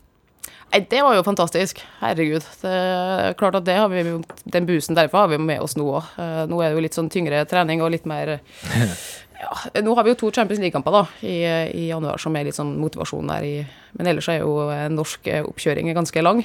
Nei, 0.73 0.81
det 0.91 1.05
var 1.05 1.15
jo 1.15 1.23
fantastisk. 1.23 1.79
Herregud. 2.01 2.47
Det 2.63 2.71
er 2.73 3.37
klart 3.39 3.55
at 3.61 3.67
det 3.67 3.77
har 3.79 3.93
vi, 3.93 4.03
den 4.57 4.67
busen 4.67 4.97
derfra 4.97 5.27
har 5.27 5.31
vi 5.31 5.39
med 5.39 5.63
oss 5.63 5.77
nå 5.79 5.87
òg. 6.01 6.17
Nå 6.51 6.59
er 6.59 6.73
det 6.73 6.79
jo 6.79 6.83
litt 6.83 6.97
sånn 6.97 7.11
tyngre 7.13 7.45
trening 7.47 7.85
og 7.85 7.93
litt 7.95 8.09
mer 8.11 8.39
ja, 9.41 9.81
Nå 9.83 9.95
har 9.97 10.05
vi 10.07 10.13
jo 10.13 10.19
to 10.19 10.31
Champions 10.35 10.61
League-kamper 10.63 10.95
da, 10.95 11.03
i, 11.27 11.37
i 11.75 11.87
januar 11.89 12.21
som 12.23 12.37
er 12.37 12.47
litt 12.47 12.57
sånn 12.57 12.75
motivasjon 12.81 13.31
der 13.33 13.47
i 13.47 13.55
Men 13.95 14.09
ellers 14.11 14.29
er 14.31 14.41
jo 14.41 14.69
eh, 14.75 14.89
norsk 14.91 15.29
eh, 15.31 15.45
oppkjøring 15.47 15.91
ganske 15.95 16.23
lang. 16.25 16.43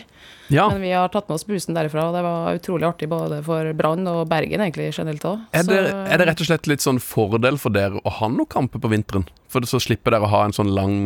Ja, 0.54 0.67
Men 0.69 0.84
vi 0.84 0.91
har 0.93 1.10
tatt 1.10 1.30
med 1.30 1.39
oss 1.39 1.47
busen 1.49 1.78
derifra, 1.78 2.08
og 2.10 2.17
det 2.17 2.21
var 2.25 2.58
utrolig 2.58 2.86
artig 2.86 3.10
både 3.10 3.39
for 3.45 3.71
Brann 3.78 4.06
og 4.10 4.28
Bergen 4.30 4.62
egentlig 4.62 4.91
generelt 4.93 5.25
òg. 5.25 5.47
er 5.54 5.65
det, 5.65 5.80
er 5.89 6.21
det 6.21 6.28
rett 6.30 6.43
og 6.45 6.49
slett 6.49 6.69
litt 6.69 6.86
sånn 6.86 7.02
fordel 7.02 7.58
for 7.62 7.73
dere 7.73 8.02
å 8.04 8.13
ha 8.19 8.30
noen 8.30 8.49
kamper 8.49 8.82
på 8.82 8.91
vinteren? 8.93 9.25
For 9.49 9.65
så 9.65 9.82
slipper 9.82 10.13
dere 10.13 10.30
å 10.30 10.34
ha 10.34 10.43
en 10.45 10.54
sånn 10.54 10.69
lang, 10.78 10.99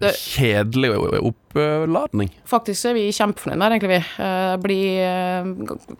Det- 0.00 0.14
kjedelig 0.16 0.90
oppladning? 1.20 2.30
Faktisk 2.48 2.86
er 2.90 2.94
vi 2.94 3.08
kjempefornøyd 3.12 3.58
med 3.58 3.70
det, 3.72 3.76
egentlig. 3.80 3.88
vi. 3.88 4.24
Eh, 4.24 4.56
Det 4.56 4.62
blir 4.62 4.88
eh, 5.02 5.44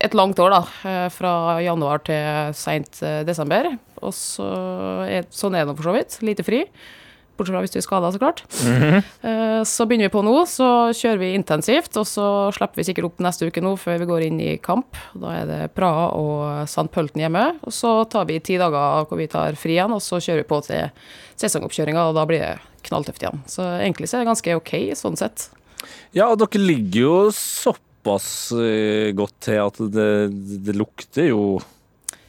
et 0.01 0.13
langt 0.15 0.39
år, 0.39 0.51
da. 0.51 0.63
eh, 0.89 1.09
Fra 1.11 1.61
januar 1.63 2.03
til 2.05 2.53
seint 2.55 3.01
desember. 3.27 3.79
Og 4.03 4.13
så 4.13 4.47
er, 5.09 5.23
sånn 5.31 5.55
er 5.55 5.65
det 5.65 5.69
nå 5.73 5.77
for 5.77 5.91
så 5.93 5.95
vidt. 5.95 6.19
Lite 6.23 6.43
fri. 6.45 6.65
Bortsett 7.33 7.55
fra 7.55 7.61
hvis 7.65 7.73
du 7.73 7.79
er 7.79 7.85
skada, 7.87 8.11
så 8.13 8.19
klart. 8.21 8.43
Eh, 9.25 9.63
Så 9.65 9.87
begynner 9.87 10.09
vi 10.11 10.13
på 10.13 10.23
nå, 10.25 10.35
så 10.47 10.91
kjører 10.93 11.19
vi 11.19 11.35
intensivt. 11.39 11.97
Og 11.97 12.05
så 12.05 12.53
slipper 12.53 12.77
vi 12.77 12.85
sikkert 12.85 13.05
opp 13.09 13.19
neste 13.25 13.47
uke 13.49 13.63
nå 13.63 13.77
før 13.79 13.99
vi 14.03 14.07
går 14.11 14.23
inn 14.27 14.41
i 14.41 14.57
kamp. 14.59 14.97
Da 15.15 15.31
er 15.41 15.47
det 15.47 15.75
Praha 15.75 16.11
og 16.19 16.65
St. 16.69 16.89
Pølten 16.93 17.23
hjemme. 17.23 17.59
Og 17.63 17.73
så 17.73 18.05
tar 18.11 18.27
vi 18.27 18.39
ti 18.41 18.59
dager 18.59 19.07
hvor 19.09 19.17
vi 19.17 19.27
tar 19.33 19.53
fri 19.55 19.77
igjen, 19.79 19.93
og 19.95 20.01
så 20.05 20.21
kjører 20.21 20.43
vi 20.43 20.49
på 20.51 20.61
til 20.67 20.91
sesongoppkjøringa, 21.41 22.09
og 22.11 22.15
da 22.19 22.27
blir 22.29 22.41
det 22.45 22.59
knalltøft 22.88 23.23
igjen. 23.25 23.42
Så 23.51 23.66
egentlig 23.79 24.11
så 24.11 24.18
er 24.18 24.25
det 24.25 24.33
ganske 24.33 24.57
OK 24.61 24.73
sånn 24.99 25.18
sett. 25.21 25.49
Ja, 26.14 26.29
og 26.31 26.38
dere 26.42 26.62
ligger 26.62 27.01
jo 27.01 27.14
såpass 27.35 28.27
eh, 28.55 29.12
godt 29.16 29.38
til 29.49 29.62
at 29.62 29.79
det, 29.95 30.11
det 30.66 30.75
lukter 30.79 31.31
jo 31.33 31.45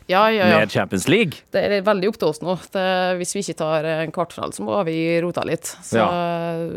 Ja, 0.09 0.25
ja, 0.31 0.47
ja. 0.49 0.57
mer 0.59 0.67
Champions 0.67 1.05
League. 1.07 1.43
Det 1.53 1.61
er 1.63 1.83
veldig 1.85 2.09
opp 2.11 2.17
til 2.19 2.27
oss 2.27 2.41
nå. 2.43 2.55
Det, 2.73 2.85
hvis 3.19 3.31
vi 3.37 3.43
ikke 3.43 3.55
tar 3.61 3.85
en 3.87 4.11
kvartfinale, 4.15 4.51
så 4.55 4.65
må 4.65 4.79
vi 4.87 4.97
rota 5.23 5.45
litt. 5.47 5.69
Så 5.85 6.01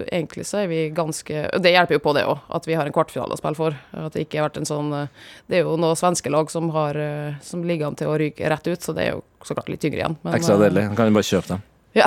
egentlig 0.07 0.47
så 0.47 0.61
er 0.63 0.69
vi 0.71 0.83
ganske 0.95 1.47
Det 1.59 1.73
hjelper 1.75 1.99
jo 1.99 2.03
på 2.05 2.15
det 2.15 2.23
òg, 2.29 2.45
at 2.59 2.69
vi 2.69 2.77
har 2.79 2.87
en 2.87 2.95
kvartfinale 2.95 3.35
å 3.35 3.41
spille 3.41 3.59
for. 3.59 3.79
At 3.99 4.15
det 4.15 4.27
ikke 4.27 4.41
har 4.41 4.51
vært 4.51 4.61
en 4.63 4.69
sånn 4.71 4.93
Det 4.95 5.59
er 5.59 5.67
jo 5.67 5.75
noen 5.81 5.99
svenske 5.99 6.31
lag 6.33 6.53
som 6.55 6.71
har 6.77 6.99
eh, 7.03 7.39
Som 7.43 7.65
ligger 7.67 7.91
an 7.91 7.99
til 7.99 8.13
å 8.13 8.19
ryke 8.21 8.47
rett 8.53 8.69
ut, 8.71 8.83
så 8.83 8.95
det 8.95 9.09
er 9.09 9.17
jo 9.17 9.25
så 9.47 9.55
klart 9.59 9.71
litt 9.71 9.83
tyngre 9.83 10.05
igjen. 10.05 10.21
Men, 10.23 10.37
Ekstra 10.39 10.59
eh, 10.59 10.67
deilig. 10.69 10.87
Kan 10.99 11.11
jo 11.11 11.19
bare 11.19 11.31
kjøpe 11.35 11.55
dem. 11.57 11.67
Ja. 11.97 12.07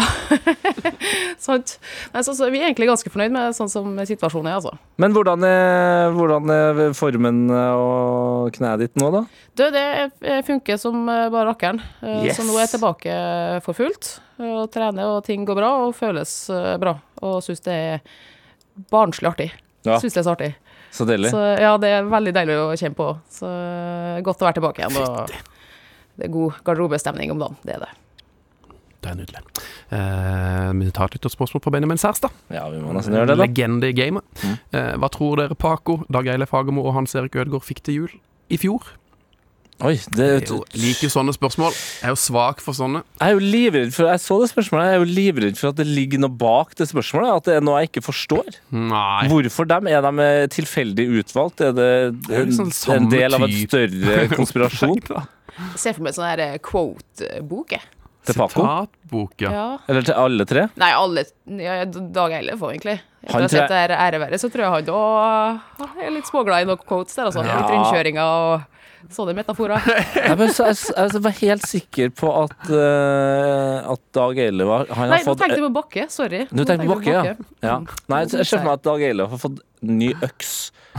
Sant. 1.42 1.80
Men 2.14 2.24
så, 2.24 2.34
så 2.38 2.50
vi 2.54 2.60
er 2.62 2.68
egentlig 2.70 2.90
ganske 2.90 3.10
fornøyd 3.12 3.34
med 3.34 3.56
sånn 3.58 3.72
som 3.72 3.96
situasjonen 4.06 4.52
er, 4.52 4.58
altså. 4.60 4.74
Men 5.02 5.16
hvordan 5.16 5.44
er, 5.48 6.12
hvordan 6.16 6.52
er 6.54 6.82
formen 6.98 7.40
og 7.54 8.52
kneet 8.56 8.84
ditt 8.84 9.00
nå, 9.02 9.10
da? 9.16 9.24
Du, 9.58 9.66
det 9.74 9.86
eh, 10.22 10.42
funker 10.48 10.78
som 10.82 11.02
eh, 11.10 11.26
bare 11.34 11.50
rakkeren. 11.52 11.82
Eh, 12.04 12.18
Yes. 12.30 12.38
Så 12.38 12.44
nå 12.46 12.54
er 12.58 12.66
jeg 12.68 12.74
tilbake 12.76 13.14
for 13.66 13.78
fullt. 13.78 14.10
Og 14.40 14.68
trener, 14.72 15.08
og 15.18 15.24
ting 15.28 15.46
går 15.48 15.58
bra, 15.58 15.70
og 15.88 15.96
føles 15.98 16.34
eh, 16.54 16.74
bra. 16.82 16.94
Og 17.26 17.40
syns 17.46 17.64
det 17.66 17.76
er 17.76 18.04
barnslig 18.94 19.30
artig. 19.32 19.50
Ja. 19.88 19.98
Syns 20.04 20.14
det 20.18 20.22
er 20.22 20.28
så 20.28 20.36
artig. 20.36 20.52
Så 20.96 21.06
deilig. 21.08 21.30
Så 21.34 21.40
ja, 21.62 21.74
det 21.82 21.90
er 21.96 22.08
veldig 22.10 22.34
deilig 22.36 22.56
å 22.60 22.70
kjenne 22.80 22.98
på. 22.98 23.10
Så 23.34 23.48
eh, 23.50 24.20
godt 24.26 24.42
å 24.44 24.48
være 24.50 24.60
tilbake 24.60 24.84
igjen. 24.84 25.00
Og 25.02 25.34
det 26.20 26.28
er 26.28 26.34
god 26.34 26.62
garderobestemning 26.68 27.32
om 27.34 27.40
dagen. 27.42 27.60
Det 27.66 27.78
er 27.78 27.84
det. 27.88 27.92
Det 29.00 29.12
er 29.14 29.16
nydelig. 29.16 29.42
Eh, 29.96 30.70
vi 30.82 30.92
tar 30.96 31.08
et 31.08 31.18
lytterspørsmål 31.18 31.64
på 31.64 31.72
Benjamin 31.72 32.02
Særstad. 32.02 32.34
Ja, 32.52 32.66
vi 32.72 32.82
må 32.84 32.92
nesten 32.96 33.16
gjøre 33.16 33.32
det, 33.32 33.38
da. 33.38 33.46
Legende 33.46 33.92
i 33.92 33.96
gamet. 33.96 34.48
Eh, 34.76 34.96
hva 35.00 35.12
tror 35.14 35.40
dere 35.40 35.56
Paco, 35.56 36.02
Dag 36.12 36.28
Eilef 36.28 36.52
Fagermo 36.52 36.84
og 36.84 36.98
Hans 36.98 37.16
Erik 37.16 37.38
Ødegaard 37.40 37.64
fikk 37.68 37.86
til 37.88 38.02
jul 38.02 38.18
i 38.52 38.60
fjor? 38.60 38.92
Oi, 39.80 39.94
det, 40.12 40.26
er 40.28 40.42
jo 40.44 40.58
liker 40.76 41.08
sånne 41.08 41.32
spørsmål. 41.32 41.72
Jeg 41.72 42.10
er 42.10 42.12
jo 42.12 42.20
svak 42.20 42.60
for 42.60 42.76
sånne. 42.76 43.00
Jeg 43.16 43.32
er 43.32 43.38
jo 43.38 43.44
livredd 43.54 43.94
for 43.96 44.10
Jeg 44.12 44.20
så 44.20 44.36
det 44.42 44.50
spørsmålet. 44.52 44.90
Jeg 44.90 44.98
er 44.98 45.00
jo 45.00 45.08
livredd 45.08 45.60
for 45.62 45.72
at 45.72 45.78
det 45.80 45.86
ligger 45.88 46.20
noe 46.20 46.36
bak 46.42 46.74
det 46.76 46.90
spørsmålet. 46.90 47.30
At 47.40 47.48
det 47.48 47.54
er 47.56 47.64
noe 47.64 47.80
jeg 47.80 47.92
ikke 47.94 48.04
forstår. 48.10 48.58
Nei. 48.76 49.30
Hvorfor 49.32 49.70
dem? 49.70 49.88
Er 49.88 50.04
de 50.04 50.26
eh, 50.26 50.42
tilfeldig 50.52 51.06
utvalgt? 51.22 51.64
Er 51.64 51.72
det 51.78 51.88
en, 52.10 52.20
det 52.28 52.42
en, 52.42 52.52
liksom 52.52 52.98
en 52.98 53.08
del 53.14 53.40
av 53.40 53.48
en 53.48 53.56
større 53.62 54.26
konspirasjon 54.42 55.00
Jeg 55.00 55.80
ser 55.80 55.96
for 55.96 56.04
meg 56.04 56.12
en 56.12 56.20
sånn 56.20 56.44
eh, 56.44 56.60
quote-bok. 56.60 57.80
Til 58.28 58.36
Paco? 58.38 58.64
Sitatbok, 58.64 59.36
ja. 59.44 59.52
Ja. 59.54 59.68
Eller 59.88 60.08
til 60.08 60.18
alle 60.20 60.48
tre? 60.50 60.66
Nei, 60.80 60.90
alle 60.96 61.24
ja, 61.60 61.78
Dag 61.88 62.36
Eilef 62.40 62.64
òg, 62.66 62.74
egentlig. 62.76 63.00
Han 63.28 63.32
For 63.32 63.40
å 63.40 63.48
ha 63.48 63.52
sett 63.52 63.72
det 63.72 64.00
ære 64.00 64.20
være, 64.22 64.40
så 64.40 64.50
tror 64.52 64.66
jeg 64.66 64.74
han 64.76 64.92
òg 64.96 66.04
er 66.04 66.12
litt 66.16 66.30
småglad 66.30 66.66
i 66.66 66.70
noen 66.70 66.84
quotes 66.84 67.18
der, 67.18 67.30
altså. 67.30 67.44
Ja. 67.48 67.60
Litt 67.60 67.74
rundkjøringer 67.74 68.36
og 68.36 69.14
sånne 69.16 69.36
metaforer. 69.38 69.88
Nei, 70.28 70.36
men 70.40 70.52
så, 70.56 70.70
jeg, 70.70 70.80
jeg 70.96 71.24
var 71.26 71.36
helt 71.40 71.68
sikker 71.68 72.12
på 72.20 72.32
at, 72.44 72.58
uh, 72.72 73.94
at 73.96 74.04
Dag 74.16 74.42
Eilef 74.46 74.74
har 74.74 74.92
han 75.00 75.14
Nei, 75.14 75.22
har 75.22 75.32
nå 75.32 75.38
tenkte 75.40 75.60
jeg 75.60 75.66
på 75.66 75.74
Bakke. 75.80 76.06
Sorry. 76.14 76.44
Nå 76.52 76.68
tenkte 76.68 76.86
jeg 76.86 76.92
på 76.92 77.00
Bakke, 77.00 77.16
ja. 77.16 77.36
Ja. 77.66 77.78
Nei, 78.12 78.24
jeg 78.26 78.36
ser 78.36 78.52
for 78.58 78.68
meg 78.68 78.76
at 78.78 78.86
Dag 78.90 79.08
Eilef 79.10 79.36
har 79.36 79.44
fått 79.48 79.64
ny 79.86 80.12
øks. 80.28 80.54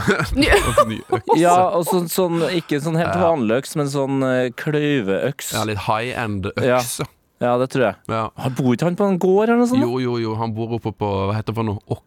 Ja, 1.43 1.55
og 1.77 1.85
sånn, 1.89 2.07
sånn, 2.11 2.41
Ikke 2.57 2.79
sånn 2.83 2.97
helt 2.99 3.17
vanlig 3.21 3.61
øks, 3.61 3.75
men 3.79 3.89
sånn 3.91 4.21
eh, 4.27 4.49
kløyveøks. 4.59 5.53
Ja, 5.57 5.65
litt 5.69 5.83
high 5.87 6.13
end-øks. 6.17 6.99
ja. 7.01 7.09
Ja, 7.41 7.55
det 7.57 7.71
tror 7.73 7.87
jeg. 7.87 7.95
Ja. 8.11 8.27
Han 8.37 8.53
Bor 8.53 8.75
ikke 8.75 8.85
han 8.85 8.95
på 8.99 9.05
en 9.09 9.15
gård 9.17 9.47
eller 9.49 9.63
noe 9.63 9.69
sånt? 9.71 9.81
Jo, 9.81 9.95
jo, 9.97 10.11
jo, 10.21 10.35
han 10.37 10.51
bor 10.53 10.75
oppe 10.77 10.91
på 10.93 11.07
Hva 11.09 11.33
heter 11.33 11.49
det 11.49 11.57
for 11.57 11.65
noe? 11.65 11.97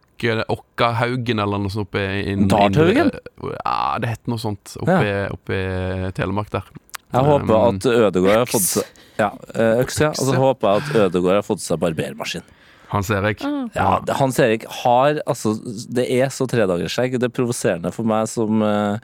Okkahaugen 0.54 1.42
eller 1.42 1.58
noe 1.64 1.72
sånt 1.74 1.88
oppe 1.88 2.04
i 2.20 2.36
Darthaugen? 2.38 3.10
Ja, 3.50 3.98
det 3.98 4.12
heter 4.12 4.30
noe 4.30 4.38
sånt 4.38 4.76
oppe, 4.78 5.08
oppe 5.34 5.58
i 5.58 6.12
Telemark 6.14 6.52
der. 6.54 6.70
Jeg 7.14 7.26
håper 7.26 7.50
Um, 7.54 7.76
at 7.76 7.86
Ødegård 7.86 8.38
har 8.44 8.48
fått 8.50 8.64
seg 8.66 9.02
Ja, 9.18 9.28
eh, 9.54 9.82
øks, 9.82 9.98
ja. 10.02 10.08
Og 10.14 10.26
så 10.30 10.38
håper 10.38 10.70
jeg 10.70 10.82
at 10.86 10.96
Ødegård 11.08 11.36
har 11.40 11.44
fått 11.46 11.62
seg 11.62 11.82
barbermaskin. 11.82 12.46
Hans 12.94 13.10
Erik. 13.10 13.42
Ja, 13.74 13.98
Hans 14.20 14.38
Erik 14.44 14.64
har 14.84 15.18
altså 15.26 15.56
Det 15.90 16.06
er 16.14 16.30
så 16.34 16.46
tredagersskjegg. 16.50 17.18
Det 17.18 17.28
er 17.28 17.34
provoserende 17.34 17.90
for 17.94 18.06
meg 18.08 18.28
som 18.30 18.62
uh, 18.62 18.96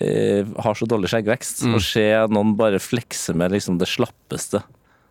uh, 0.00 0.42
har 0.64 0.74
så 0.80 0.88
dårlig 0.88 1.12
skjeggvekst, 1.12 1.64
Mm. 1.68 1.76
å 1.76 1.80
se 1.84 2.08
noen 2.32 2.56
bare 2.56 2.80
flekse 2.80 3.34
med 3.36 3.52
liksom 3.52 3.78
det 3.80 3.88
slappeste 3.90 4.62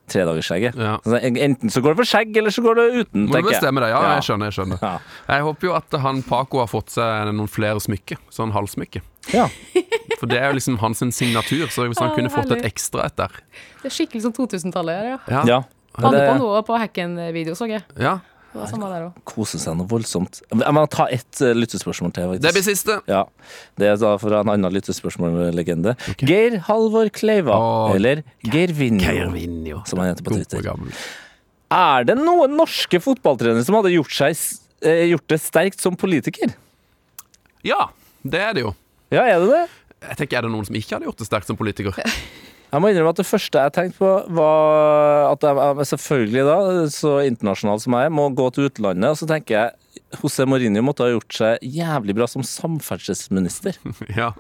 tredagersskjegget. 0.10 0.74
Ja. 0.80 0.96
Altså, 1.06 1.20
enten 1.22 1.70
så 1.70 1.84
går 1.86 1.94
det 1.94 2.00
for 2.02 2.10
skjegg, 2.10 2.38
eller 2.42 2.50
så 2.50 2.64
går 2.66 2.80
det 2.80 2.86
uten, 3.04 3.28
Må 3.28 3.30
du 3.30 3.34
tenker 3.36 3.52
jeg. 3.52 3.60
bestemme 3.60 3.84
deg? 3.84 3.92
Ja, 3.94 4.00
Ja. 4.02 4.14
jeg 4.18 4.24
skjønner. 4.26 4.50
Jeg 4.50 4.56
skjønner 4.58 4.80
Ja. 4.82 4.94
Jeg 5.30 5.44
håper 5.46 5.68
jo 5.68 5.74
at 5.78 6.00
han 6.02 6.24
Paco 6.26 6.60
har 6.64 6.68
fått 6.72 6.90
seg 6.96 7.30
noen 7.36 7.48
flere 7.48 7.78
smykker. 7.80 8.18
Sånn 8.34 8.52
halssmykke. 8.56 9.02
Ja. 9.36 9.46
For 10.20 10.26
det 10.26 10.40
er 10.42 10.48
jo 10.50 10.56
liksom 10.58 10.80
hans 10.82 10.98
signatur, 11.14 11.68
så 11.70 11.86
hvis 11.88 12.00
han 12.02 12.16
kunne 12.16 12.32
fått 12.34 12.50
et 12.58 12.66
ekstra 12.66 13.06
et 13.06 13.16
der 13.22 13.30
Det 13.84 13.86
er 13.92 13.94
skikkelig 13.94 14.24
sånn 14.26 14.34
2000-tallet 14.34 14.98
her, 14.98 15.20
ja. 15.30 15.44
Ja. 15.46 15.60
Ja. 16.00 16.08
Hadde 16.08 16.26
på 16.26 16.36
noe 16.42 16.62
på 16.68 16.80
Hacken-video, 16.80 17.56
så 17.60 17.70
jeg. 17.70 17.86
ja. 18.00 18.20
Kose 18.50 19.60
seg 19.62 19.76
noe 19.78 19.86
voldsomt. 19.90 20.40
Jeg 20.50 20.74
må 20.74 20.82
ta 20.90 21.06
ett 21.14 21.38
uh, 21.46 21.52
lyttespørsmål 21.54 22.14
til. 22.16 22.30
faktisk. 22.32 22.44
Det 22.48 22.54
blir 22.56 22.66
siste. 22.66 22.96
Ja, 23.10 23.22
Det 23.78 23.90
er 23.92 24.00
da 24.02 24.16
fra 24.18 24.40
en 24.42 24.50
annen 24.56 24.74
lyttespørsmållegende. 24.74 25.94
Geir 26.26 26.58
Halvor 26.66 27.12
Kleiva, 27.14 27.60
oh, 27.60 27.94
eller 27.94 28.24
Geir 28.42 28.74
Vinjo, 28.74 29.84
som 29.86 30.02
han 30.02 30.10
heter 30.12 30.26
på 30.26 30.34
Twitter. 30.34 30.72
Er 31.70 32.10
det 32.10 32.18
noen 32.18 32.58
norske 32.58 32.98
fotballtrenere 33.04 33.62
som 33.68 33.78
hadde 33.78 33.94
gjort, 33.94 34.18
seg, 34.18 34.42
eh, 34.82 35.06
gjort 35.12 35.28
det 35.30 35.42
sterkt 35.44 35.86
som 35.86 35.98
politiker? 36.00 36.56
Ja, 37.62 37.92
det 38.26 38.42
er 38.42 38.58
det 38.58 38.66
jo. 38.66 38.74
Ja, 39.14 39.28
er 39.30 39.46
det 39.46 39.54
det? 39.54 39.64
Jeg 40.10 40.18
tenker, 40.24 40.38
Er 40.40 40.48
det 40.48 40.54
noen 40.56 40.66
som 40.66 40.76
ikke 40.80 40.96
hadde 40.96 41.06
gjort 41.06 41.22
det 41.22 41.30
sterkt 41.30 41.52
som 41.52 41.60
politiker? 41.60 41.94
Jeg 42.70 42.84
må 42.84 42.92
innrømme 42.92 43.12
at 43.16 43.18
det 43.18 43.26
første 43.26 43.62
jeg 43.64 43.74
tenkte 43.74 43.98
på, 43.98 44.10
var 44.38 45.32
at 45.32 45.46
jeg 45.46 45.88
selvfølgelig 45.90 46.44
da, 46.46 46.58
så 46.94 47.16
internasjonal 47.26 47.82
som 47.82 47.96
jeg 47.98 48.10
er, 48.10 48.14
må 48.14 48.28
gå 48.38 48.46
til 48.54 48.68
utlandet. 48.70 49.10
Og 49.10 49.18
så 49.18 49.30
tenker 49.30 49.56
jeg 49.56 49.90
José 50.20 50.46
Mourinho 50.50 50.82
måtte 50.86 51.06
ha 51.06 51.12
gjort 51.12 51.34
seg 51.34 51.66
jævlig 51.66 52.16
bra 52.18 52.28
som 52.30 52.46
samferdselsminister. 52.46 53.78
Ja. 54.20 54.32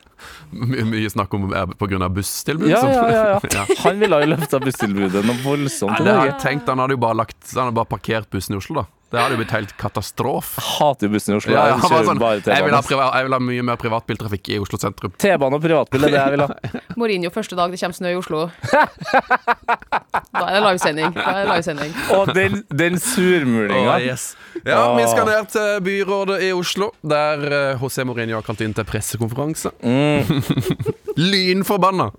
My 0.52 0.82
mye 0.88 1.10
snakk 1.12 1.34
om 1.38 1.48
pga. 1.48 1.66
på 1.80 1.88
grunn 1.92 2.04
av 2.04 2.14
busstilbud. 2.16 2.70
Ja, 2.72 2.82
ja, 2.90 3.04
ja. 3.10 3.26
Ja. 3.34 3.42
ja. 3.60 3.66
Han 3.86 4.02
ville 4.02 4.18
ha 4.18 4.30
løfta 4.30 4.60
busstilbudet 4.62 5.26
noe 5.26 5.38
voldsomt. 5.44 5.94
Nei, 5.98 6.06
det 6.08 6.16
har 6.18 6.32
jeg 6.32 6.40
tenkt, 6.44 6.70
Han 6.70 6.82
hadde 6.84 6.98
jo 6.98 7.02
bare, 7.02 7.18
lagt, 7.22 7.38
han 7.54 7.70
hadde 7.70 7.78
bare 7.82 7.92
parkert 7.98 8.30
bussen 8.34 8.58
i 8.58 8.62
Oslo, 8.62 8.82
da. 8.82 8.88
Det 9.10 9.18
hadde 9.18 9.34
jo 9.34 9.40
blitt 9.40 9.54
helt 9.56 9.72
katastrofe. 9.82 10.62
Hater 10.62 11.10
bussen 11.10 11.34
i 11.34 11.38
Oslo. 11.40 11.54
Ja, 11.56 11.64
ja, 11.72 11.78
Jeg 11.80 11.90
kjører 11.90 12.06
sånn, 12.12 12.20
bare 12.22 12.44
jeg, 12.46 12.66
vil 12.68 12.76
ha 12.76 12.82
privat, 12.86 13.16
jeg 13.18 13.26
vil 13.26 13.36
ha 13.36 13.40
mye 13.42 13.64
mer 13.66 13.80
privatbiltrafikk 13.82 14.52
i 14.54 14.60
Oslo 14.62 14.78
sentrum. 14.82 15.16
T-bane 15.18 15.58
og 15.58 15.64
privatbil 15.64 16.06
er 16.06 16.14
det 16.14 16.20
jeg 16.20 16.36
vil 16.36 16.44
ha. 16.46 16.50
Mourinho 17.00 17.32
første 17.34 17.58
dag 17.58 17.74
det 17.74 17.82
kommer 17.82 17.98
snø 17.98 18.14
i 18.14 18.20
Oslo. 18.20 18.44
Da 18.70 20.46
er 20.46 20.60
det 20.60 20.62
livesending. 20.68 21.18
Live. 21.18 21.90
Og 22.20 22.34
den, 22.38 22.62
den 22.70 23.02
surmulinga. 23.02 23.98
Oh, 23.98 24.06
yes. 24.06 24.30
Ja, 24.62 24.84
vi 24.94 25.10
skal 25.10 25.26
ned 25.26 25.50
til 25.56 25.84
byrådet 25.90 26.42
i 26.46 26.54
Oslo, 26.54 26.92
der 27.02 27.46
eh, 27.50 27.82
José 27.82 28.06
Mourinho 28.06 28.38
har 28.38 28.46
kalt 28.46 28.62
inn 28.62 28.78
til 28.78 28.86
pressekonferanse. 28.86 29.74
Mm. 29.82 30.44
Lynforbanna! 31.32 32.12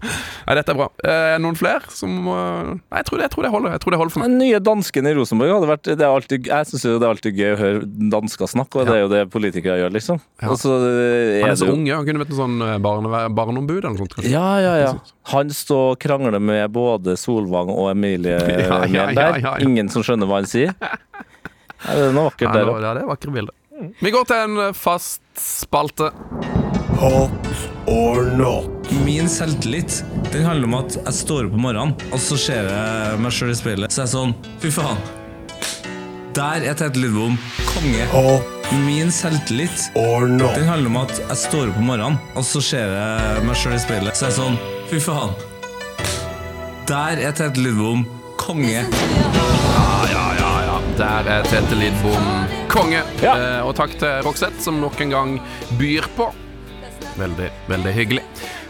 Nei, 0.46 0.54
dette 0.56 0.72
er 0.72 0.78
bra. 0.78 0.86
Eh, 1.04 1.34
noen 1.42 1.56
flere 1.58 1.90
som 1.94 2.12
eh, 2.32 2.70
Nei, 2.72 3.00
jeg 3.02 3.06
tror, 3.08 3.20
det, 3.20 3.26
jeg 3.26 3.32
tror 3.34 3.46
det 3.46 3.50
holder. 3.54 3.74
Jeg 3.76 3.82
tror 3.84 3.94
det 3.94 4.00
holder 4.00 4.14
for 4.14 4.22
meg. 4.22 4.32
Den 4.32 4.40
nye 4.42 4.60
dansken 4.64 5.08
i 5.10 5.12
Rosenborg 5.18 5.52
hadde 5.54 5.70
vært 5.70 5.90
det 5.90 6.06
er 6.06 6.08
alltid, 6.08 6.48
Jeg 6.50 6.68
syns 6.70 6.86
det 6.86 6.94
er 6.96 7.08
alltid 7.10 7.40
gøy 7.40 7.52
å 7.52 7.58
høre 7.60 7.82
dansker 8.14 8.50
snakke, 8.54 8.80
og 8.80 8.88
det 8.88 8.96
er 8.96 9.02
jo 9.04 9.10
det 9.12 9.22
politikere 9.34 9.78
gjør, 9.82 9.94
liksom. 9.96 10.20
Ja. 10.40 10.50
Altså, 10.54 10.76
er 10.88 11.44
Han 11.44 11.54
er 11.54 11.60
så 11.60 11.68
jo 11.70 11.76
ung, 11.76 11.86
ja. 11.88 12.00
Han 12.00 12.08
kunne 12.08 12.24
vært 12.24 12.34
en 12.34 12.40
sånn 12.40 12.66
eh, 12.66 12.76
barne, 12.82 13.22
barneombud 13.36 13.78
eller 13.80 13.94
noe 13.94 14.02
sånt. 14.02 14.16
kanskje. 14.18 14.32
ja, 14.34 14.48
ja, 14.64 14.74
ja. 14.86 14.92
Han 15.34 15.52
står 15.54 15.94
og 15.94 16.00
krangler 16.02 16.40
med 16.42 16.72
både 16.74 17.14
Solvang 17.20 17.70
og 17.70 17.90
Emilie 17.92 18.38
Ja, 18.66 18.82
ja, 18.88 19.10
ja. 19.14 19.56
Ingen 19.62 19.92
som 19.92 20.04
skjønner 20.06 20.28
hva 20.30 20.40
han 20.40 20.48
sier. 20.50 20.74
Ja, 20.80 21.94
det 21.96 22.10
er 22.10 22.16
noe 22.16 22.28
vakkert 22.30 22.56
der 22.56 22.68
òg. 22.72 22.80
ja, 22.84 22.94
det 22.96 23.04
er 23.04 23.08
vakre 23.08 23.34
bilder. 23.34 23.56
Vi 24.00 24.12
går 24.12 24.26
til 24.28 24.36
en 24.36 24.64
eh, 24.68 24.72
fast 24.76 25.22
spalte. 25.40 26.10
Min 29.04 29.28
selvtillit 29.28 30.04
den 30.32 30.44
handler 30.44 30.68
om 30.68 30.74
at 30.78 30.94
jeg 30.94 31.14
står 31.14 31.48
opp 31.48 31.54
om 31.56 31.64
morgenen, 31.64 31.94
og 32.14 32.20
så 32.22 32.36
ser 32.38 32.68
jeg 32.70 33.18
meg 33.18 33.32
sjøl 33.34 33.50
i 33.50 33.56
speilet. 33.58 33.90
Så 33.90 34.02
er 34.02 34.06
jeg 34.06 34.12
sånn 34.12 34.34
Fy 34.62 34.70
faen. 34.74 35.00
Der 36.36 36.66
er 36.70 36.76
Tete 36.78 37.00
Lidbom 37.02 37.34
konge. 37.72 38.04
Min 38.84 39.10
selvtillit 39.10 39.88
den 39.96 40.68
handler 40.68 40.86
om 40.86 40.98
at 41.00 41.16
jeg 41.18 41.38
står 41.40 41.72
opp 41.72 41.80
om 41.80 41.88
morgenen, 41.90 42.18
og 42.38 42.46
så 42.46 42.62
ser 42.62 42.94
jeg 42.94 43.42
meg 43.48 43.58
sjøl 43.58 43.74
i 43.74 43.80
speilet. 43.82 44.18
Så 44.18 44.28
er 44.28 44.30
jeg 44.30 44.38
sånn 44.38 44.60
Fy 44.92 45.00
faen. 45.02 45.34
Der 46.90 47.22
er 47.24 47.34
Tete 47.40 47.64
Lidbom 47.64 48.04
konge. 48.38 48.84
Der 51.00 51.32
er 51.32 51.50
Tete 51.50 51.80
Lidbom 51.80 52.30
konge. 52.70 53.02
Ja. 53.24 53.34
Eh, 53.34 53.66
og 53.66 53.74
takk 53.78 53.98
til 53.98 54.22
Roxette, 54.26 54.62
som 54.62 54.78
nok 54.82 55.02
en 55.02 55.16
gang 55.16 55.34
byr 55.80 56.06
på. 56.14 56.30
Veldig, 57.18 57.48
veldig 57.68 57.92
hyggelig. 57.94 58.22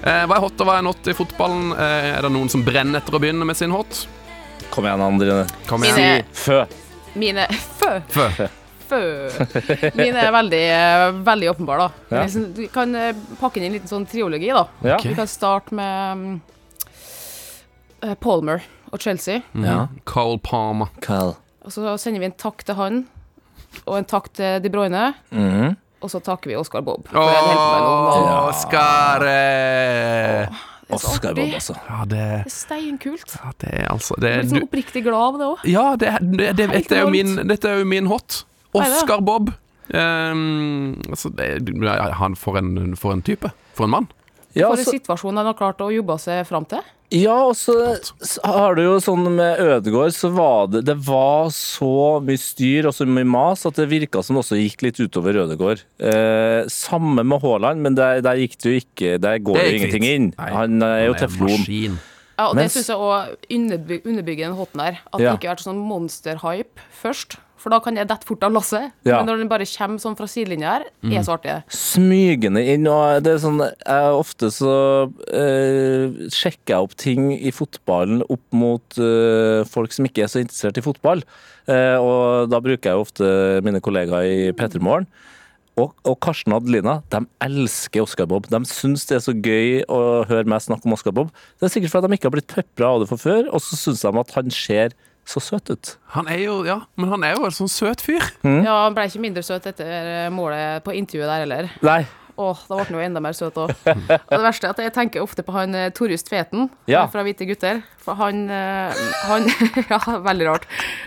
Eh, 0.03 0.23
hva 0.27 0.37
er 0.39 0.43
hot 0.45 0.61
og 0.63 0.67
hva 0.69 0.79
er 0.81 0.87
not 0.87 1.11
i 1.11 1.15
fotballen? 1.17 1.73
Eh, 1.77 2.07
er 2.17 2.23
det 2.27 2.31
noen 2.33 2.49
som 2.53 2.63
brenner 2.67 3.01
etter 3.01 3.15
å 3.15 3.21
begynne 3.23 3.47
med 3.47 3.57
sin 3.59 3.71
hot? 3.75 4.07
Kom 4.71 4.87
igjen, 4.87 5.03
Andrine. 5.03 5.45
Kom 5.69 5.83
Mine. 5.83 6.23
Fø. 6.33 6.63
mine 7.19 7.47
Fø. 7.81 7.93
Fø. 8.09 8.29
Fø. 8.91 9.01
Mine 9.99 10.25
er 10.25 10.33
veldig, 10.35 10.63
eh, 10.75 11.07
veldig 11.27 11.51
åpenbare, 11.53 11.87
da. 11.89 12.17
Ja. 12.17 12.23
Liksom, 12.25 12.49
Vi 12.57 12.67
kan 12.75 12.95
eh, 12.99 13.13
pakke 13.41 13.61
inn 13.61 13.69
en 13.69 13.77
liten 13.79 13.91
sånn 13.91 14.07
triologi, 14.11 14.51
da. 14.55 14.65
Ja. 14.83 14.97
Okay. 14.97 15.13
Vi 15.13 15.19
kan 15.19 15.31
starte 15.31 15.75
med 15.79 16.19
mm, 16.25 16.41
eh, 18.09 18.15
Palmer 18.23 18.65
og 18.91 18.99
Chelsea. 19.05 19.43
ja. 19.55 19.85
Carl 20.11 20.39
Palmer. 20.43 20.91
Carl. 21.05 21.37
Og 21.63 21.75
så 21.75 21.95
sender 22.01 22.23
vi 22.25 22.31
en 22.31 22.39
takk 22.41 22.65
til 22.67 22.75
han, 22.79 23.03
og 23.85 23.99
en 24.01 24.09
takk 24.11 24.33
til 24.35 24.59
De 24.65 24.71
Bruyne. 24.73 25.13
Mhm. 25.31 25.77
Og 26.01 26.11
så 26.11 26.21
takker 26.25 26.53
vi 26.53 26.57
Oscar 26.57 26.85
Bob. 26.85 27.09
Åh, 27.13 28.49
Oscar! 28.49 29.25
eh. 29.29 30.61
Oscar. 30.91 31.35
Bob, 31.35 31.55
altså. 31.55 31.75
Ja, 31.89 32.05
det, 32.05 32.17
Det 32.17 32.51
er 32.51 32.55
steinkult. 32.55 33.35
ja, 33.37 33.51
det 33.61 33.73
er 33.73 33.91
altså 33.93 34.17
det 34.19 34.31
er, 34.31 34.41
blir 34.41 34.51
sånn 34.51 34.63
du, 34.65 34.67
oppriktig 34.67 35.03
glad 35.07 35.27
av 35.27 35.39
det 35.39 35.49
òg. 35.51 35.67
Ja, 35.71 35.85
det, 36.01 36.15
det, 36.21 36.53
det, 36.59 36.69
dette, 36.73 36.97
er 36.97 37.05
jo 37.05 37.13
min, 37.15 37.37
dette 37.49 37.69
er 37.71 37.83
jo 37.83 37.89
min 37.89 38.09
hot. 38.11 38.45
Oscar 38.73 39.21
Bob. 39.23 39.53
Um, 39.91 40.97
altså, 41.11 41.31
det, 41.35 41.51
han 42.19 42.37
for 42.39 42.59
en, 42.59 42.97
for 42.99 43.15
en 43.15 43.23
type. 43.27 43.51
For 43.75 43.87
en 43.87 43.95
mann. 43.97 44.09
Ja, 44.55 44.71
For 44.73 44.83
en 44.83 44.89
situasjon 44.99 45.39
han 45.39 45.47
har 45.47 45.59
klart 45.59 45.83
å 45.83 45.91
jobbe 45.95 46.17
seg 46.23 46.43
fram 46.49 46.67
til. 46.71 46.83
Ja, 47.11 47.37
og 47.49 47.57
så 47.59 47.75
har 48.45 48.77
du 48.79 48.83
jo 48.85 48.97
sånn 49.03 49.25
med 49.35 49.59
Ødegård, 49.59 50.13
så 50.15 50.31
var 50.35 50.69
det 50.71 50.85
Det 50.87 50.97
var 51.07 51.49
så 51.55 52.21
mye 52.23 52.39
styr 52.39 52.87
og 52.87 52.95
så 52.95 53.07
mye 53.09 53.27
mas 53.27 53.67
at 53.67 53.75
det 53.81 53.89
virka 53.91 54.23
som 54.23 54.37
det 54.39 54.45
også 54.45 54.59
gikk 54.61 54.85
litt 54.87 55.01
utover 55.03 55.41
Ødegård. 55.45 55.83
Eh, 55.99 56.69
samme 56.71 57.25
med 57.27 57.43
Haaland, 57.43 57.83
men 57.83 57.99
der, 57.99 58.23
der 58.23 58.39
gikk 58.39 58.57
det 58.63 58.71
jo 58.71 58.79
ikke 58.85 59.19
Der 59.21 59.43
går 59.43 59.59
Det 59.59 59.67
jo 59.67 59.77
ingenting 59.81 60.07
inn. 60.07 60.31
Nei, 60.39 60.51
Han 60.55 60.83
er 60.83 61.07
jo 61.09 61.13
Han 61.13 61.21
er 61.21 61.27
en 61.27 61.29
teflon. 61.29 61.99
Ja, 62.41 62.47
og 62.49 62.57
det 62.57 62.71
syns 62.73 62.89
jeg 62.89 62.97
òg 62.97 63.35
underby 63.53 64.01
underbygger 64.07 64.47
den 64.49 64.57
hoten 64.57 64.81
der. 64.81 65.01
At 65.13 65.21
Ja. 65.21 65.33
det 65.33 65.41
ikke 65.41 65.49
har 65.51 65.57
vært 65.59 65.67
sånn 65.67 65.83
monster-hype 65.85 66.87
først. 67.03 67.37
For 67.61 67.73
da 67.73 67.81
kan 67.85 67.99
jeg 67.99 68.09
dette 68.09 68.25
fort 68.29 68.45
av 68.47 68.55
lasset. 68.55 68.95
Ja. 69.05 69.21
Men 69.21 69.29
når 69.29 69.43
den 69.43 69.51
bare 69.51 69.69
kommer 69.69 70.01
sånn 70.01 70.17
fra 70.17 70.29
sidelinja 70.31 70.77
her, 70.79 70.87
er 71.11 71.25
så 71.27 71.37
artig. 71.37 71.59
smygende 71.77 72.63
inn. 72.73 72.89
Og 72.89 73.21
det 73.25 73.35
er 73.37 73.43
sånn, 73.43 73.61
jeg 73.61 74.19
Ofte 74.21 74.51
så 74.53 74.75
eh, 75.29 76.29
sjekker 76.33 76.75
jeg 76.75 76.89
opp 76.89 76.97
ting 77.01 77.31
i 77.37 77.53
fotballen 77.55 78.25
opp 78.27 78.45
mot 78.57 79.01
eh, 79.01 79.61
folk 79.69 79.95
som 79.97 80.09
ikke 80.09 80.25
er 80.25 80.33
så 80.33 80.43
interessert 80.43 80.81
i 80.81 80.85
fotball. 80.85 81.25
Eh, 81.71 81.97
og 82.01 82.49
da 82.53 82.61
bruker 82.65 82.93
jeg 82.93 83.05
ofte 83.05 83.35
mine 83.67 83.83
kollegaer 83.85 84.29
i 84.29 84.55
P3 84.57 84.81
Morgen. 84.85 85.09
Og, 85.81 85.93
og 86.05 86.17
Karsten 86.21 86.53
og 86.53 86.65
Adelina 86.65 86.99
de 87.13 87.23
elsker 87.45 88.05
Oscar 88.05 88.29
Bob. 88.31 88.49
De 88.51 88.61
syns 88.69 89.07
det 89.09 89.19
er 89.19 89.25
så 89.25 89.35
gøy 89.37 89.85
å 89.89 90.01
høre 90.29 90.49
meg 90.49 90.65
snakke 90.65 90.89
om 90.89 90.97
Oscar 90.97 91.15
Bob. 91.17 91.31
Det 91.61 91.69
er 91.69 91.75
sikkert 91.77 91.95
fordi 91.95 92.11
de 92.11 92.19
ikke 92.19 92.29
har 92.29 92.37
blitt 92.37 92.51
pepra 92.51 92.91
av 92.95 93.05
det 93.05 93.09
for 93.13 93.23
før, 93.23 93.47
og 93.49 93.63
så 93.65 93.79
syns 93.79 94.05
de 94.05 94.13
at 94.25 94.35
han 94.37 94.53
ser 94.55 94.97
så 95.27 95.41
søt 95.45 95.71
ut. 95.71 95.91
Han 96.17 96.27
er 96.33 96.41
jo, 96.45 96.61
ja, 96.67 96.81
men 96.99 97.11
han 97.13 97.25
er 97.27 97.37
jo 97.37 97.45
en 97.47 97.55
sånn 97.55 97.71
søt 97.71 98.01
fyr. 98.03 98.25
Ja, 98.45 98.85
han 98.87 98.97
ble 98.97 99.05
ikke 99.11 99.21
mindre 99.23 99.43
søt 99.47 99.67
etter 99.71 99.91
eh, 100.27 100.31
målet 100.35 100.83
på 100.87 100.95
intervjuet 100.97 101.29
der 101.31 101.45
heller. 101.45 101.69
Nei. 101.87 102.01
Åh, 102.41 102.57
da 102.71 102.79
ble 102.79 102.85
han 102.89 102.97
jo 102.97 103.03
enda 103.05 103.21
mer 103.21 103.35
søt 103.37 103.59
òg. 103.61 103.69
Og 103.85 104.31
det 104.33 104.41
verste 104.41 104.65
er 104.67 104.73
at 104.73 104.79
jeg 104.81 104.95
tenker 104.97 105.21
ofte 105.21 105.45
på 105.45 105.53
han 105.53 105.75
eh, 105.77 105.91
Torjus 105.93 106.25
Tveten 106.25 106.71
Ja. 106.89 107.03
fra 107.13 107.21
Hvite 107.27 107.45
gutter. 107.51 107.83
For 108.01 108.17
han, 108.17 108.47
eh, 108.49 109.01
han 109.29 109.45
Ja, 109.93 109.99
veldig 110.25 110.47
rart. 110.49 110.65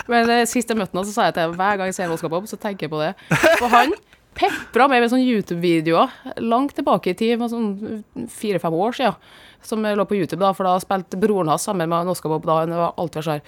Men 0.08 0.30
eh, 0.30 0.44
sist 0.50 0.70
jeg 0.70 0.78
møtte 0.78 0.94
ham, 0.96 1.08
så 1.10 1.16
sa 1.16 1.26
jeg 1.32 1.36
til 1.40 1.48
ham 1.48 1.56
hver 1.58 1.80
gang 1.82 1.90
jeg 1.90 1.98
ser 1.98 2.14
Oscar 2.14 2.30
Bob, 2.30 2.46
så 2.52 2.60
tenker 2.62 2.86
jeg 2.86 2.94
på 2.94 3.02
det. 3.02 3.16
For 3.58 3.66
han 3.74 3.96
pepra 4.38 4.88
meg 4.90 5.02
med 5.04 5.12
sånne 5.12 5.26
YouTube-videoer 5.30 6.40
langt 6.42 6.74
tilbake 6.78 7.12
i 7.12 7.18
tid, 7.18 7.42
sånn 7.50 8.30
fire-fem 8.34 8.74
år 8.74 8.96
siden, 8.98 9.18
som 9.64 9.82
lå 9.86 10.06
på 10.10 10.18
YouTube, 10.18 10.42
da, 10.42 10.50
for 10.58 10.68
da 10.68 10.74
spilte 10.82 11.20
broren 11.22 11.50
hans 11.54 11.66
sammen 11.66 11.90
med 11.90 12.10
Bob. 12.10 12.46
Da 12.50 12.60
han 12.64 12.74
var 12.78 12.96
alltid 13.00 13.26
sånn 13.28 13.44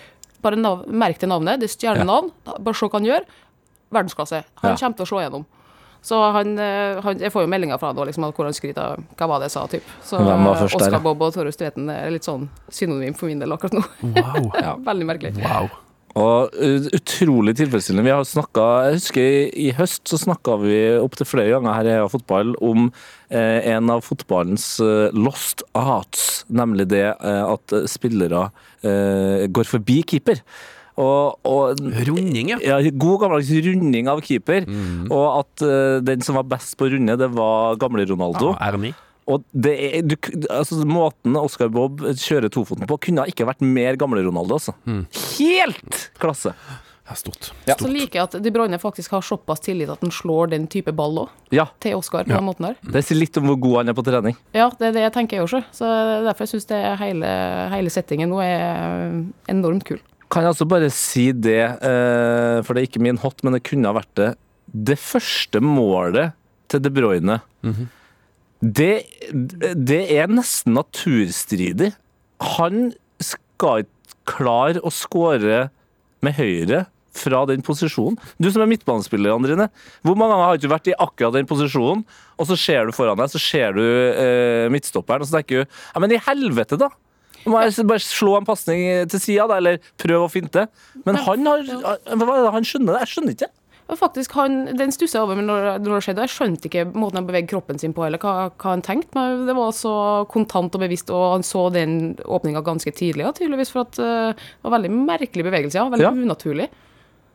Bare 0.45 0.59
nav 0.61 0.85
merk 0.87 1.17
til 1.21 1.31
navnet, 1.31 1.59
det 1.63 1.69
er 1.71 1.73
stjernenavn, 1.73 2.31
bare 2.61 2.77
se 2.77 2.85
hva 2.87 2.99
han 2.99 3.09
gjør. 3.09 3.27
Verdensklasse. 3.95 4.43
Han 4.61 4.71
Ja. 4.71 4.77
kommer 4.77 4.97
til 4.99 5.05
å 5.05 5.09
slå 5.09 5.21
gjennom. 5.25 5.45
Så 6.05 6.19
han, 6.35 6.51
eh, 6.61 6.99
han, 7.01 7.17
jeg 7.17 7.31
får 7.33 7.47
jo 7.47 7.49
meldinger 7.49 7.79
fra 7.81 7.89
han 7.89 7.97
liksom, 8.05 8.27
hvor 8.29 8.45
han 8.45 8.53
skryter 8.53 8.77
av 8.93 8.99
hva 9.17 9.27
var 9.31 9.39
det 9.41 9.47
jeg 9.49 9.55
sa, 9.55 9.63
typ. 9.65 9.87
Så 10.05 10.19
Oscar? 10.21 10.99
Bob 11.01 11.23
og 11.25 11.33
Torjus 11.33 11.57
Tveten 11.57 11.89
er 11.89 12.11
litt 12.13 12.27
sånn 12.27 12.45
synonym 12.69 13.15
for 13.17 13.25
min 13.25 13.41
del 13.41 13.49
akkurat 13.55 13.73
nå. 13.73 13.81
Wow. 14.13 14.51
ja, 14.67 14.75
veldig 14.85 15.07
merkelig. 15.09 15.33
wow. 15.41 15.65
Og 16.15 16.53
uh, 16.55 16.85
utrolig 16.95 17.57
tilfredsstillende. 17.59 18.05
Vi 18.05 18.13
har 18.13 18.21
snakket, 18.23 18.85
Jeg 18.85 18.99
husker 19.01 19.25
i, 19.25 19.39
i 19.65 19.71
høst 19.75 20.05
så 20.07 20.15
snakka 20.21 20.59
vi 20.61 20.77
opptil 21.01 21.25
flere 21.27 21.57
ganger 21.57 21.73
her 21.75 21.89
i 21.89 21.95
Heia 21.97 22.05
Fotball 22.07 22.53
om 22.63 22.85
eh, 22.85 23.24
en 23.75 23.89
av 23.89 24.03
fotballens 24.05 24.67
eh, 24.83 25.09
lost 25.15 25.63
arts, 25.77 26.43
nemlig 26.47 26.87
det 26.93 27.05
eh, 27.13 27.43
at 27.45 27.75
spillere 27.89 28.47
eh, 28.85 29.45
går 29.49 29.69
forbi 29.69 30.01
keeper. 30.07 30.41
Og, 30.95 31.35
og 31.43 31.81
Runding, 32.07 32.53
ja. 32.53 32.59
ja, 32.63 32.77
God 32.95 33.25
gammeldags 33.25 33.49
runding 33.65 34.07
av 34.07 34.21
keeper. 34.23 34.63
Og 35.11 35.25
at 35.41 35.65
eh, 35.67 35.97
den 36.07 36.23
som 36.23 36.37
var 36.39 36.47
best 36.53 36.77
på 36.79 36.87
å 36.87 36.93
runde, 36.93 37.17
det 37.19 37.31
var 37.35 37.75
gamle 37.81 38.05
Ronaldo. 38.07 38.53
ja 38.55 38.71
R9. 38.71 38.93
Og 39.25 39.41
det 39.57 39.71
er, 39.73 40.03
du, 40.05 40.13
altså, 40.53 40.83
måten 40.85 41.33
Oscar 41.39 41.71
Bob 41.73 42.03
kjører 42.21 42.51
tofoten 42.53 42.85
på, 42.85 42.99
kunne 43.07 43.25
ikke 43.31 43.47
vært 43.49 43.63
mer 43.65 43.97
gamle 43.97 44.21
Ronaldo. 44.21 44.59
Altså. 44.59 44.75
Helt 45.39 46.03
klasse! 46.21 46.53
Ja, 47.05 47.13
stort. 47.13 47.51
Så 47.69 47.85
liker 47.91 48.17
jeg 48.17 48.23
at 48.25 48.35
De 48.41 48.49
Bruyne 48.51 48.79
faktisk 48.81 49.11
har 49.13 49.21
såpass 49.21 49.59
tillit 49.61 49.91
at 49.93 50.01
han 50.01 50.09
slår 50.09 50.49
den 50.55 50.63
type 50.71 50.89
ball 50.97 51.19
òg, 51.21 51.29
Ja, 51.53 51.67
til 51.79 51.93
Oscar 51.99 52.23
på 52.25 52.31
Ja. 52.33 52.39
den 52.39 52.47
måten 52.47 52.65
der. 52.65 52.75
Det 52.81 53.03
sier 53.05 53.19
litt 53.19 53.37
om 53.37 53.45
hvor 53.45 53.59
god 53.61 53.75
han 53.77 53.89
er 53.89 53.93
på 53.93 54.03
trening. 54.07 54.35
Ja, 54.57 54.69
det 54.79 54.87
er 54.87 54.91
det 54.95 55.03
jeg 55.03 55.13
tenker 55.13 55.37
jeg 55.37 55.45
også. 55.45 55.63
Så 55.71 55.85
derfor 56.25 56.49
syns 56.49 56.65
jeg 56.67 56.97
hele, 56.97 57.29
hele 57.69 57.89
settingen 57.93 58.29
nå 58.33 58.41
er 58.41 59.21
enormt 59.53 59.85
kul. 59.85 59.99
Kan 60.31 60.41
jeg 60.43 60.49
altså 60.55 60.65
bare 60.67 60.89
si 60.89 61.31
det, 61.31 61.61
eh, 61.61 62.61
for 62.65 62.73
det 62.73 62.81
er 62.81 62.87
ikke 62.89 63.01
min 63.05 63.17
hot, 63.21 63.43
men 63.43 63.53
det 63.53 63.63
kunne 63.63 63.85
ha 63.85 63.93
vært 63.93 64.15
det. 64.15 64.31
Det 64.73 64.97
første 64.97 65.61
målet 65.61 66.33
til 66.67 66.79
De 66.81 66.89
Bruyne, 66.89 67.39
det, 68.65 69.05
det 69.77 70.01
er 70.17 70.27
nesten 70.27 70.73
naturstridig. 70.73 71.93
Han 72.57 72.93
skal 73.21 73.83
ikke 73.85 73.91
klare 74.25 74.81
å 74.81 74.89
skåre 74.89 75.69
med 76.25 76.33
høyre 76.33 76.87
fra 77.15 77.45
den 77.49 77.63
posisjonen. 77.65 78.17
Du 78.41 78.49
som 78.51 78.63
er 78.65 78.69
midtbanespiller, 78.71 79.33
Andrine. 79.35 79.69
Hvor 80.05 80.17
mange 80.19 80.35
ganger 80.35 80.49
har 80.49 80.59
ikke 80.59 80.67
du 80.67 80.73
vært 80.75 80.91
i 80.91 80.97
akkurat 81.07 81.37
den 81.37 81.49
posisjonen, 81.49 82.03
og 82.35 82.49
så 82.49 82.57
ser 82.59 82.85
du 82.89 82.95
foran 82.95 83.17
deg, 83.21 83.31
så 83.31 83.41
ser 83.41 83.75
du 83.77 83.81
eh, 83.85 84.67
midtstopperen, 84.73 85.23
og 85.23 85.29
så 85.31 85.39
tenker 85.39 85.63
du 85.63 85.65
Ja, 85.95 86.03
men 86.03 86.11
i 86.15 86.21
helvete, 86.27 86.79
da! 86.81 86.91
Må 87.45 87.59
jeg 87.61 87.85
bare 87.85 88.01
slå 88.01 88.39
en 88.39 88.47
pasning 88.47 88.81
til 89.11 89.21
sida, 89.21 89.45
da, 89.51 89.59
eller 89.61 89.77
prøve 90.01 90.25
å 90.25 90.31
finte? 90.33 90.63
Men 91.05 91.19
han 91.27 91.45
har 91.45 92.51
han 92.55 92.65
skjønner? 92.65 92.95
det? 92.95 93.03
Jeg 93.05 93.11
skjønner 93.13 93.35
ikke. 93.35 93.51
Og 93.85 93.99
faktisk, 93.99 94.33
han, 94.33 94.63
Den 94.77 94.89
stusser 94.93 95.19
jeg 95.19 95.25
over 95.27 95.37
men 95.37 95.45
når, 95.45 95.67
når 95.83 95.91
det 95.99 95.99
skjedde. 96.07 96.23
Jeg 96.25 96.33
skjønte 96.33 96.69
ikke 96.71 96.85
måten 96.97 97.19
han 97.19 97.27
beveget 97.27 97.51
kroppen 97.51 97.77
sin 97.81 97.93
på, 97.93 98.01
eller 98.07 98.17
hva, 98.21 98.47
hva 98.49 98.71
han 98.73 98.81
tenkte. 98.85 99.13
Men 99.13 99.45
det 99.45 99.53
var 99.57 99.75
så 99.77 99.93
kontant 100.31 100.73
og 100.73 100.81
bevisst, 100.81 101.11
og 101.13 101.35
han 101.35 101.45
så 101.45 101.67
den 101.75 102.15
åpninga 102.25 102.63
ganske 102.65 102.89
tidlig, 102.97 103.27
ja, 103.27 103.33
tydeligvis. 103.37 103.73
For 103.75 103.85
at 103.85 103.99
uh, 104.01 104.33
det 104.33 104.65
var 104.65 104.77
veldig 104.79 104.93
merkelig 104.95 105.45
bevegelse, 105.45 105.77
ja. 105.77 105.85
Veldig 105.93 106.07
Ja. 106.07 106.15
unaturlig. 106.17 106.69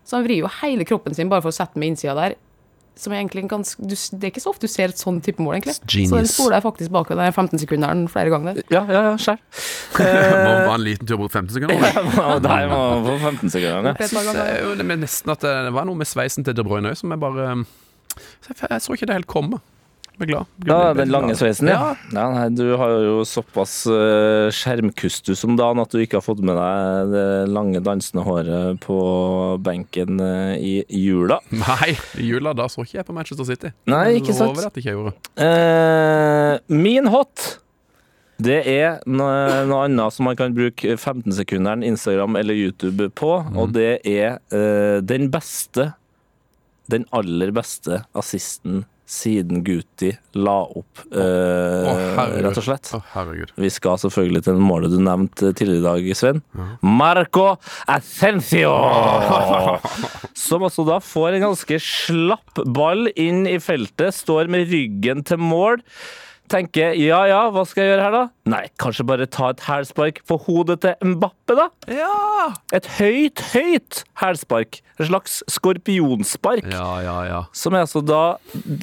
Så 0.07 0.19
han 0.19 0.25
vrir 0.27 0.43
jo 0.43 0.51
hele 0.61 0.87
kroppen 0.89 1.15
sin 1.17 1.31
bare 1.31 1.45
for 1.45 1.53
å 1.53 1.57
sette 1.57 1.79
meg 1.81 1.93
innsida 1.93 2.15
der. 2.19 2.37
Som 3.01 3.15
er 3.15 3.21
egentlig 3.23 3.47
ganske 3.49 3.81
du, 3.81 3.95
Det 3.95 4.27
er 4.27 4.33
ikke 4.33 4.43
så 4.43 4.51
ofte 4.51 4.67
du 4.69 4.73
ser 4.73 4.91
et 4.93 4.99
sånn 5.01 5.21
type 5.25 5.41
mål, 5.41 5.57
egentlig. 5.57 5.77
Så 6.11 6.19
den 6.19 6.29
spoler 6.29 6.59
jeg 6.59 6.65
faktisk 6.67 6.93
bak 6.93 7.13
den 7.15 7.23
15-sekunderen 7.33 8.03
flere 8.13 8.33
ganger. 8.35 8.59
Ja, 8.73 8.83
ja, 8.91 9.05
ja, 9.09 9.15
skjær. 9.21 9.39
Må 9.97 10.51
være 10.51 10.75
en 10.75 10.85
liten 10.85 11.09
tur 11.09 11.21
bort 11.23 11.33
15 11.33 11.55
sekunder. 11.57 11.81
ja, 11.81 12.35
var 12.45 12.67
må 12.69 12.81
på 13.07 13.17
15 13.23 13.55
sekunder. 13.55 13.95
Ganger. 13.95 14.43
er 14.45 14.65
jo 14.67 14.75
det 14.77 14.89
nesten 15.01 15.33
at 15.33 15.47
det, 15.47 15.55
det 15.69 15.75
var 15.79 15.89
noe 15.89 16.03
med 16.03 16.11
sveisen 16.11 16.45
til 16.45 16.59
De 16.59 16.67
Bruyne 16.67 16.93
òg 16.93 16.99
som 17.01 17.15
jeg 17.15 17.23
bare 17.23 17.47
jeg, 17.55 18.57
jeg 18.67 18.83
så 18.85 18.97
ikke 18.99 19.09
det 19.09 19.21
helt 19.21 19.31
komme. 19.31 19.63
Glad. 20.29 20.47
Ja, 20.69 20.93
Den 20.97 21.13
lange 21.13 21.35
sveisen, 21.39 21.71
ja. 21.71 21.95
Ja. 22.13 22.27
nei, 22.35 22.49
du 22.53 22.75
har 22.77 22.93
jo 23.05 23.23
såpass 23.29 23.83
uh, 23.89 24.51
skjermkustus 24.53 25.45
om 25.49 25.57
dagen 25.59 25.81
at 25.81 25.95
du 25.95 26.03
ikke 26.03 26.19
har 26.19 26.27
fått 26.27 26.43
med 26.45 26.59
deg 26.59 27.15
det 27.15 27.25
lange, 27.53 27.81
dansende 27.85 28.25
håret 28.27 28.81
på 28.85 28.99
benken 29.65 30.21
eh, 30.21 30.55
i 30.61 30.75
jula. 31.01 31.41
Nei, 31.55 31.95
i 32.21 32.29
jula 32.31 32.53
da 32.57 32.69
så 32.71 32.85
ikke 32.85 33.01
jeg 33.01 33.09
på 33.09 33.17
Manchester 33.17 33.49
City. 33.49 33.73
Nei, 33.91 34.21
ikke 34.21 34.37
sant. 34.37 34.55
Lover 34.55 34.69
at 34.71 34.79
jeg 34.81 34.95
gjorde. 34.95 35.17
Eh, 35.41 36.61
min 36.75 37.11
hot 37.13 37.49
det 38.41 38.61
er 38.73 39.01
noe, 39.05 39.65
noe 39.69 39.85
annet 39.85 40.15
som 40.17 40.25
man 40.29 40.37
kan 40.39 40.55
bruke 40.57 40.95
15-sekunderen 40.95 41.85
Instagram 41.85 42.39
eller 42.41 42.57
YouTube 42.57 43.11
på, 43.19 43.35
og 43.53 43.75
det 43.77 44.01
er 44.09 44.39
eh, 44.55 45.01
den 45.05 45.29
beste, 45.33 45.91
den 46.91 47.05
aller 47.17 47.53
beste 47.57 48.01
assisten 48.17 48.87
siden 49.11 49.65
Guti 49.67 50.13
la 50.39 50.61
opp, 50.63 51.03
eh, 51.11 51.19
Å, 51.19 51.95
oh, 51.95 52.35
rett 52.45 52.61
og 52.61 52.65
slett. 52.65 52.93
Oh. 52.95 53.33
Vi 53.59 53.71
skal 53.73 53.99
selvfølgelig 53.99 54.45
til 54.47 54.61
målet 54.63 54.95
du 54.95 55.01
nevnte 55.03 55.51
tidligere 55.51 55.81
i 55.81 55.87
dag, 55.89 56.09
Sven. 56.19 56.43
Marco 56.87 57.49
Ascencio! 57.91 58.71
Som 60.47 60.67
altså 60.69 60.87
da 60.87 61.01
får 61.03 61.37
en 61.37 61.49
ganske 61.49 61.81
slapp 61.83 62.63
ball 62.71 63.11
inn 63.19 63.43
i 63.51 63.59
feltet, 63.63 64.15
står 64.15 64.51
med 64.53 64.71
ryggen 64.71 65.27
til 65.27 65.43
mål. 65.43 65.83
Tenker 66.51 66.97
ja 66.99 67.25
ja, 67.31 67.45
hva 67.55 67.63
skal 67.67 67.85
jeg 67.85 67.93
gjøre 67.93 68.07
her 68.07 68.15
da? 68.15 68.25
Nei, 68.51 68.65
kanskje 68.83 69.05
bare 69.07 69.27
ta 69.31 69.51
et 69.55 69.61
hælspark 69.67 70.21
for 70.27 70.41
hodet 70.49 70.81
til 70.83 70.95
Mbappe, 71.13 71.55
da? 71.59 71.69
Ja! 71.93 72.49
Et 72.75 72.87
høyt, 72.99 73.43
høyt 73.55 74.03
hælspark. 74.23 74.81
En 75.01 75.07
slags 75.09 75.39
skorpionspark. 75.49 76.67
Ja, 76.73 76.89
ja, 77.05 77.15
ja. 77.29 77.39
Som 77.57 77.75
er 77.77 77.85
altså 77.87 78.03
da 78.05 78.37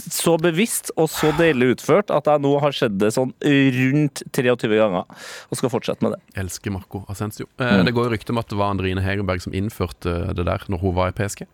så 0.09 0.33
bevisst 0.41 0.89
og 0.97 1.09
så 1.13 1.29
deilig 1.37 1.75
utført 1.75 2.09
at 2.13 2.29
jeg 2.31 2.41
nå 2.43 2.53
har 2.63 2.73
sett 2.75 2.95
det 3.01 3.11
sånn 3.15 3.33
rundt 3.43 4.23
23 4.33 4.79
ganger, 4.79 5.05
og 5.51 5.59
skal 5.59 5.71
fortsette 5.73 6.05
med 6.05 6.15
det. 6.15 6.21
Elsker 6.41 6.73
Marco 6.73 7.03
Ascencio. 7.11 7.45
Eh, 7.61 7.83
Det 7.87 7.93
går 7.95 8.07
jo 8.09 8.13
rykte 8.15 8.33
om 8.33 8.41
at 8.41 8.49
det 8.49 8.57
var 8.59 8.73
Andrine 8.73 9.03
Hegerberg 9.05 9.43
som 9.45 9.53
innførte 9.57 10.15
det 10.37 10.47
der 10.47 10.65
når 10.71 10.81
hun 10.81 10.95
var 10.97 11.11
i 11.11 11.15
PSG. 11.17 11.45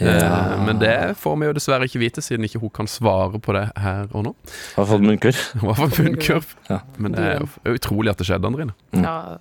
Eh, 0.00 0.64
men 0.66 0.78
det 0.82 0.96
får 1.20 1.38
vi 1.40 1.48
jo 1.50 1.56
dessverre 1.56 1.88
ikke 1.88 2.02
vite, 2.02 2.24
siden 2.24 2.44
ikke 2.48 2.60
hun 2.62 2.70
kan 2.80 2.90
svare 2.90 3.40
på 3.40 3.56
det 3.56 3.66
her 3.80 4.08
og 4.12 4.26
nå. 4.28 4.34
Har 4.76 4.88
fått 4.90 5.04
munnkurv. 5.06 5.40
Hun 5.60 5.68
har 5.72 5.80
fått 5.80 5.98
munnkurv. 6.04 6.54
Ja. 6.70 6.80
Men 7.00 7.16
det 7.16 7.24
er 7.24 7.40
jo 7.40 7.48
utrolig 7.68 8.12
at 8.12 8.20
det 8.20 8.28
skjedde, 8.28 8.46
Andrine. 8.48 8.76
Ja, 8.96 9.36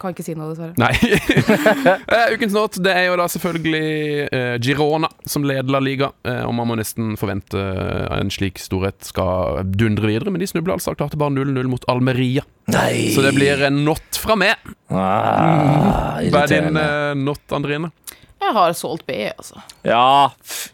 kan 0.00 0.14
ikke 0.14 0.24
si 0.24 0.32
noe, 0.32 0.54
dessverre. 0.54 0.72
Nei. 0.80 0.94
Eh, 2.10 2.32
Ukens 2.34 2.54
not 2.54 2.76
det 2.82 2.92
er 2.96 3.04
jo 3.10 3.16
da 3.20 3.26
selvfølgelig 3.30 4.28
eh, 4.34 4.54
Girona 4.62 5.08
som 5.28 5.44
leder 5.46 5.70
La 5.72 5.80
Liga. 5.82 6.10
Eh, 6.26 6.40
og 6.46 6.54
man 6.56 6.68
må 6.70 6.76
nesten 6.80 7.14
forvente 7.20 7.60
en 8.16 8.32
slik 8.32 8.58
storhet 8.62 8.98
skal 9.06 9.60
dundre 9.68 10.08
videre, 10.10 10.32
men 10.32 10.42
de 10.42 10.48
snubla 10.50 10.76
altså 10.78 10.94
og 10.94 11.00
klarte 11.00 11.20
bare 11.20 11.34
0-0 11.36 11.70
mot 11.70 11.84
Almeria. 11.92 12.44
Nei! 12.72 13.10
Så 13.14 13.22
det 13.24 13.34
blir 13.36 13.62
en 13.68 13.82
not 13.86 14.20
fra 14.20 14.36
meg. 14.40 14.56
Ah, 14.90 16.18
Hva 16.32 16.44
er 16.46 16.52
din 16.54 16.80
eh, 16.80 17.12
not, 17.20 17.44
Andrine? 17.56 17.92
Jeg 18.40 18.56
har 18.56 18.72
solgt 18.72 19.04
B, 19.08 19.18
altså. 19.28 19.60
Ja, 19.84 20.30
er 20.32 20.69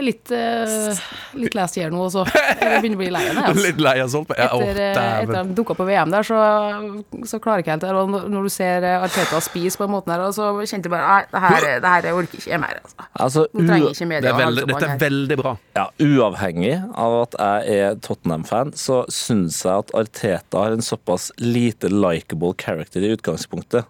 litt, 0.00 0.30
uh, 0.32 0.96
litt 1.36 1.54
lest 1.58 1.76
year 1.76 1.90
nå, 1.92 2.06
så 2.14 2.22
jeg 2.32 2.80
begynner 2.80 2.96
å 2.96 3.00
bli 3.02 3.08
lei 3.12 3.22
av 3.28 3.34
det. 3.36 3.42
Altså. 3.50 3.64
Litt 3.66 3.80
lei 3.84 3.94
av 4.00 4.08
sånt? 4.12 4.30
Ja, 4.38 4.46
Etter, 4.56 4.80
etter 4.96 5.32
de 5.36 5.56
dukka 5.58 5.76
på 5.76 5.84
VM 5.88 6.12
der, 6.14 6.24
så, 6.24 6.38
så 7.28 7.40
klarer 7.42 7.60
jeg 7.60 7.66
ikke 7.66 7.74
helt 7.74 7.84
det. 7.84 7.90
Og 8.00 8.12
når- 8.32 8.46
du 8.46 8.50
ser 8.52 8.86
eh, 8.88 9.04
Arteta 9.04 9.40
spise 9.44 9.76
på 9.78 9.84
en 9.84 9.92
måte 9.92 10.08
der, 10.10 10.24
så 10.34 10.48
kjente 10.64 10.88
jeg 10.88 10.94
bare 10.94 11.08
Nei, 11.12 11.24
det 11.32 11.42
her, 11.44 11.66
det 11.84 11.90
her 11.92 12.08
jeg 12.08 12.16
orker 12.22 12.40
ikke 12.40 12.60
mer. 12.62 12.80
Altså. 12.82 13.06
Altså, 13.26 13.44
Nå 13.52 13.66
trenger 13.68 13.84
jeg 13.84 13.92
ikke 13.92 13.98
Det 14.02 14.08
media 14.14 14.32
er 14.32 14.40
veldig, 14.40 14.64
dette 14.72 14.88
er 14.88 15.02
veldig 15.02 15.38
bra. 15.42 15.52
ja, 15.76 15.84
uavhengig 16.08 16.72
av 17.04 17.18
at 17.20 17.36
jeg 17.42 17.82
er 17.84 18.00
Tottenham-fan, 18.08 18.72
så 18.78 19.02
syns 19.12 19.60
jeg 19.66 19.84
at 19.84 19.92
Arteta 20.00 20.64
har 20.64 20.78
en 20.78 20.82
såpass 20.84 21.28
lite 21.42 21.90
likeable 21.92 22.54
character 22.58 23.04
i 23.04 23.12
utgangspunktet. 23.16 23.84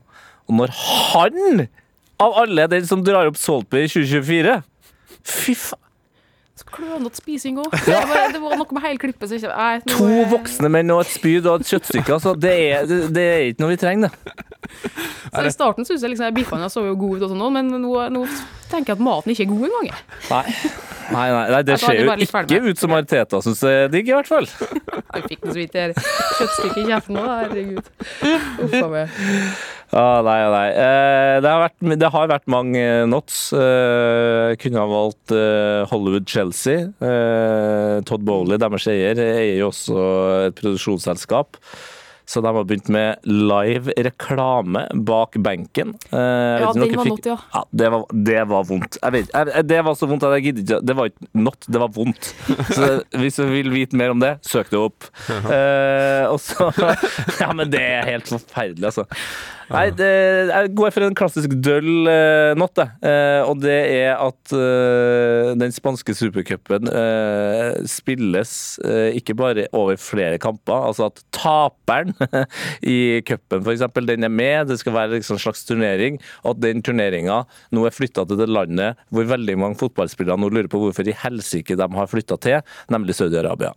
Og 0.50 0.58
når 0.58 0.74
han, 0.74 1.66
av 2.22 2.36
alle, 2.42 2.66
er 2.66 2.74
den 2.74 2.86
som 2.90 3.04
drar 3.06 3.30
opp 3.30 3.38
Saltby 3.40 3.84
i 3.86 3.88
2024 3.92 4.58
Fy 5.22 5.54
faen! 5.54 5.78
Så 6.62 6.68
klønete 6.76 7.18
spising 7.18 7.58
òg. 7.58 7.72
Det, 7.74 7.98
var- 8.06 8.32
det 8.32 8.40
var 8.42 8.56
noe 8.60 8.76
med 8.78 8.84
hele 8.86 9.00
klippet 9.02 9.28
som 9.32 9.38
ikke 9.40 9.50
nei, 9.50 9.80
To 9.96 10.06
er- 10.06 10.30
voksne 10.30 10.70
menn 10.70 10.92
og 10.94 11.02
et 11.02 11.10
spyd 11.16 11.46
og 11.50 11.60
et 11.64 11.72
kjøttstykke. 11.72 12.14
Altså, 12.20 12.34
det, 12.38 12.52
er, 12.70 12.86
det, 12.86 13.00
det 13.16 13.24
er 13.32 13.44
ikke 13.50 13.64
noe 13.64 13.72
vi 13.74 13.80
trenger, 13.82 14.12
det. 14.12 14.48
Så 15.32 15.42
I 15.48 15.52
starten 15.52 15.86
syns 15.88 16.02
jeg 16.04 16.12
liksom, 16.12 16.34
biffene 16.36 16.68
så 16.70 16.84
jo 16.86 16.94
gode 17.00 17.18
ut, 17.18 17.26
og 17.26 17.32
sånn, 17.34 17.44
men 17.56 17.72
nå, 17.82 17.92
nå 18.14 18.22
tenker 18.70 18.92
jeg 18.94 18.98
at 19.00 19.04
maten 19.04 19.32
ikke 19.34 19.44
er 19.46 19.50
god 19.50 19.66
engang. 19.68 19.88
Nei, 20.30 20.44
nei, 21.12 21.26
nei, 21.34 21.42
nei 21.56 21.62
det 21.66 21.78
ser 21.82 21.98
jo 21.98 22.14
litt 22.22 22.30
ikke 22.30 22.60
ut 22.70 22.80
som 22.80 22.94
Arteta 22.96 23.40
syns 23.44 23.60
det 23.66 23.72
er 23.82 23.90
digg, 23.92 24.08
i 24.12 24.14
hvert 24.16 24.30
fall. 24.30 24.46
Jeg 24.46 25.26
fikk 25.28 25.42
noe 25.44 25.52
så 25.52 25.58
vidt 25.58 25.74
det 25.76 25.86
kjøttstykket 25.98 26.78
i 26.78 26.86
kjeften 26.92 27.18
nå, 27.18 27.26
herregud. 27.26 27.92
Uff 28.68 28.78
a 28.78 28.88
meg. 28.94 29.18
Ah, 29.92 30.22
nei, 30.24 30.38
nei. 30.48 30.68
Eh, 30.72 31.38
det, 31.44 31.50
har 31.52 31.58
vært, 31.66 31.82
det 32.00 32.08
har 32.14 32.28
vært 32.30 32.46
mange 32.48 32.82
knots. 33.04 33.50
Eh, 33.52 34.54
kunne 34.62 34.80
ha 34.80 34.88
valgt 34.88 35.34
eh, 35.36 35.82
Hollywood-Chelsea. 35.90 36.86
Eh, 36.96 37.96
Todd 38.08 38.24
Bowley, 38.24 38.56
deres 38.62 38.88
eier, 38.88 39.20
eier 39.20 39.58
jo 39.60 39.68
også 39.68 40.06
et 40.46 40.56
produksjonsselskap. 40.62 41.60
Så 42.26 42.40
de 42.44 42.52
har 42.54 42.64
begynt 42.64 42.88
med 42.94 43.16
live 43.26 43.92
reklame 44.06 44.84
bak 45.06 45.34
benken. 45.42 45.94
Eh, 46.12 46.18
Ja, 46.62 46.72
den 46.72 46.94
var 46.96 47.04
fikk- 47.08 47.26
ja. 47.26 47.36
Ja, 47.54 47.64
det 47.72 47.90
var, 47.92 48.04
det 48.12 48.42
var 48.48 48.64
vondt. 48.68 48.98
Jeg 49.02 49.12
vet, 49.16 49.32
jeg, 49.34 49.66
det 49.68 49.80
var 49.84 49.94
så 49.98 50.06
vondt 50.08 50.22
at 50.28 50.36
jeg 50.38 50.44
gidder 50.50 50.62
ikke 50.62 50.80
Det 50.86 50.96
var 50.96 51.10
ikke 51.10 51.30
not, 51.34 51.66
det 51.68 51.80
var 51.82 51.88
vondt. 51.96 52.32
Så 52.72 52.90
hvis 53.20 53.36
du 53.40 53.46
vil 53.50 53.72
vite 53.74 53.96
mer 53.98 54.14
om 54.14 54.20
det, 54.22 54.36
søk 54.46 54.70
det 54.72 54.78
opp. 54.80 55.08
Eh, 55.28 56.24
og 56.30 56.38
så 56.42 56.70
Ja, 57.42 57.50
men 57.56 57.70
det 57.72 57.82
er 57.82 58.06
helt 58.14 58.30
forferdelig, 58.30 58.86
altså. 58.92 59.06
Nei, 59.72 59.86
det, 59.96 60.08
jeg 60.50 60.70
går 60.76 60.90
for 60.92 61.04
en 61.06 61.14
klassisk 61.16 61.54
døll 61.64 62.08
eh, 62.10 62.50
not. 62.60 62.76
Eh, 62.76 63.40
og 63.48 63.62
det 63.62 63.76
er 64.02 64.18
at 64.20 64.52
eh, 64.52 65.52
den 65.56 65.72
spanske 65.72 66.12
supercupen 66.18 66.90
eh, 66.92 67.78
spilles 67.88 68.52
eh, 68.84 69.16
ikke 69.16 69.36
bare 69.38 69.64
over 69.72 69.96
flere 70.02 70.36
kamper, 70.42 70.90
altså 70.90 71.08
at 71.08 71.22
taperen 71.32 72.11
i 72.94 73.22
cupen 73.26 73.62
f.eks., 73.62 73.84
den 74.12 74.26
er 74.26 74.32
med, 74.32 74.68
det 74.70 74.78
skal 74.80 74.96
være 74.96 75.16
liksom 75.16 75.38
en 75.38 75.44
slags 75.44 75.64
turnering, 75.68 76.18
og 76.42 76.56
at 76.56 76.62
den 76.64 76.82
turneringa 76.84 77.42
nå 77.74 77.86
er 77.86 77.94
flytta 77.94 78.24
til 78.28 78.40
det 78.40 78.48
landet 78.50 79.00
hvor 79.12 79.28
veldig 79.30 79.56
mange 79.60 79.78
fotballspillere 79.80 80.38
nå 80.40 80.50
lurer 80.52 80.70
på 80.72 80.80
hvorfor 80.82 81.08
i 81.08 81.16
helsike 81.24 81.76
de 81.78 81.88
har 81.96 82.10
flytta 82.10 82.38
til, 82.42 82.74
nemlig 82.92 83.16
Saudi-Arabia. 83.18 83.72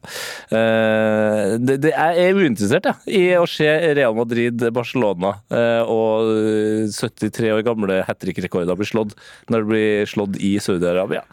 Eh, 0.50 1.56
det, 1.62 1.80
det, 1.86 1.94
jeg 1.94 2.30
er 2.30 2.40
uinteressert 2.40 2.90
ja, 2.90 2.96
i 3.10 3.24
å 3.40 3.46
se 3.50 3.70
Real 3.98 4.16
Madrid-Barcelona 4.18 5.36
eh, 5.50 5.84
og 5.92 6.90
73 6.96 7.54
år 7.56 7.66
gamle 7.66 8.02
hat 8.08 8.22
trick-rekorder 8.22 8.80
bli 8.80 8.90
slått 8.90 9.16
når 9.52 9.64
det 9.64 9.72
blir 9.72 10.10
slått 10.10 10.42
i 10.44 10.56
Saudi-Arabia. 10.64 11.24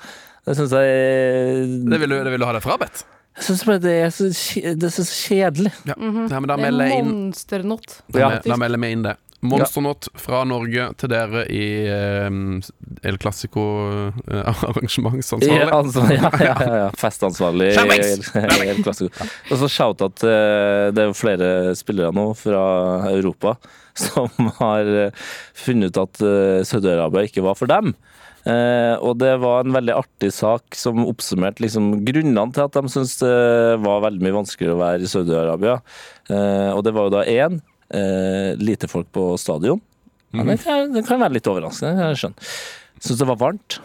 Det 0.42 0.56
syns 0.58 0.72
jeg 0.74 1.82
Det 1.86 2.00
vil 2.02 2.10
du, 2.10 2.18
det 2.18 2.32
vil 2.34 2.42
du 2.42 2.48
ha 2.48 2.54
deg 2.56 2.64
frabedt? 2.64 3.04
Jeg 3.32 3.44
syns 3.48 3.62
bare 3.64 3.80
det 3.80 3.94
er 4.04 4.10
så, 4.12 4.28
det 4.62 4.84
er 4.88 4.92
så 4.92 5.04
kjedelig. 5.08 5.72
Ja. 5.88 5.94
ja, 5.96 6.38
men 6.38 6.48
da 6.50 6.56
Det 6.56 6.64
er 6.68 6.72
monsternot. 7.08 8.02
Ja. 8.14 8.40
da 8.44 8.56
melder 8.60 8.78
vi 8.82 8.88
inn 8.92 9.02
det. 9.08 9.16
Monsternot 9.42 10.06
fra 10.22 10.44
Norge 10.46 10.94
til 11.00 11.08
dere 11.10 11.42
i 11.50 11.90
eh, 11.90 12.30
El 13.08 13.16
Clásico-arrangementsansvarlig. 13.18 15.64
Ja, 15.64 15.68
altså, 15.74 16.00
ja, 16.06 16.30
ja, 16.38 16.54
ja, 16.62 16.74
ja. 16.84 16.90
Festansvarlig. 16.98 17.72
i 17.74 17.76
El 18.70 18.82
klassisk. 18.84 19.10
Og 19.50 19.56
så 19.58 19.66
shout-out 19.66 20.14
til 20.22 20.30
Det 20.94 21.00
er 21.02 21.08
jo 21.10 21.14
flere 21.18 21.74
spillere 21.78 22.12
nå 22.14 22.34
fra 22.38 22.62
Europa 23.10 23.58
som 23.98 24.28
har 24.58 25.06
eh, 25.06 25.12
funnet 25.54 25.90
ut 25.90 26.00
at 26.00 26.22
eh, 26.24 26.62
Saudi-Arabia 26.68 27.28
ikke 27.28 27.44
var 27.44 27.58
for 27.58 27.70
dem. 27.70 27.94
Eh, 28.42 28.94
og 28.98 29.20
det 29.22 29.36
var 29.38 29.62
en 29.62 29.74
veldig 29.76 29.94
artig 29.94 30.32
sak 30.34 30.74
som 30.74 31.04
oppsummerte 31.06 31.62
liksom, 31.62 31.92
grunnene 32.06 32.50
til 32.54 32.64
at 32.64 32.74
de 32.74 32.90
syntes 32.90 33.20
det 33.20 33.34
var 33.84 34.02
veldig 34.08 34.24
mye 34.24 34.38
vanskeligere 34.40 34.74
å 34.74 34.80
være 34.80 35.06
i 35.06 35.10
Saudi-Arabia. 35.12 35.76
Eh, 36.26 36.70
og 36.74 36.82
det 36.86 36.94
var 36.96 37.06
jo 37.06 37.14
da 37.14 37.22
én 37.30 37.60
eh, 37.94 38.58
lite 38.58 38.90
folk 38.90 39.12
på 39.14 39.32
stadion. 39.40 39.82
Ja, 40.32 40.46
det, 40.48 40.58
kan, 40.64 40.90
det 40.94 41.04
kan 41.06 41.20
være 41.22 41.36
litt 41.36 41.50
overraskende, 41.50 42.08
jeg 42.10 42.22
skjønner. 42.22 42.56
Syns 43.02 43.20
det 43.20 43.28
var 43.28 43.38
varmt. 43.40 43.78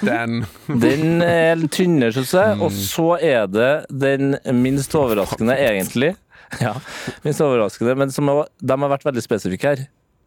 Den 0.00 0.42
Den 0.86 1.22
er 1.26 1.62
tynnere, 1.70 2.14
syns 2.16 2.34
jeg. 2.34 2.58
Og 2.64 2.74
så 2.74 3.12
er 3.20 3.46
det 3.50 3.70
den 3.92 4.34
minst 4.58 4.96
overraskende, 4.98 5.58
egentlig. 5.58 6.16
Ja, 6.58 6.72
minst 7.22 7.38
overraskende, 7.44 7.92
men 7.94 8.10
som 8.10 8.26
de 8.26 8.74
har 8.74 8.90
vært 8.90 9.04
veldig 9.06 9.22
spesifikke 9.22 9.70
her. 9.70 9.82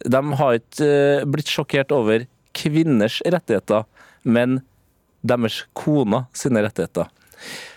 De 0.08 0.22
har 0.39 0.56
ikke 0.56 0.86
blitt 1.28 1.52
sjokkert 1.52 1.91
over 1.91 2.24
kvinners 2.56 3.22
rettigheter, 3.26 3.86
men 4.24 4.62
deres 5.24 5.64
koner 5.78 6.28
sine 6.38 6.64
rettigheter. 6.66 7.10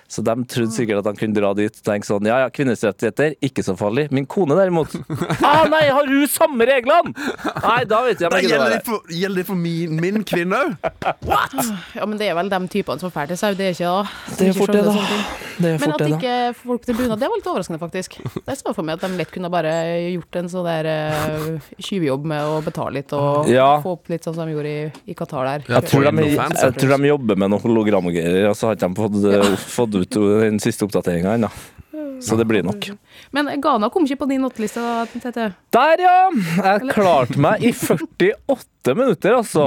Så 0.09 0.22
de 0.22 0.34
trodde 0.46 0.70
sikkert 0.74 1.00
at 1.02 1.09
han 1.11 1.16
kunne 1.18 1.34
dra 1.34 1.50
dit 1.59 1.72
og 1.80 1.86
tenke 1.86 2.07
sånn 2.07 2.26
Ja 2.28 2.36
ja, 2.44 2.50
kvinners 2.54 2.84
rettigheter, 2.86 3.34
ikke 3.42 3.64
så 3.66 3.74
farlig. 3.78 4.07
Min 4.14 4.26
kone 4.30 4.54
derimot 4.59 4.92
ah, 5.46 5.64
Nei, 5.70 5.84
har 5.90 6.07
hun 6.07 6.26
samme 6.30 6.66
reglene?! 6.68 7.14
Nei, 7.64 7.80
da 7.90 8.02
vet 8.07 8.22
jeg 8.22 8.30
ikke 8.30 8.50
gjelder 8.52 8.76
det 8.76 8.82
for, 8.86 9.11
gjelder 9.11 9.42
det 9.42 9.46
for 9.48 9.59
min, 9.59 9.96
min 10.02 10.22
kvinne 10.26 10.61
òg? 10.62 10.76
Ja, 11.96 12.07
men 12.07 12.16
det 12.20 12.28
er 12.30 12.36
vel 12.38 12.50
de 12.52 12.61
typene 12.72 13.02
som 13.02 13.11
drar 13.14 13.30
til 13.30 13.38
Saudi, 13.40 13.66
ikke 13.72 13.90
da? 13.90 14.04
Det 14.36 14.46
er 14.46 14.52
ikke 14.52 14.61
fort 14.61 14.74
det, 14.76 14.84
da. 14.86 14.94
Det 15.57 15.70
er 15.72 15.78
Men 15.80 15.80
fort 15.80 15.94
at 15.94 16.02
det, 16.02 16.09
da. 16.11 16.16
ikke 16.20 16.61
folk 16.62 16.86
til 16.86 16.98
bunad, 16.98 17.20
det 17.22 17.30
var 17.32 17.40
litt 17.40 17.48
overraskende, 17.50 17.80
faktisk. 17.80 18.16
Jeg 18.36 18.59
så 18.61 18.74
for 18.76 18.84
meg 18.86 18.98
at 18.98 19.07
de 19.07 19.18
lett 19.18 19.32
kunne 19.32 19.50
bare 19.52 19.72
gjort 20.12 20.38
en 20.42 20.50
sånn 20.52 20.66
der 20.68 20.88
uh, 20.92 21.70
tjuvjobb 21.80 22.26
med 22.28 22.44
å 22.44 22.59
betale 22.66 22.98
litt 23.00 23.14
og 23.16 23.48
Ja. 23.50 23.68
få 23.82 23.96
opp 23.96 24.11
litt 24.12 24.26
sånn 24.26 24.36
som 24.36 24.46
de 24.48 24.54
gjorde 24.57 24.72
i, 24.72 24.86
i 25.12 25.16
Qatar 25.16 25.48
der. 25.48 25.66
Jeg 25.76 25.88
tror, 25.90 26.07
de, 26.11 26.26
jeg 26.36 26.76
tror 26.76 26.94
de 26.96 27.11
jobber 27.12 27.40
med 27.40 27.52
noen 27.54 27.64
hologramgreier, 27.64 28.50
og 28.50 28.57
så 28.59 28.70
har 28.70 28.76
ikke 28.78 28.90
de 28.92 29.00
fått, 29.00 29.18
eh, 29.32 29.57
fått 29.76 29.95
ut 30.05 30.20
den 30.42 30.61
siste 30.62 30.86
oppdateringa 30.86 31.36
ennå. 31.38 31.51
Så 32.20 32.36
det 32.36 32.47
blir 32.49 32.64
nok. 32.64 32.88
Men 33.34 33.49
Ghana 33.61 33.88
kom 33.92 34.07
ikke 34.07 34.22
på 34.22 34.28
din 34.30 34.44
åtteliste? 34.47 34.80
Der, 35.74 36.01
ja! 36.01 36.16
Jeg 36.64 36.94
klarte 36.94 37.40
meg 37.40 37.64
i 37.64 37.72
48 37.76 38.94
minutter, 38.97 39.36
altså. 39.36 39.66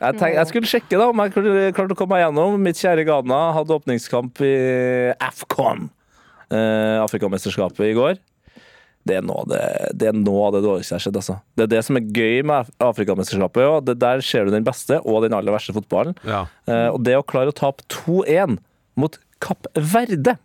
Jeg, 0.00 0.18
tenk, 0.18 0.34
jeg 0.34 0.50
skulle 0.50 0.70
sjekke 0.70 0.98
da 0.98 1.08
om 1.12 1.22
jeg 1.22 1.34
klarte 1.76 1.94
å 1.94 1.98
komme 1.98 2.16
meg 2.16 2.24
gjennom. 2.26 2.58
Mitt 2.62 2.80
kjære 2.82 3.06
Ghana 3.08 3.40
hadde 3.58 3.78
åpningskamp 3.78 4.42
i 4.46 4.52
AFCON, 5.22 5.88
eh, 6.50 6.98
Afrikamesterskapet, 7.02 7.86
i 7.90 7.96
går. 7.98 8.20
Det 9.02 9.16
er, 9.18 9.24
noe 9.26 9.42
av 9.42 9.48
det, 9.50 9.62
det 9.98 10.10
er 10.12 10.14
noe 10.14 10.44
av 10.46 10.52
det 10.54 10.62
dårligste 10.62 10.94
jeg 10.94 11.00
har 11.00 11.04
sett. 11.08 11.16
Altså. 11.18 11.38
Det 11.58 11.64
er 11.64 11.70
det 11.72 11.80
som 11.86 11.98
er 11.98 12.10
gøy 12.14 12.44
med 12.46 12.68
Afrikamesterskapet. 12.86 13.64
Og 13.66 13.86
det 13.88 13.96
der 14.02 14.22
ser 14.22 14.46
du 14.46 14.54
den 14.54 14.66
beste 14.66 15.00
og 15.02 15.24
den 15.24 15.34
aller 15.34 15.54
verste 15.54 15.74
fotballen. 15.74 16.14
Ja. 16.22 16.44
Eh, 16.70 16.88
og 16.92 17.02
det 17.06 17.16
å 17.18 17.26
klare 17.26 17.50
å 17.50 17.56
tape 17.56 17.82
2-1 17.90 18.60
mot 18.98 19.18
Kapp 19.42 19.66
Verde, 19.74 20.36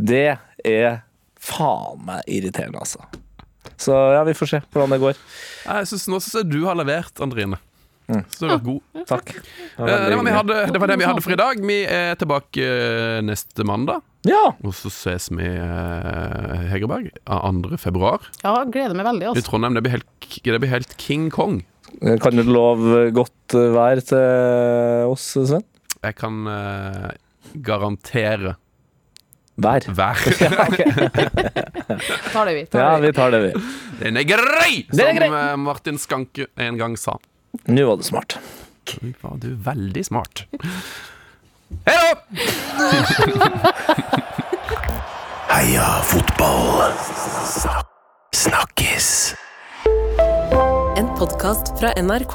det 0.00 0.24
er 0.66 1.00
faen 1.40 2.04
meg 2.06 2.22
irriterende, 2.30 2.80
altså. 2.82 3.02
Så 3.80 3.94
ja, 4.14 4.20
vi 4.28 4.34
får 4.36 4.48
se 4.54 4.60
hvordan 4.72 4.92
det 4.94 5.00
går. 5.02 5.18
Jeg 5.64 5.88
synes, 5.90 6.06
nå 6.12 6.20
syns 6.20 6.38
jeg 6.42 6.50
du 6.52 6.60
har 6.68 6.76
levert, 6.78 7.12
Andrine. 7.24 7.58
Så 8.10 8.42
du 8.42 8.46
har 8.48 8.56
vært 8.56 8.66
god. 8.66 9.04
Takk. 9.06 9.28
Eh, 9.38 9.86
Det 9.86 10.16
var, 10.18 10.30
hadde, 10.34 10.56
det 10.74 10.80
var 10.82 10.90
det 10.90 10.96
vi 10.98 11.06
hadde 11.06 11.22
for 11.22 11.34
i 11.34 11.38
dag. 11.38 11.60
Vi 11.62 11.76
er 11.86 12.16
tilbake 12.18 12.64
eh, 12.66 13.20
neste 13.22 13.64
mandag. 13.68 14.02
Ja! 14.26 14.50
Og 14.66 14.74
så 14.76 14.90
ses 14.92 15.28
vi 15.32 15.46
eh, 15.46 16.64
Hegerberg 16.72 17.06
eh, 17.14 17.46
2. 17.62 17.78
februar 17.80 18.26
Ja, 18.42 18.56
gleder 18.68 18.98
meg 18.98 19.06
veldig, 19.06 19.24
i 19.24 19.30
altså. 19.30 19.46
Trondheim. 19.46 19.78
Det 19.78 19.84
blir 19.86 19.94
helt, 19.96 20.28
det 20.44 20.58
blir 20.64 20.72
helt 20.74 20.96
King 21.00 21.28
Kong. 21.32 21.60
Kan 22.22 22.36
du 22.38 22.42
love 22.46 23.06
godt 23.16 23.54
vær 23.76 24.02
til 24.04 25.08
oss, 25.10 25.30
Sven? 25.38 25.64
Jeg 26.02 26.16
kan 26.18 26.42
eh, 26.50 27.08
garantere 27.54 28.54
Vær. 29.60 29.80
vær. 29.92 30.16
Tar 32.32 32.46
det, 32.46 32.54
vi. 32.54 32.64
Tar 32.72 32.80
Ja, 32.80 32.96
det, 33.00 33.06
vi. 33.06 33.12
tar 33.12 33.30
det, 33.34 33.40
vi. 33.42 33.52
Den 34.00 34.16
er 34.16 34.22
grei! 34.24 34.86
Den 34.88 35.00
er 35.00 35.06
Som 35.10 35.16
grei. 35.18 35.28
eh, 35.28 35.56
Martin 35.60 35.98
Skanke 36.00 36.46
en 36.56 36.78
gang 36.80 36.94
sa. 36.96 37.18
Nå 37.68 37.84
var 37.90 37.96
du 38.00 38.04
smart. 38.06 38.38
Nå 39.02 39.10
Var 39.20 39.36
du 39.42 39.50
veldig 39.66 40.04
smart. 40.06 40.44
Hei 41.86 41.96
da! 41.98 42.14
Heia 45.50 45.88
fotball. 46.08 46.92
Snakkes. 48.32 49.34
En 50.96 51.08
podkast 51.18 51.74
fra 51.80 51.92
NRK. 52.00 52.34